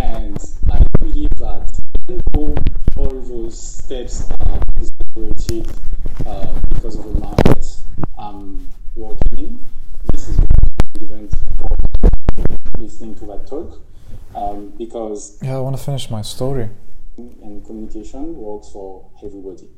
And 0.00 0.38
I 0.72 0.78
believe 1.00 1.34
that 1.36 1.68
all 2.96 3.20
those 3.20 3.60
steps 3.60 4.26
are 4.46 4.60
exaggerated 5.24 5.70
uh, 6.26 6.46
because 6.70 6.98
of 6.98 7.04
the 7.14 7.20
market 7.20 7.66
I'm 8.18 8.68
working 8.94 9.38
in, 9.38 9.66
this 10.12 10.28
is 10.28 10.38
relevant 10.96 11.34
for 11.58 11.76
listening 12.78 13.14
to 13.16 13.26
that 13.26 13.46
talk 13.46 13.80
um, 14.34 14.72
because 14.78 15.38
Yeah, 15.42 15.56
I 15.56 15.60
want 15.60 15.76
to 15.76 15.82
finish 15.82 16.10
my 16.10 16.22
story. 16.22 16.68
and 17.16 17.64
communication 17.64 18.36
works 18.36 18.68
for 18.72 19.10
everybody. 19.24 19.68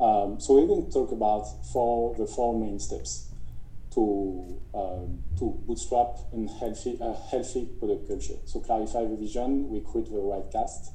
Um, 0.00 0.40
so 0.40 0.54
we're 0.54 0.66
going 0.66 0.86
to 0.86 0.92
talk 0.92 1.12
about 1.12 1.44
four 1.72 2.16
the 2.16 2.26
four 2.26 2.58
main 2.58 2.80
steps 2.80 3.28
to 3.92 4.60
um, 4.74 5.22
to 5.38 5.56
bootstrap 5.66 6.16
a 6.32 6.48
healthy 6.58 6.98
a 7.00 7.12
healthy 7.14 7.66
product 7.78 8.08
culture. 8.08 8.34
So 8.44 8.58
clarify 8.58 9.04
the 9.04 9.14
vision, 9.16 9.70
recruit 9.70 10.10
the 10.10 10.18
right 10.18 10.42
cast, 10.50 10.90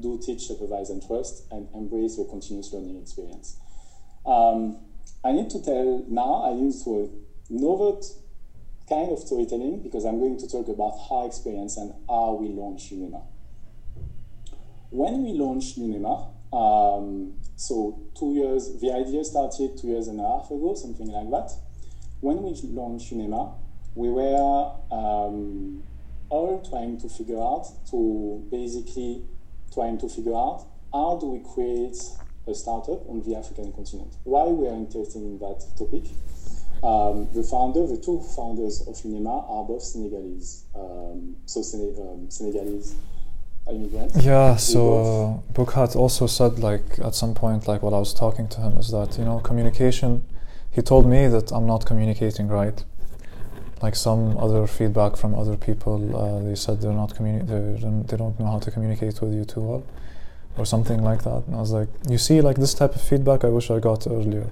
do 0.00 0.20
teach, 0.24 0.42
supervise, 0.46 0.90
and 0.90 1.04
trust, 1.04 1.44
and 1.50 1.68
embrace 1.74 2.16
the 2.16 2.24
continuous 2.24 2.72
learning 2.72 3.00
experience. 3.00 3.58
Um, 4.26 4.78
I 5.24 5.32
need 5.32 5.50
to 5.50 5.62
tell 5.62 6.04
now. 6.08 6.42
I 6.44 6.54
use 6.54 6.86
novel 7.50 8.04
kind 8.88 9.10
of 9.10 9.18
storytelling 9.18 9.82
because 9.82 10.04
I'm 10.04 10.18
going 10.18 10.38
to 10.38 10.48
talk 10.48 10.68
about 10.68 10.94
our 11.10 11.26
experience 11.26 11.76
and 11.76 11.92
how 12.08 12.38
we 12.40 12.48
launched 12.48 12.92
Unema. 12.92 13.22
When 14.90 15.24
we 15.24 15.32
launched 15.32 15.78
Unema, 15.78 16.30
um, 16.52 17.34
so 17.56 18.00
two 18.18 18.34
years, 18.34 18.80
the 18.80 18.92
idea 18.92 19.24
started 19.24 19.76
two 19.76 19.88
years 19.88 20.08
and 20.08 20.20
a 20.20 20.22
half 20.22 20.50
ago, 20.50 20.74
something 20.74 21.08
like 21.08 21.30
that. 21.30 21.52
When 22.20 22.42
we 22.42 22.54
launched 22.62 23.12
Unema, 23.12 23.54
we 23.94 24.08
were 24.08 24.72
um, 24.90 25.82
all 26.30 26.64
trying 26.68 26.98
to 27.00 27.08
figure 27.08 27.40
out, 27.40 27.66
to 27.90 28.46
basically 28.50 29.24
trying 29.72 29.98
to 29.98 30.08
figure 30.08 30.34
out 30.34 30.66
how 30.92 31.18
do 31.20 31.26
we 31.26 31.40
create 31.54 31.96
a 32.46 32.54
startup 32.54 33.08
on 33.08 33.22
the 33.22 33.36
African 33.36 33.72
continent. 33.72 34.16
Why 34.24 34.44
we 34.44 34.66
are 34.68 34.74
interested 34.74 35.22
in 35.22 35.38
that 35.38 35.64
topic? 35.76 36.04
Um, 36.82 37.28
the 37.34 37.42
founder, 37.42 37.86
the 37.86 37.96
two 37.96 38.20
founders 38.36 38.82
of 38.86 38.94
Unema 39.02 39.50
are 39.50 39.64
both 39.64 39.82
Senegalese, 39.82 40.64
um, 40.74 41.36
so 41.44 41.60
Sene- 41.60 41.96
um, 41.98 42.30
Senegalese 42.30 42.94
immigrants. 43.68 44.24
Yeah, 44.24 44.56
so 44.56 45.42
uh, 45.48 45.52
Burkhardt 45.52 45.96
also 45.96 46.26
said, 46.26 46.60
like, 46.60 46.98
at 47.00 47.14
some 47.14 47.34
point, 47.34 47.66
like, 47.66 47.82
while 47.82 47.94
I 47.94 47.98
was 47.98 48.14
talking 48.14 48.48
to 48.48 48.60
him, 48.60 48.78
is 48.78 48.90
that, 48.92 49.18
you 49.18 49.24
know, 49.24 49.40
communication, 49.40 50.24
he 50.70 50.80
told 50.80 51.06
me 51.06 51.26
that 51.26 51.52
I'm 51.52 51.66
not 51.66 51.84
communicating 51.84 52.46
right. 52.48 52.82
Like 53.80 53.94
some 53.94 54.36
other 54.38 54.66
feedback 54.66 55.16
from 55.16 55.34
other 55.34 55.56
people, 55.56 56.16
uh, 56.16 56.40
they 56.40 56.56
said 56.56 56.80
they're 56.80 56.92
not 56.92 57.10
communi- 57.14 57.46
they 57.46 57.80
don't- 57.80 58.06
they 58.08 58.16
don't 58.16 58.38
know 58.40 58.46
how 58.46 58.58
to 58.58 58.70
communicate 58.70 59.20
with 59.20 59.32
you 59.32 59.44
too 59.44 59.60
well, 59.60 59.82
or 60.56 60.66
something 60.66 61.02
like 61.02 61.22
that. 61.22 61.46
And 61.46 61.54
I 61.54 61.60
was 61.60 61.70
like, 61.70 61.88
you 62.08 62.18
see, 62.18 62.40
like 62.40 62.56
this 62.56 62.74
type 62.74 62.94
of 62.96 63.00
feedback, 63.00 63.44
I 63.44 63.48
wish 63.48 63.70
I 63.70 63.78
got 63.78 64.06
earlier. 64.06 64.50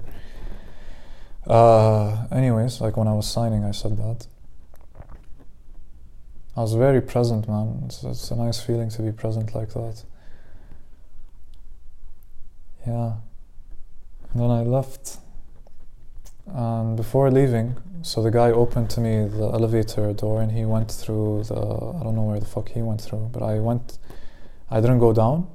Uh, 1.45 2.25
anyways, 2.31 2.79
like 2.81 2.95
when 2.97 3.07
I 3.07 3.13
was 3.13 3.27
signing, 3.27 3.63
I 3.65 3.71
said 3.71 3.97
that. 3.97 4.27
I 6.55 6.61
was 6.61 6.73
very 6.73 7.01
present, 7.01 7.47
man. 7.47 7.83
It's, 7.85 8.03
it's 8.03 8.31
a 8.31 8.35
nice 8.35 8.59
feeling 8.59 8.89
to 8.89 9.01
be 9.01 9.11
present 9.11 9.53
like 9.53 9.73
that. 9.73 10.03
Yeah. 12.85 13.13
And 14.31 14.41
then 14.41 14.49
I 14.49 14.61
left. 14.63 15.17
And 16.53 16.95
before 16.95 17.29
leaving, 17.31 17.77
so 18.01 18.21
the 18.21 18.31
guy 18.31 18.51
opened 18.51 18.89
to 18.91 19.01
me 19.01 19.27
the 19.27 19.45
elevator 19.45 20.13
door 20.13 20.41
and 20.41 20.51
he 20.51 20.65
went 20.65 20.91
through 20.91 21.43
the. 21.43 21.55
I 21.55 22.03
don't 22.03 22.15
know 22.15 22.23
where 22.23 22.39
the 22.39 22.45
fuck 22.45 22.69
he 22.69 22.81
went 22.81 23.01
through, 23.01 23.29
but 23.33 23.43
I 23.43 23.59
went. 23.59 23.97
I 24.69 24.81
didn't 24.81 24.99
go 24.99 25.13
down. 25.13 25.47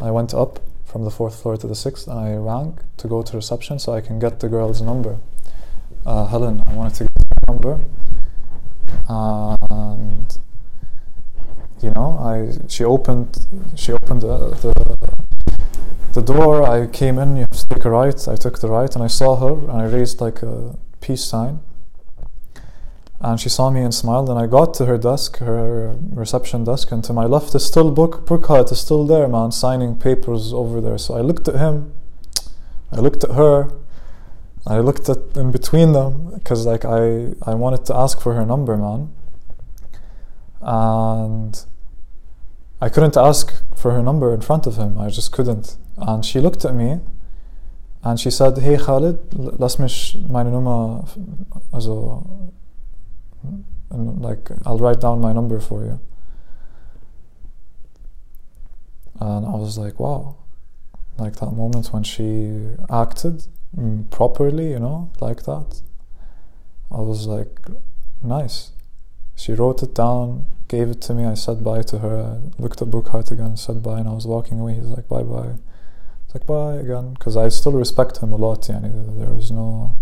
I 0.00 0.10
went 0.10 0.34
up 0.34 0.60
from 0.84 1.04
the 1.04 1.10
fourth 1.10 1.42
floor 1.42 1.56
to 1.56 1.66
the 1.66 1.74
sixth 1.74 2.08
and 2.08 2.18
I 2.18 2.34
rang 2.34 2.78
to 2.96 3.08
go 3.08 3.22
to 3.22 3.36
reception 3.36 3.78
so 3.78 3.92
I 3.92 4.00
can 4.00 4.18
get 4.18 4.40
the 4.40 4.48
girl's 4.48 4.80
number. 4.80 5.18
Uh, 6.06 6.26
Helen, 6.26 6.62
I 6.66 6.74
wanted 6.74 6.94
to 6.94 7.04
get 7.04 7.12
her 7.28 7.52
number. 7.52 7.80
and 9.08 10.38
you 11.82 11.90
know, 11.90 12.18
I 12.18 12.66
she 12.68 12.84
opened 12.84 13.46
she 13.74 13.92
opened 13.92 14.22
the, 14.22 14.50
the 14.50 15.27
the 16.18 16.32
door. 16.32 16.62
I 16.62 16.86
came 16.86 17.18
in. 17.18 17.36
You 17.36 17.42
have 17.42 17.52
to 17.52 17.66
take 17.68 17.84
a 17.84 17.90
right. 17.90 18.28
I 18.28 18.36
took 18.36 18.60
the 18.60 18.68
right, 18.68 18.92
and 18.94 19.02
I 19.02 19.06
saw 19.06 19.36
her, 19.36 19.54
and 19.70 19.82
I 19.82 19.84
raised 19.84 20.20
like 20.20 20.42
a 20.42 20.76
peace 21.00 21.24
sign. 21.24 21.60
And 23.20 23.40
she 23.40 23.48
saw 23.48 23.70
me 23.70 23.80
and 23.82 23.94
smiled. 23.94 24.28
And 24.28 24.38
I 24.38 24.46
got 24.46 24.74
to 24.74 24.86
her 24.86 24.98
desk, 24.98 25.38
her 25.38 25.96
reception 26.12 26.64
desk, 26.64 26.92
and 26.92 27.02
to 27.04 27.12
my 27.12 27.24
left 27.24 27.54
is 27.54 27.64
still 27.64 27.90
Book 27.90 28.26
Burkhardt 28.26 28.70
is 28.72 28.80
still 28.80 29.04
there, 29.06 29.26
man, 29.28 29.50
signing 29.52 29.96
papers 29.96 30.52
over 30.52 30.80
there. 30.80 30.98
So 30.98 31.16
I 31.16 31.20
looked 31.20 31.48
at 31.48 31.56
him. 31.56 31.92
I 32.92 32.96
looked 32.96 33.24
at 33.24 33.32
her. 33.32 33.70
I 34.66 34.78
looked 34.80 35.08
at 35.08 35.36
in 35.36 35.50
between 35.50 35.92
them 35.92 36.32
because 36.34 36.66
like 36.66 36.84
I 36.84 37.32
I 37.50 37.54
wanted 37.54 37.84
to 37.86 37.96
ask 37.96 38.20
for 38.20 38.34
her 38.34 38.44
number, 38.44 38.76
man. 38.76 39.12
And 40.60 41.64
I 42.80 42.88
couldn't 42.88 43.16
ask 43.16 43.62
for 43.74 43.90
her 43.92 44.02
number 44.02 44.32
in 44.32 44.40
front 44.40 44.66
of 44.66 44.76
him. 44.76 44.98
I 44.98 45.10
just 45.10 45.32
couldn't. 45.32 45.76
And 45.96 46.24
she 46.24 46.40
looked 46.40 46.64
at 46.64 46.74
me 46.74 47.00
and 48.04 48.20
she 48.20 48.30
said, 48.30 48.58
Hey 48.58 48.76
Khalid, 48.76 49.18
lass 49.34 49.78
mich 49.78 50.16
meine 50.28 50.52
Nummer, 50.52 51.04
also, 51.72 52.52
like, 53.90 54.50
I'll 54.64 54.78
write 54.78 55.00
down 55.00 55.20
my 55.20 55.32
number 55.32 55.58
for 55.60 55.84
you. 55.84 56.00
And 59.20 59.46
I 59.46 59.56
was 59.56 59.76
like, 59.78 59.98
wow. 59.98 60.36
Like 61.18 61.36
that 61.36 61.50
moment 61.50 61.92
when 61.92 62.04
she 62.04 62.76
acted 62.88 63.46
properly, 64.10 64.70
you 64.70 64.78
know, 64.78 65.10
like 65.20 65.42
that. 65.44 65.82
I 66.90 67.00
was 67.00 67.26
like, 67.26 67.60
nice. 68.22 68.70
She 69.34 69.52
wrote 69.52 69.82
it 69.82 69.94
down, 69.94 70.46
gave 70.68 70.88
it 70.90 71.00
to 71.02 71.14
me. 71.14 71.24
I 71.24 71.34
said 71.34 71.64
bye 71.64 71.82
to 71.82 71.98
her. 71.98 72.20
I 72.20 72.62
looked 72.62 72.80
at 72.82 72.90
Burkhardt 72.90 73.30
again, 73.30 73.56
said 73.56 73.82
bye, 73.82 73.98
and 73.98 74.08
I 74.08 74.12
was 74.12 74.26
walking 74.26 74.60
away. 74.60 74.74
He's 74.74 74.84
like, 74.84 75.08
bye 75.08 75.22
bye. 75.22 75.54
It's 76.24 76.34
like, 76.34 76.46
bye 76.46 76.74
again. 76.74 77.14
Because 77.14 77.36
I 77.36 77.48
still 77.48 77.72
respect 77.72 78.18
him 78.18 78.32
a 78.32 78.36
lot. 78.36 78.62
Yani, 78.62 79.18
there 79.18 79.30
was 79.30 79.50
no 79.50 79.94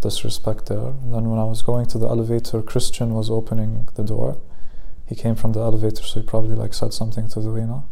disrespect 0.00 0.66
there. 0.66 0.78
And 0.78 1.12
then 1.12 1.28
when 1.28 1.38
I 1.38 1.44
was 1.44 1.62
going 1.62 1.86
to 1.86 1.98
the 1.98 2.06
elevator, 2.06 2.62
Christian 2.62 3.14
was 3.14 3.28
opening 3.28 3.88
the 3.96 4.04
door. 4.04 4.38
He 5.06 5.14
came 5.14 5.34
from 5.34 5.52
the 5.52 5.60
elevator, 5.60 6.02
so 6.02 6.20
he 6.20 6.26
probably 6.26 6.54
like 6.54 6.74
said 6.74 6.92
something 6.92 7.28
to 7.30 7.40
Dorina. 7.40 7.84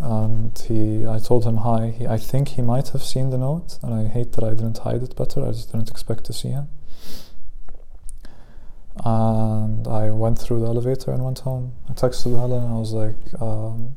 And 0.00 0.58
he, 0.66 1.06
I 1.06 1.20
told 1.20 1.44
him 1.44 1.58
hi. 1.58 1.90
He, 1.90 2.06
I 2.06 2.16
think 2.16 2.48
he 2.48 2.62
might 2.62 2.88
have 2.88 3.02
seen 3.02 3.30
the 3.30 3.38
note, 3.38 3.78
and 3.82 3.94
I 3.94 4.08
hate 4.08 4.32
that 4.32 4.42
I 4.42 4.50
didn't 4.50 4.78
hide 4.78 5.02
it 5.02 5.14
better. 5.14 5.46
I 5.46 5.52
just 5.52 5.70
didn't 5.70 5.90
expect 5.90 6.24
to 6.24 6.32
see 6.32 6.48
him. 6.48 6.68
And 9.04 9.88
I 9.88 10.10
went 10.10 10.38
through 10.38 10.60
the 10.60 10.66
elevator 10.66 11.12
and 11.12 11.24
went 11.24 11.40
home. 11.40 11.72
I 11.88 11.92
texted 11.92 12.36
Helen. 12.36 12.70
I 12.70 12.78
was 12.78 12.92
like, 12.92 13.16
um, 13.40 13.96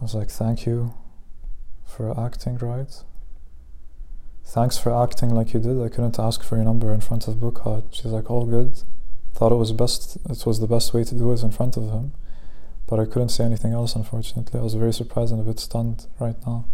I 0.00 0.02
was 0.02 0.14
like, 0.14 0.30
thank 0.30 0.66
you 0.66 0.94
for 1.84 2.18
acting 2.18 2.56
right. 2.58 3.02
Thanks 4.44 4.78
for 4.78 4.94
acting 4.94 5.30
like 5.30 5.52
you 5.52 5.60
did. 5.60 5.82
I 5.82 5.88
couldn't 5.88 6.18
ask 6.18 6.42
for 6.42 6.56
your 6.56 6.64
number 6.64 6.94
in 6.94 7.00
front 7.00 7.26
of 7.28 7.40
Burkhardt. 7.40 7.84
She's 7.90 8.06
like, 8.06 8.30
all 8.30 8.46
good. 8.46 8.82
Thought 9.34 9.52
it 9.52 9.56
was 9.56 9.72
best. 9.72 10.16
It 10.30 10.46
was 10.46 10.60
the 10.60 10.66
best 10.66 10.94
way 10.94 11.04
to 11.04 11.14
do 11.14 11.32
it 11.32 11.42
in 11.42 11.50
front 11.50 11.76
of 11.76 11.90
him, 11.90 12.12
but 12.86 12.98
I 12.98 13.04
couldn't 13.04 13.28
say 13.30 13.44
anything 13.44 13.72
else. 13.72 13.94
Unfortunately, 13.94 14.58
I 14.58 14.62
was 14.62 14.74
very 14.74 14.94
surprised 14.94 15.32
and 15.32 15.40
a 15.40 15.44
bit 15.44 15.60
stunned 15.60 16.06
right 16.18 16.36
now. 16.46 16.64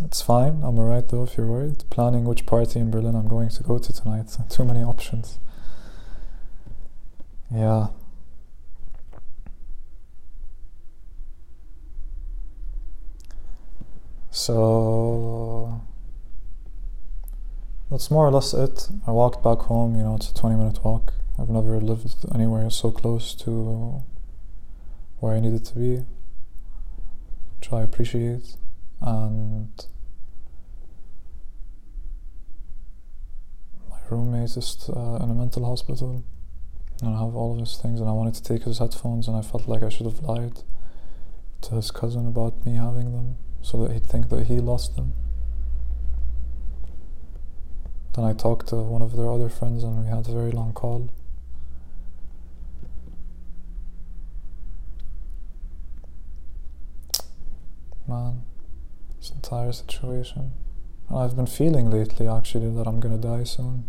It's 0.00 0.22
fine. 0.22 0.62
I'm 0.62 0.78
alright 0.78 1.08
though. 1.08 1.24
If 1.24 1.36
you're 1.36 1.46
worried, 1.46 1.84
planning 1.90 2.24
which 2.24 2.46
party 2.46 2.80
in 2.80 2.90
Berlin 2.90 3.14
I'm 3.14 3.28
going 3.28 3.50
to 3.50 3.62
go 3.62 3.78
to 3.78 3.92
tonight. 3.92 4.36
Too 4.50 4.64
many 4.64 4.80
options. 4.82 5.38
Yeah. 7.50 7.88
So 14.30 15.82
that's 17.90 18.10
more 18.10 18.26
or 18.26 18.30
less 18.30 18.54
it. 18.54 18.88
I 19.06 19.10
walked 19.10 19.44
back 19.44 19.58
home. 19.58 19.94
You 19.94 20.02
know, 20.02 20.14
it's 20.16 20.30
a 20.30 20.34
20 20.34 20.56
minute 20.56 20.82
walk. 20.84 21.12
I've 21.38 21.50
never 21.50 21.78
lived 21.80 22.14
anywhere 22.34 22.70
so 22.70 22.90
close 22.90 23.34
to 23.36 24.02
where 25.20 25.34
I 25.34 25.40
needed 25.40 25.64
to 25.66 25.74
be, 25.74 26.04
which 27.58 27.72
I 27.72 27.82
appreciate. 27.82 28.56
And 29.04 29.84
my 33.90 33.96
roommate 34.08 34.56
is 34.56 34.88
uh, 34.88 35.18
in 35.22 35.30
a 35.30 35.34
mental 35.34 35.64
hospital, 35.66 36.22
and 37.00 37.14
I 37.16 37.18
have 37.24 37.34
all 37.34 37.52
of 37.52 37.58
his 37.58 37.76
things. 37.76 38.00
And 38.00 38.08
I 38.08 38.12
wanted 38.12 38.34
to 38.34 38.42
take 38.44 38.62
his 38.62 38.78
headphones, 38.78 39.26
and 39.26 39.36
I 39.36 39.42
felt 39.42 39.66
like 39.66 39.82
I 39.82 39.88
should 39.88 40.06
have 40.06 40.20
lied 40.20 40.62
to 41.62 41.74
his 41.74 41.90
cousin 41.90 42.28
about 42.28 42.64
me 42.64 42.76
having 42.76 43.12
them, 43.12 43.38
so 43.60 43.82
that 43.82 43.92
he'd 43.92 44.06
think 44.06 44.28
that 44.28 44.46
he 44.46 44.58
lost 44.58 44.94
them. 44.94 45.14
Then 48.14 48.24
I 48.24 48.34
talked 48.34 48.68
to 48.68 48.76
one 48.76 49.02
of 49.02 49.16
their 49.16 49.30
other 49.30 49.48
friends, 49.48 49.82
and 49.82 50.04
we 50.04 50.08
had 50.08 50.28
a 50.28 50.32
very 50.32 50.52
long 50.52 50.72
call. 50.72 51.08
Man, 58.06 58.42
this 59.22 59.30
entire 59.30 59.70
situation. 59.70 60.50
And 61.08 61.18
I've 61.18 61.36
been 61.36 61.46
feeling 61.46 61.90
lately 61.90 62.26
actually 62.26 62.74
that 62.74 62.88
I'm 62.88 62.98
gonna 62.98 63.18
die 63.18 63.44
soon. 63.44 63.84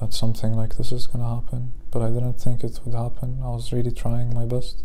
That 0.00 0.12
something 0.12 0.54
like 0.54 0.76
this 0.76 0.90
is 0.90 1.06
gonna 1.06 1.32
happen. 1.36 1.72
But 1.92 2.02
I 2.02 2.08
didn't 2.10 2.40
think 2.40 2.64
it 2.64 2.80
would 2.84 2.94
happen. 2.94 3.38
I 3.42 3.50
was 3.50 3.72
really 3.72 3.92
trying 3.92 4.34
my 4.34 4.46
best. 4.46 4.82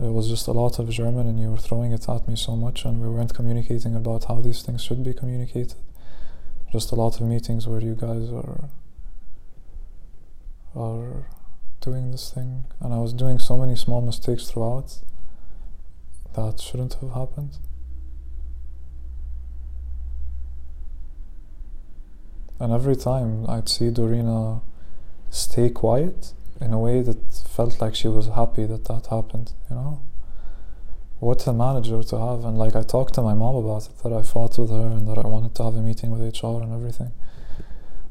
It 0.00 0.12
was 0.12 0.28
just 0.28 0.48
a 0.48 0.52
lot 0.52 0.78
of 0.80 0.90
German, 0.90 1.28
and 1.28 1.40
you 1.40 1.50
were 1.50 1.58
throwing 1.58 1.92
it 1.92 2.08
at 2.08 2.26
me 2.28 2.36
so 2.36 2.56
much, 2.56 2.84
and 2.84 3.00
we 3.00 3.08
weren't 3.08 3.32
communicating 3.32 3.94
about 3.94 4.24
how 4.24 4.40
these 4.40 4.60
things 4.62 4.82
should 4.82 5.04
be 5.04 5.14
communicated. 5.14 5.74
Just 6.72 6.90
a 6.90 6.96
lot 6.96 7.20
of 7.20 7.26
meetings 7.26 7.66
where 7.68 7.80
you 7.80 7.94
guys 7.94 8.28
are 8.30 8.68
are 10.74 11.26
doing 11.80 12.10
this 12.10 12.30
thing, 12.30 12.64
and 12.80 12.92
I 12.92 12.98
was 12.98 13.12
doing 13.12 13.38
so 13.38 13.56
many 13.56 13.76
small 13.76 14.02
mistakes 14.02 14.50
throughout 14.50 14.98
that 16.34 16.60
shouldn't 16.60 16.94
have 16.94 17.12
happened. 17.12 17.58
And 22.58 22.72
every 22.72 22.96
time 22.96 23.48
I'd 23.48 23.68
see 23.68 23.90
Dorina 23.90 24.62
stay 25.30 25.70
quiet 25.70 26.32
in 26.60 26.72
a 26.72 26.78
way 26.78 27.02
that 27.02 27.18
felt 27.48 27.80
like 27.80 27.94
she 27.94 28.08
was 28.08 28.28
happy 28.28 28.64
that 28.64 28.84
that 28.86 29.06
happened, 29.06 29.52
you 29.68 29.76
know? 29.76 30.00
What 31.18 31.46
a 31.46 31.52
manager 31.52 32.02
to 32.02 32.18
have. 32.18 32.44
And 32.44 32.58
like 32.58 32.76
I 32.76 32.82
talked 32.82 33.14
to 33.14 33.22
my 33.22 33.34
mom 33.34 33.56
about 33.56 33.86
it, 33.86 33.98
that 34.02 34.12
I 34.12 34.22
fought 34.22 34.58
with 34.58 34.70
her 34.70 34.86
and 34.86 35.08
that 35.08 35.18
I 35.18 35.26
wanted 35.26 35.54
to 35.56 35.64
have 35.64 35.76
a 35.76 35.82
meeting 35.82 36.10
with 36.10 36.20
HR 36.20 36.62
and 36.62 36.72
everything. 36.72 37.12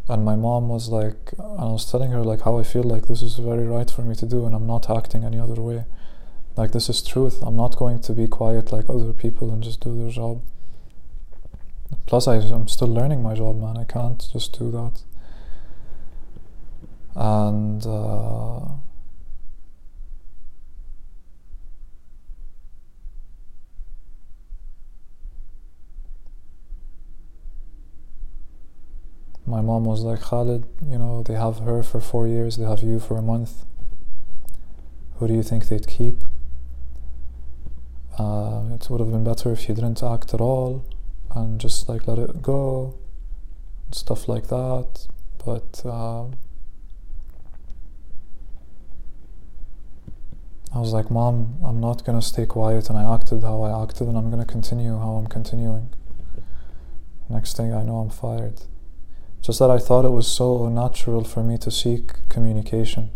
And 0.08 0.24
my 0.24 0.36
mom 0.36 0.70
was 0.70 0.90
like, 0.90 1.34
and 1.38 1.60
I 1.60 1.66
was 1.66 1.90
telling 1.90 2.12
her 2.12 2.24
like 2.24 2.42
how 2.42 2.58
I 2.58 2.64
feel 2.64 2.84
like 2.84 3.08
this 3.08 3.22
is 3.22 3.36
very 3.36 3.66
right 3.66 3.90
for 3.90 4.02
me 4.02 4.16
to 4.16 4.26
do 4.26 4.46
and 4.46 4.56
I'm 4.56 4.68
not 4.68 4.90
acting 4.90 5.24
any 5.24 5.40
other 5.40 5.62
way. 5.62 5.86
Like 6.56 6.72
this 6.72 6.90
is 6.90 7.02
truth. 7.02 7.42
I'm 7.42 7.56
not 7.56 7.76
going 7.76 8.00
to 8.02 8.14
be 8.14 8.28
quiet 8.28 8.72
like 8.72 8.90
other 8.90 9.14
people 9.14 9.52
and 9.52 9.64
just 9.64 9.82
do 9.82 9.98
their 9.98 10.12
job. 10.12 10.42
Plus, 12.06 12.28
I, 12.28 12.36
I'm 12.36 12.68
still 12.68 12.88
learning 12.88 13.24
my 13.24 13.34
job, 13.34 13.60
man. 13.60 13.78
I 13.78 13.84
can't 13.84 14.24
just 14.32 14.58
do 14.58 14.72
that. 14.72 15.02
And 17.16 17.86
uh, 17.86 18.76
my 29.46 29.62
mom 29.62 29.86
was 29.86 30.02
like, 30.02 30.22
Khalid, 30.22 30.66
you 30.86 30.98
know, 30.98 31.24
they 31.24 31.36
have 31.36 31.60
her 31.60 31.82
for 31.82 32.02
four 32.02 32.28
years, 32.28 32.58
they 32.58 32.66
have 32.66 32.84
you 32.84 33.00
for 33.00 33.18
a 33.18 33.22
month. 33.22 33.66
Who 35.16 35.28
do 35.28 35.34
you 35.34 35.44
think 35.44 35.70
they'd 35.70 35.88
keep? 35.88 36.24
Uh, 38.20 38.64
it 38.74 38.90
would 38.90 39.00
have 39.00 39.12
been 39.12 39.24
better 39.24 39.52
if 39.52 39.68
you 39.70 39.76
didn't 39.76 40.04
act 40.04 40.34
at 40.34 40.42
all 40.42 40.86
and 41.36 41.60
just 41.60 41.88
like 41.90 42.08
let 42.08 42.18
it 42.18 42.42
go, 42.42 42.96
stuff 43.92 44.28
like 44.28 44.48
that. 44.48 45.08
But 45.46 45.82
uh, 45.86 46.26
I 50.74 50.80
was 50.80 50.94
like, 50.94 51.12
Mom, 51.12 51.58
I'm 51.64 51.80
not 51.80 52.04
gonna 52.06 52.22
stay 52.22 52.46
quiet, 52.46 52.90
and 52.90 52.98
I 52.98 53.14
acted 53.14 53.44
how 53.44 53.62
I 53.62 53.84
acted, 53.84 54.08
and 54.08 54.18
I'm 54.18 54.32
gonna 54.32 54.46
continue 54.46 54.98
how 54.98 55.12
I'm 55.12 55.28
continuing. 55.28 55.94
Next 57.30 57.58
thing 57.58 57.74
I 57.74 57.84
know, 57.84 57.98
I'm 57.98 58.10
fired. 58.10 58.62
Just 59.42 59.60
that 59.60 59.70
I 59.70 59.78
thought 59.78 60.06
it 60.06 60.12
was 60.12 60.28
so 60.28 60.70
natural 60.70 61.24
for 61.24 61.44
me 61.44 61.58
to 61.60 61.70
seek 61.70 62.28
communication. 62.30 63.12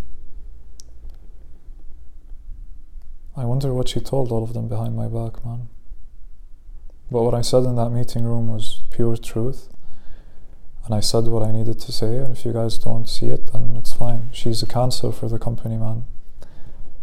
I 3.35 3.45
wonder 3.45 3.73
what 3.73 3.89
she 3.89 3.99
told 3.99 4.31
all 4.31 4.43
of 4.43 4.53
them 4.53 4.67
behind 4.67 4.95
my 4.95 5.07
back, 5.07 5.43
man. 5.45 5.69
But 7.11 7.23
what 7.23 7.33
I 7.33 7.41
said 7.41 7.63
in 7.63 7.75
that 7.75 7.89
meeting 7.89 8.23
room 8.23 8.49
was 8.49 8.81
pure 8.91 9.17
truth. 9.17 9.69
And 10.85 10.93
I 10.93 10.99
said 10.99 11.25
what 11.25 11.43
I 11.43 11.51
needed 11.51 11.79
to 11.81 11.91
say, 11.91 12.17
and 12.17 12.35
if 12.35 12.45
you 12.45 12.53
guys 12.53 12.77
don't 12.77 13.07
see 13.07 13.27
it, 13.27 13.51
then 13.51 13.75
it's 13.77 13.93
fine. 13.93 14.29
She's 14.31 14.63
a 14.63 14.67
cancer 14.67 15.11
for 15.11 15.27
the 15.27 15.39
company, 15.39 15.77
man. 15.77 16.05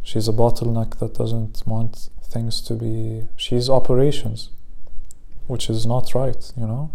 She's 0.02 0.28
a 0.28 0.32
bottleneck 0.32 0.98
that 0.98 1.14
doesn't 1.14 1.62
want 1.66 2.10
things 2.22 2.60
to 2.62 2.74
be. 2.74 3.28
She's 3.36 3.68
operations, 3.68 4.50
which 5.46 5.68
is 5.70 5.86
not 5.86 6.14
right, 6.14 6.52
you 6.56 6.66
know? 6.66 6.92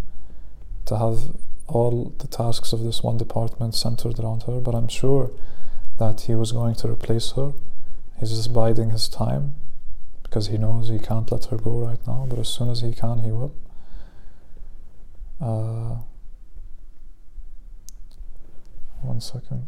To 0.86 0.97
have 0.97 1.36
all 1.68 2.14
the 2.18 2.28
tasks 2.28 2.74
of 2.74 2.84
this 2.84 3.01
one 3.03 3.18
department 3.18 3.76
centered 3.76 4.20
around 4.20 4.43
her, 4.43 4.59
but 4.59 4.76
I'm 4.76 4.89
sure 4.89 5.32
that 5.97 6.22
he 6.22 6.36
was 6.36 6.51
going 6.51 6.76
to 6.76 6.89
replace 6.89 7.32
her. 7.34 7.53
He's 8.20 8.32
just 8.32 8.53
biding 8.53 8.89
his 8.89 9.07
time 9.07 9.55
because 10.32 10.47
he 10.47 10.57
knows 10.57 10.88
he 10.88 10.97
can't 10.97 11.29
let 11.29 11.43
her 11.43 11.57
go 11.57 11.77
right 11.77 11.99
now, 12.07 12.25
but 12.29 12.39
as 12.39 12.47
soon 12.47 12.69
as 12.69 12.79
he 12.79 12.93
can, 12.93 13.19
he 13.19 13.32
will. 13.32 13.53
Uh, 15.41 15.97
one 19.01 19.19
second. 19.19 19.67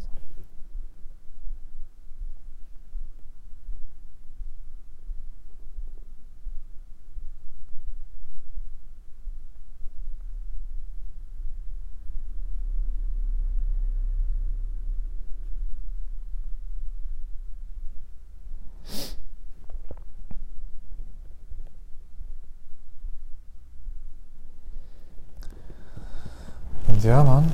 And 27.03 27.09
yeah, 27.09 27.23
man. 27.23 27.51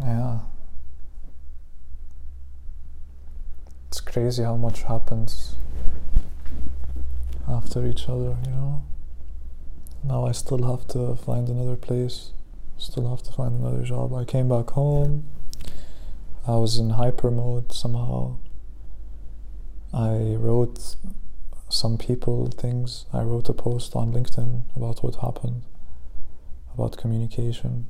Yeah. 0.00 0.38
It's 3.86 4.00
crazy 4.00 4.42
how 4.42 4.56
much 4.56 4.82
happens 4.82 5.54
after 7.48 7.86
each 7.86 8.08
other, 8.08 8.36
you 8.44 8.50
know? 8.50 8.82
Now 10.02 10.26
I 10.26 10.32
still 10.32 10.64
have 10.64 10.88
to 10.88 11.14
find 11.14 11.48
another 11.48 11.76
place, 11.76 12.32
still 12.76 13.08
have 13.10 13.22
to 13.22 13.32
find 13.32 13.60
another 13.60 13.84
job. 13.84 14.12
I 14.14 14.24
came 14.24 14.48
back 14.48 14.70
home, 14.70 15.24
I 16.46 16.56
was 16.56 16.78
in 16.78 16.90
hyper 16.90 17.30
mode 17.30 17.72
somehow. 17.72 18.38
I 19.94 20.34
wrote 20.38 20.96
some 21.68 21.98
people 21.98 22.48
things. 22.48 23.06
I 23.12 23.22
wrote 23.22 23.48
a 23.48 23.52
post 23.52 23.94
on 23.94 24.12
LinkedIn 24.12 24.62
about 24.74 25.04
what 25.04 25.16
happened, 25.16 25.62
about 26.74 26.96
communication. 26.96 27.86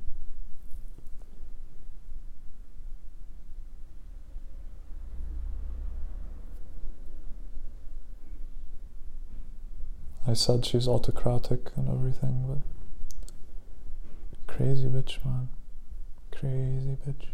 I 10.27 10.35
said 10.35 10.65
she's 10.65 10.87
autocratic 10.87 11.71
and 11.77 11.89
everything, 11.89 12.45
but 12.49 12.59
crazy 14.47 14.87
bitch, 14.87 15.25
man. 15.25 15.49
Crazy 16.31 16.97
bitch. 17.07 17.27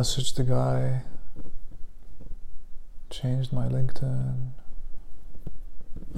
Messaged 0.00 0.34
the 0.36 0.44
guy, 0.44 1.02
changed 3.10 3.52
my 3.52 3.66
LinkedIn. 3.66 4.52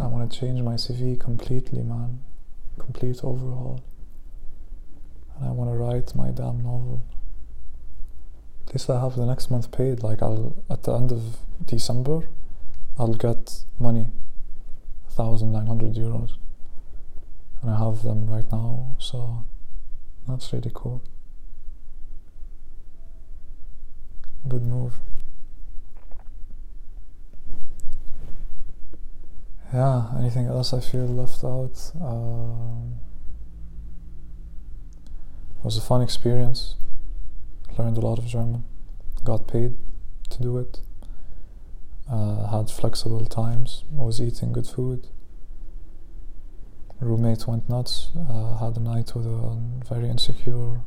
I 0.01 0.07
want 0.07 0.30
to 0.30 0.39
change 0.39 0.61
my 0.62 0.74
CV 0.74 1.18
completely, 1.18 1.83
man. 1.83 2.20
Complete 2.78 3.24
overhaul. 3.24 3.83
And 5.35 5.49
I 5.49 5.51
want 5.51 5.68
to 5.68 5.74
write 5.74 6.14
my 6.14 6.30
damn 6.30 6.62
novel. 6.62 7.03
At 8.68 8.74
least 8.74 8.89
I 8.89 9.01
have 9.01 9.16
the 9.16 9.26
next 9.26 9.51
month 9.51 9.72
paid. 9.72 10.05
Like, 10.05 10.22
I'll, 10.22 10.55
at 10.70 10.85
the 10.85 10.93
end 10.93 11.11
of 11.11 11.39
December, 11.66 12.28
I'll 12.97 13.14
get 13.14 13.64
money 13.80 14.07
1,900 15.16 15.95
euros. 15.95 16.37
And 17.61 17.70
I 17.72 17.78
have 17.85 18.05
them 18.05 18.30
right 18.30 18.47
now, 18.53 18.95
so 19.01 19.43
that's 20.28 20.53
really 20.53 20.70
cool. 20.72 21.03
Good 24.49 24.62
move. 24.62 24.95
Yeah, 29.72 30.09
anything 30.18 30.47
else 30.47 30.74
I 30.74 30.80
feel 30.80 31.07
left 31.07 31.43
out? 31.45 31.93
Um, 32.01 32.99
it 35.59 35.64
was 35.64 35.78
a 35.78 35.80
fun 35.80 36.03
experience. 36.03 36.74
Learned 37.78 37.97
a 37.97 38.01
lot 38.01 38.18
of 38.18 38.26
German. 38.26 38.64
Got 39.24 39.47
paid 39.47 39.78
to 40.28 40.43
do 40.43 40.59
it. 40.59 40.80
Uh, 42.11 42.49
had 42.49 42.70
flexible 42.70 43.24
times. 43.24 43.84
I 43.99 44.03
was 44.03 44.20
eating 44.20 44.53
good 44.53 44.66
food. 44.66 45.07
Roommate 47.01 47.47
went 47.47 47.68
nuts. 47.68 48.11
Uh, 48.16 48.59
had 48.59 48.76
a 48.76 48.80
night 48.80 49.14
with 49.14 49.26
a 49.26 49.59
very 49.88 50.09
insecure 50.09 50.82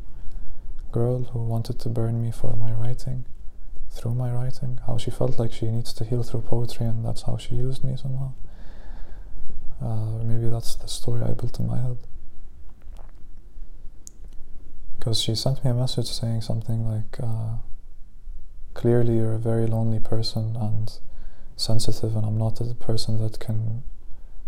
girl 0.91 1.23
who 1.23 1.39
wanted 1.39 1.79
to 1.79 1.89
burn 1.89 2.21
me 2.21 2.31
for 2.31 2.55
my 2.55 2.71
writing 2.71 3.25
through 3.95 4.13
my 4.13 4.31
writing. 4.31 4.79
How 4.85 4.97
she 4.97 5.11
felt 5.11 5.39
like 5.39 5.51
she 5.51 5.67
needs 5.67 5.93
to 5.93 6.03
heal 6.03 6.23
through 6.23 6.41
poetry, 6.41 6.85
and 6.85 7.05
that's 7.05 7.23
how 7.23 7.37
she 7.37 7.55
used 7.55 7.83
me 7.83 7.95
somehow. 7.95 8.33
Uh, 9.81 10.23
maybe 10.23 10.49
that's 10.49 10.75
the 10.75 10.87
story 10.87 11.21
I 11.23 11.33
built 11.33 11.59
in 11.59 11.67
my 11.67 11.81
head. 11.81 11.97
Because 14.97 15.21
she 15.21 15.35
sent 15.35 15.63
me 15.63 15.71
a 15.71 15.73
message 15.73 16.07
saying 16.07 16.41
something 16.41 16.87
like, 16.87 17.19
uh, 17.21 17.57
clearly 18.73 19.17
you're 19.17 19.35
a 19.35 19.39
very 19.39 19.67
lonely 19.67 19.99
person 19.99 20.55
and 20.55 20.91
sensitive, 21.55 22.15
and 22.15 22.25
I'm 22.25 22.37
not 22.37 22.57
the 22.57 22.75
person 22.75 23.17
that 23.19 23.39
can 23.39 23.83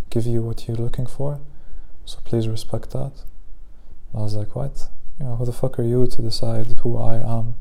give 0.09 0.25
you 0.25 0.41
what 0.41 0.67
you're 0.67 0.77
looking 0.77 1.05
for, 1.05 1.41
so 2.05 2.19
please 2.23 2.47
respect 2.47 2.91
that. 2.91 3.13
I 4.13 4.19
was 4.19 4.35
like, 4.35 4.55
what? 4.55 4.89
You 5.19 5.25
know, 5.25 5.35
who 5.35 5.45
the 5.45 5.53
fuck 5.53 5.77
are 5.79 5.83
you 5.83 6.07
to 6.07 6.21
decide 6.21 6.67
who 6.81 6.97
I 6.97 7.15
am? 7.15 7.55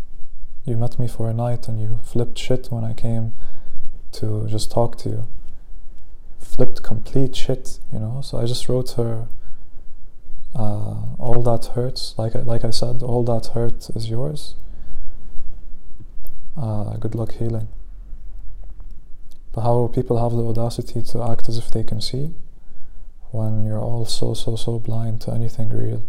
You 0.67 0.77
met 0.77 0.99
me 0.99 1.09
for 1.09 1.31
a 1.31 1.33
night 1.33 1.69
and 1.69 1.81
you 1.81 2.01
flipped 2.05 2.39
shit 2.39 2.67
when 2.71 2.85
I 2.85 2.93
came 2.93 3.33
to 4.13 4.47
just 4.49 4.71
talk 4.71 4.99
to 4.99 5.09
you 5.09 5.29
flipped 6.57 6.83
complete 6.83 7.37
shit, 7.37 7.79
you 7.93 7.99
know. 7.99 8.21
So 8.23 8.39
I 8.39 8.47
just 8.47 8.69
wrote 8.69 8.93
her, 8.93 9.27
uh, 10.55 11.15
all 11.19 11.43
that 11.43 11.67
hurts. 11.75 12.15
Like 12.17 12.35
I, 12.35 12.41
like 12.41 12.65
I 12.65 12.71
said, 12.71 13.03
all 13.03 13.23
that 13.25 13.49
hurt 13.49 13.91
is 13.91 14.09
yours. 14.09 14.55
Uh, 16.57 16.97
good 16.97 17.15
luck 17.15 17.33
healing. 17.33 17.69
But 19.53 19.63
how 19.63 19.89
people 19.89 20.23
have 20.23 20.33
the 20.33 20.45
audacity 20.47 21.03
to 21.03 21.23
act 21.23 21.49
as 21.49 21.59
if 21.59 21.71
they 21.71 21.85
can 21.85 22.01
see 22.01 22.35
when 23.33 23.67
you're 23.67 23.81
all 23.81 24.07
so 24.07 24.33
so 24.33 24.57
so 24.57 24.79
blind 24.79 25.21
to 25.23 25.33
anything 25.33 25.69
real. 25.71 26.03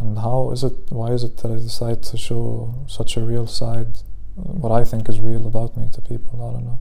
And 0.00 0.18
how 0.18 0.50
is 0.52 0.62
it? 0.62 0.74
Why 0.90 1.08
is 1.08 1.24
it 1.24 1.36
that 1.38 1.50
I 1.50 1.56
decide 1.56 2.02
to 2.04 2.16
show 2.16 2.74
such 2.86 3.16
a 3.16 3.20
real 3.20 3.46
side, 3.46 3.98
what 4.36 4.70
I 4.70 4.84
think 4.84 5.08
is 5.08 5.20
real 5.20 5.46
about 5.46 5.76
me 5.76 5.88
to 5.92 6.00
people? 6.00 6.40
I 6.42 6.52
don't 6.52 6.64
know. 6.64 6.80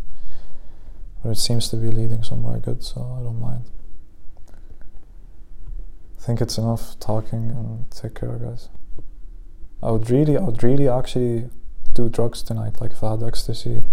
But 1.24 1.32
it 1.32 1.38
seems 1.38 1.70
to 1.70 1.78
be 1.78 1.89
leading 1.89 2.24
somewhere 2.24 2.59
good, 2.59 2.84
so 2.84 3.01
I 3.20 3.24
don't 3.24 3.41
mind. 3.41 3.63
I 6.18 6.22
think 6.22 6.41
it's 6.41 6.57
enough 6.57 6.99
talking 6.99 7.49
and 7.49 7.89
take 7.89 8.15
care, 8.15 8.38
guys. 8.38 8.70
I 9.82 9.91
would 9.91 10.09
really, 10.09 10.38
I 10.38 10.41
would 10.41 10.61
really 10.61 10.88
actually 10.88 11.49
do 11.93 12.09
drugs 12.09 12.43
tonight. 12.43 12.80
Like 12.82 12.91
if 12.91 13.03
I 13.03 13.11
had 13.11 13.24
ecstasy, 13.24 13.84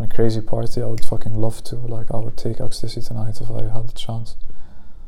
a 0.00 0.06
crazy 0.06 0.40
party, 0.40 0.82
I 0.82 0.86
would 0.86 1.04
fucking 1.04 1.34
love 1.34 1.62
to. 1.64 1.76
Like 1.76 2.10
I 2.12 2.16
would 2.16 2.36
take 2.36 2.60
ecstasy 2.60 3.02
tonight 3.02 3.40
if 3.40 3.50
I 3.50 3.62
had 3.62 3.88
the 3.88 3.92
chance. 3.94 4.36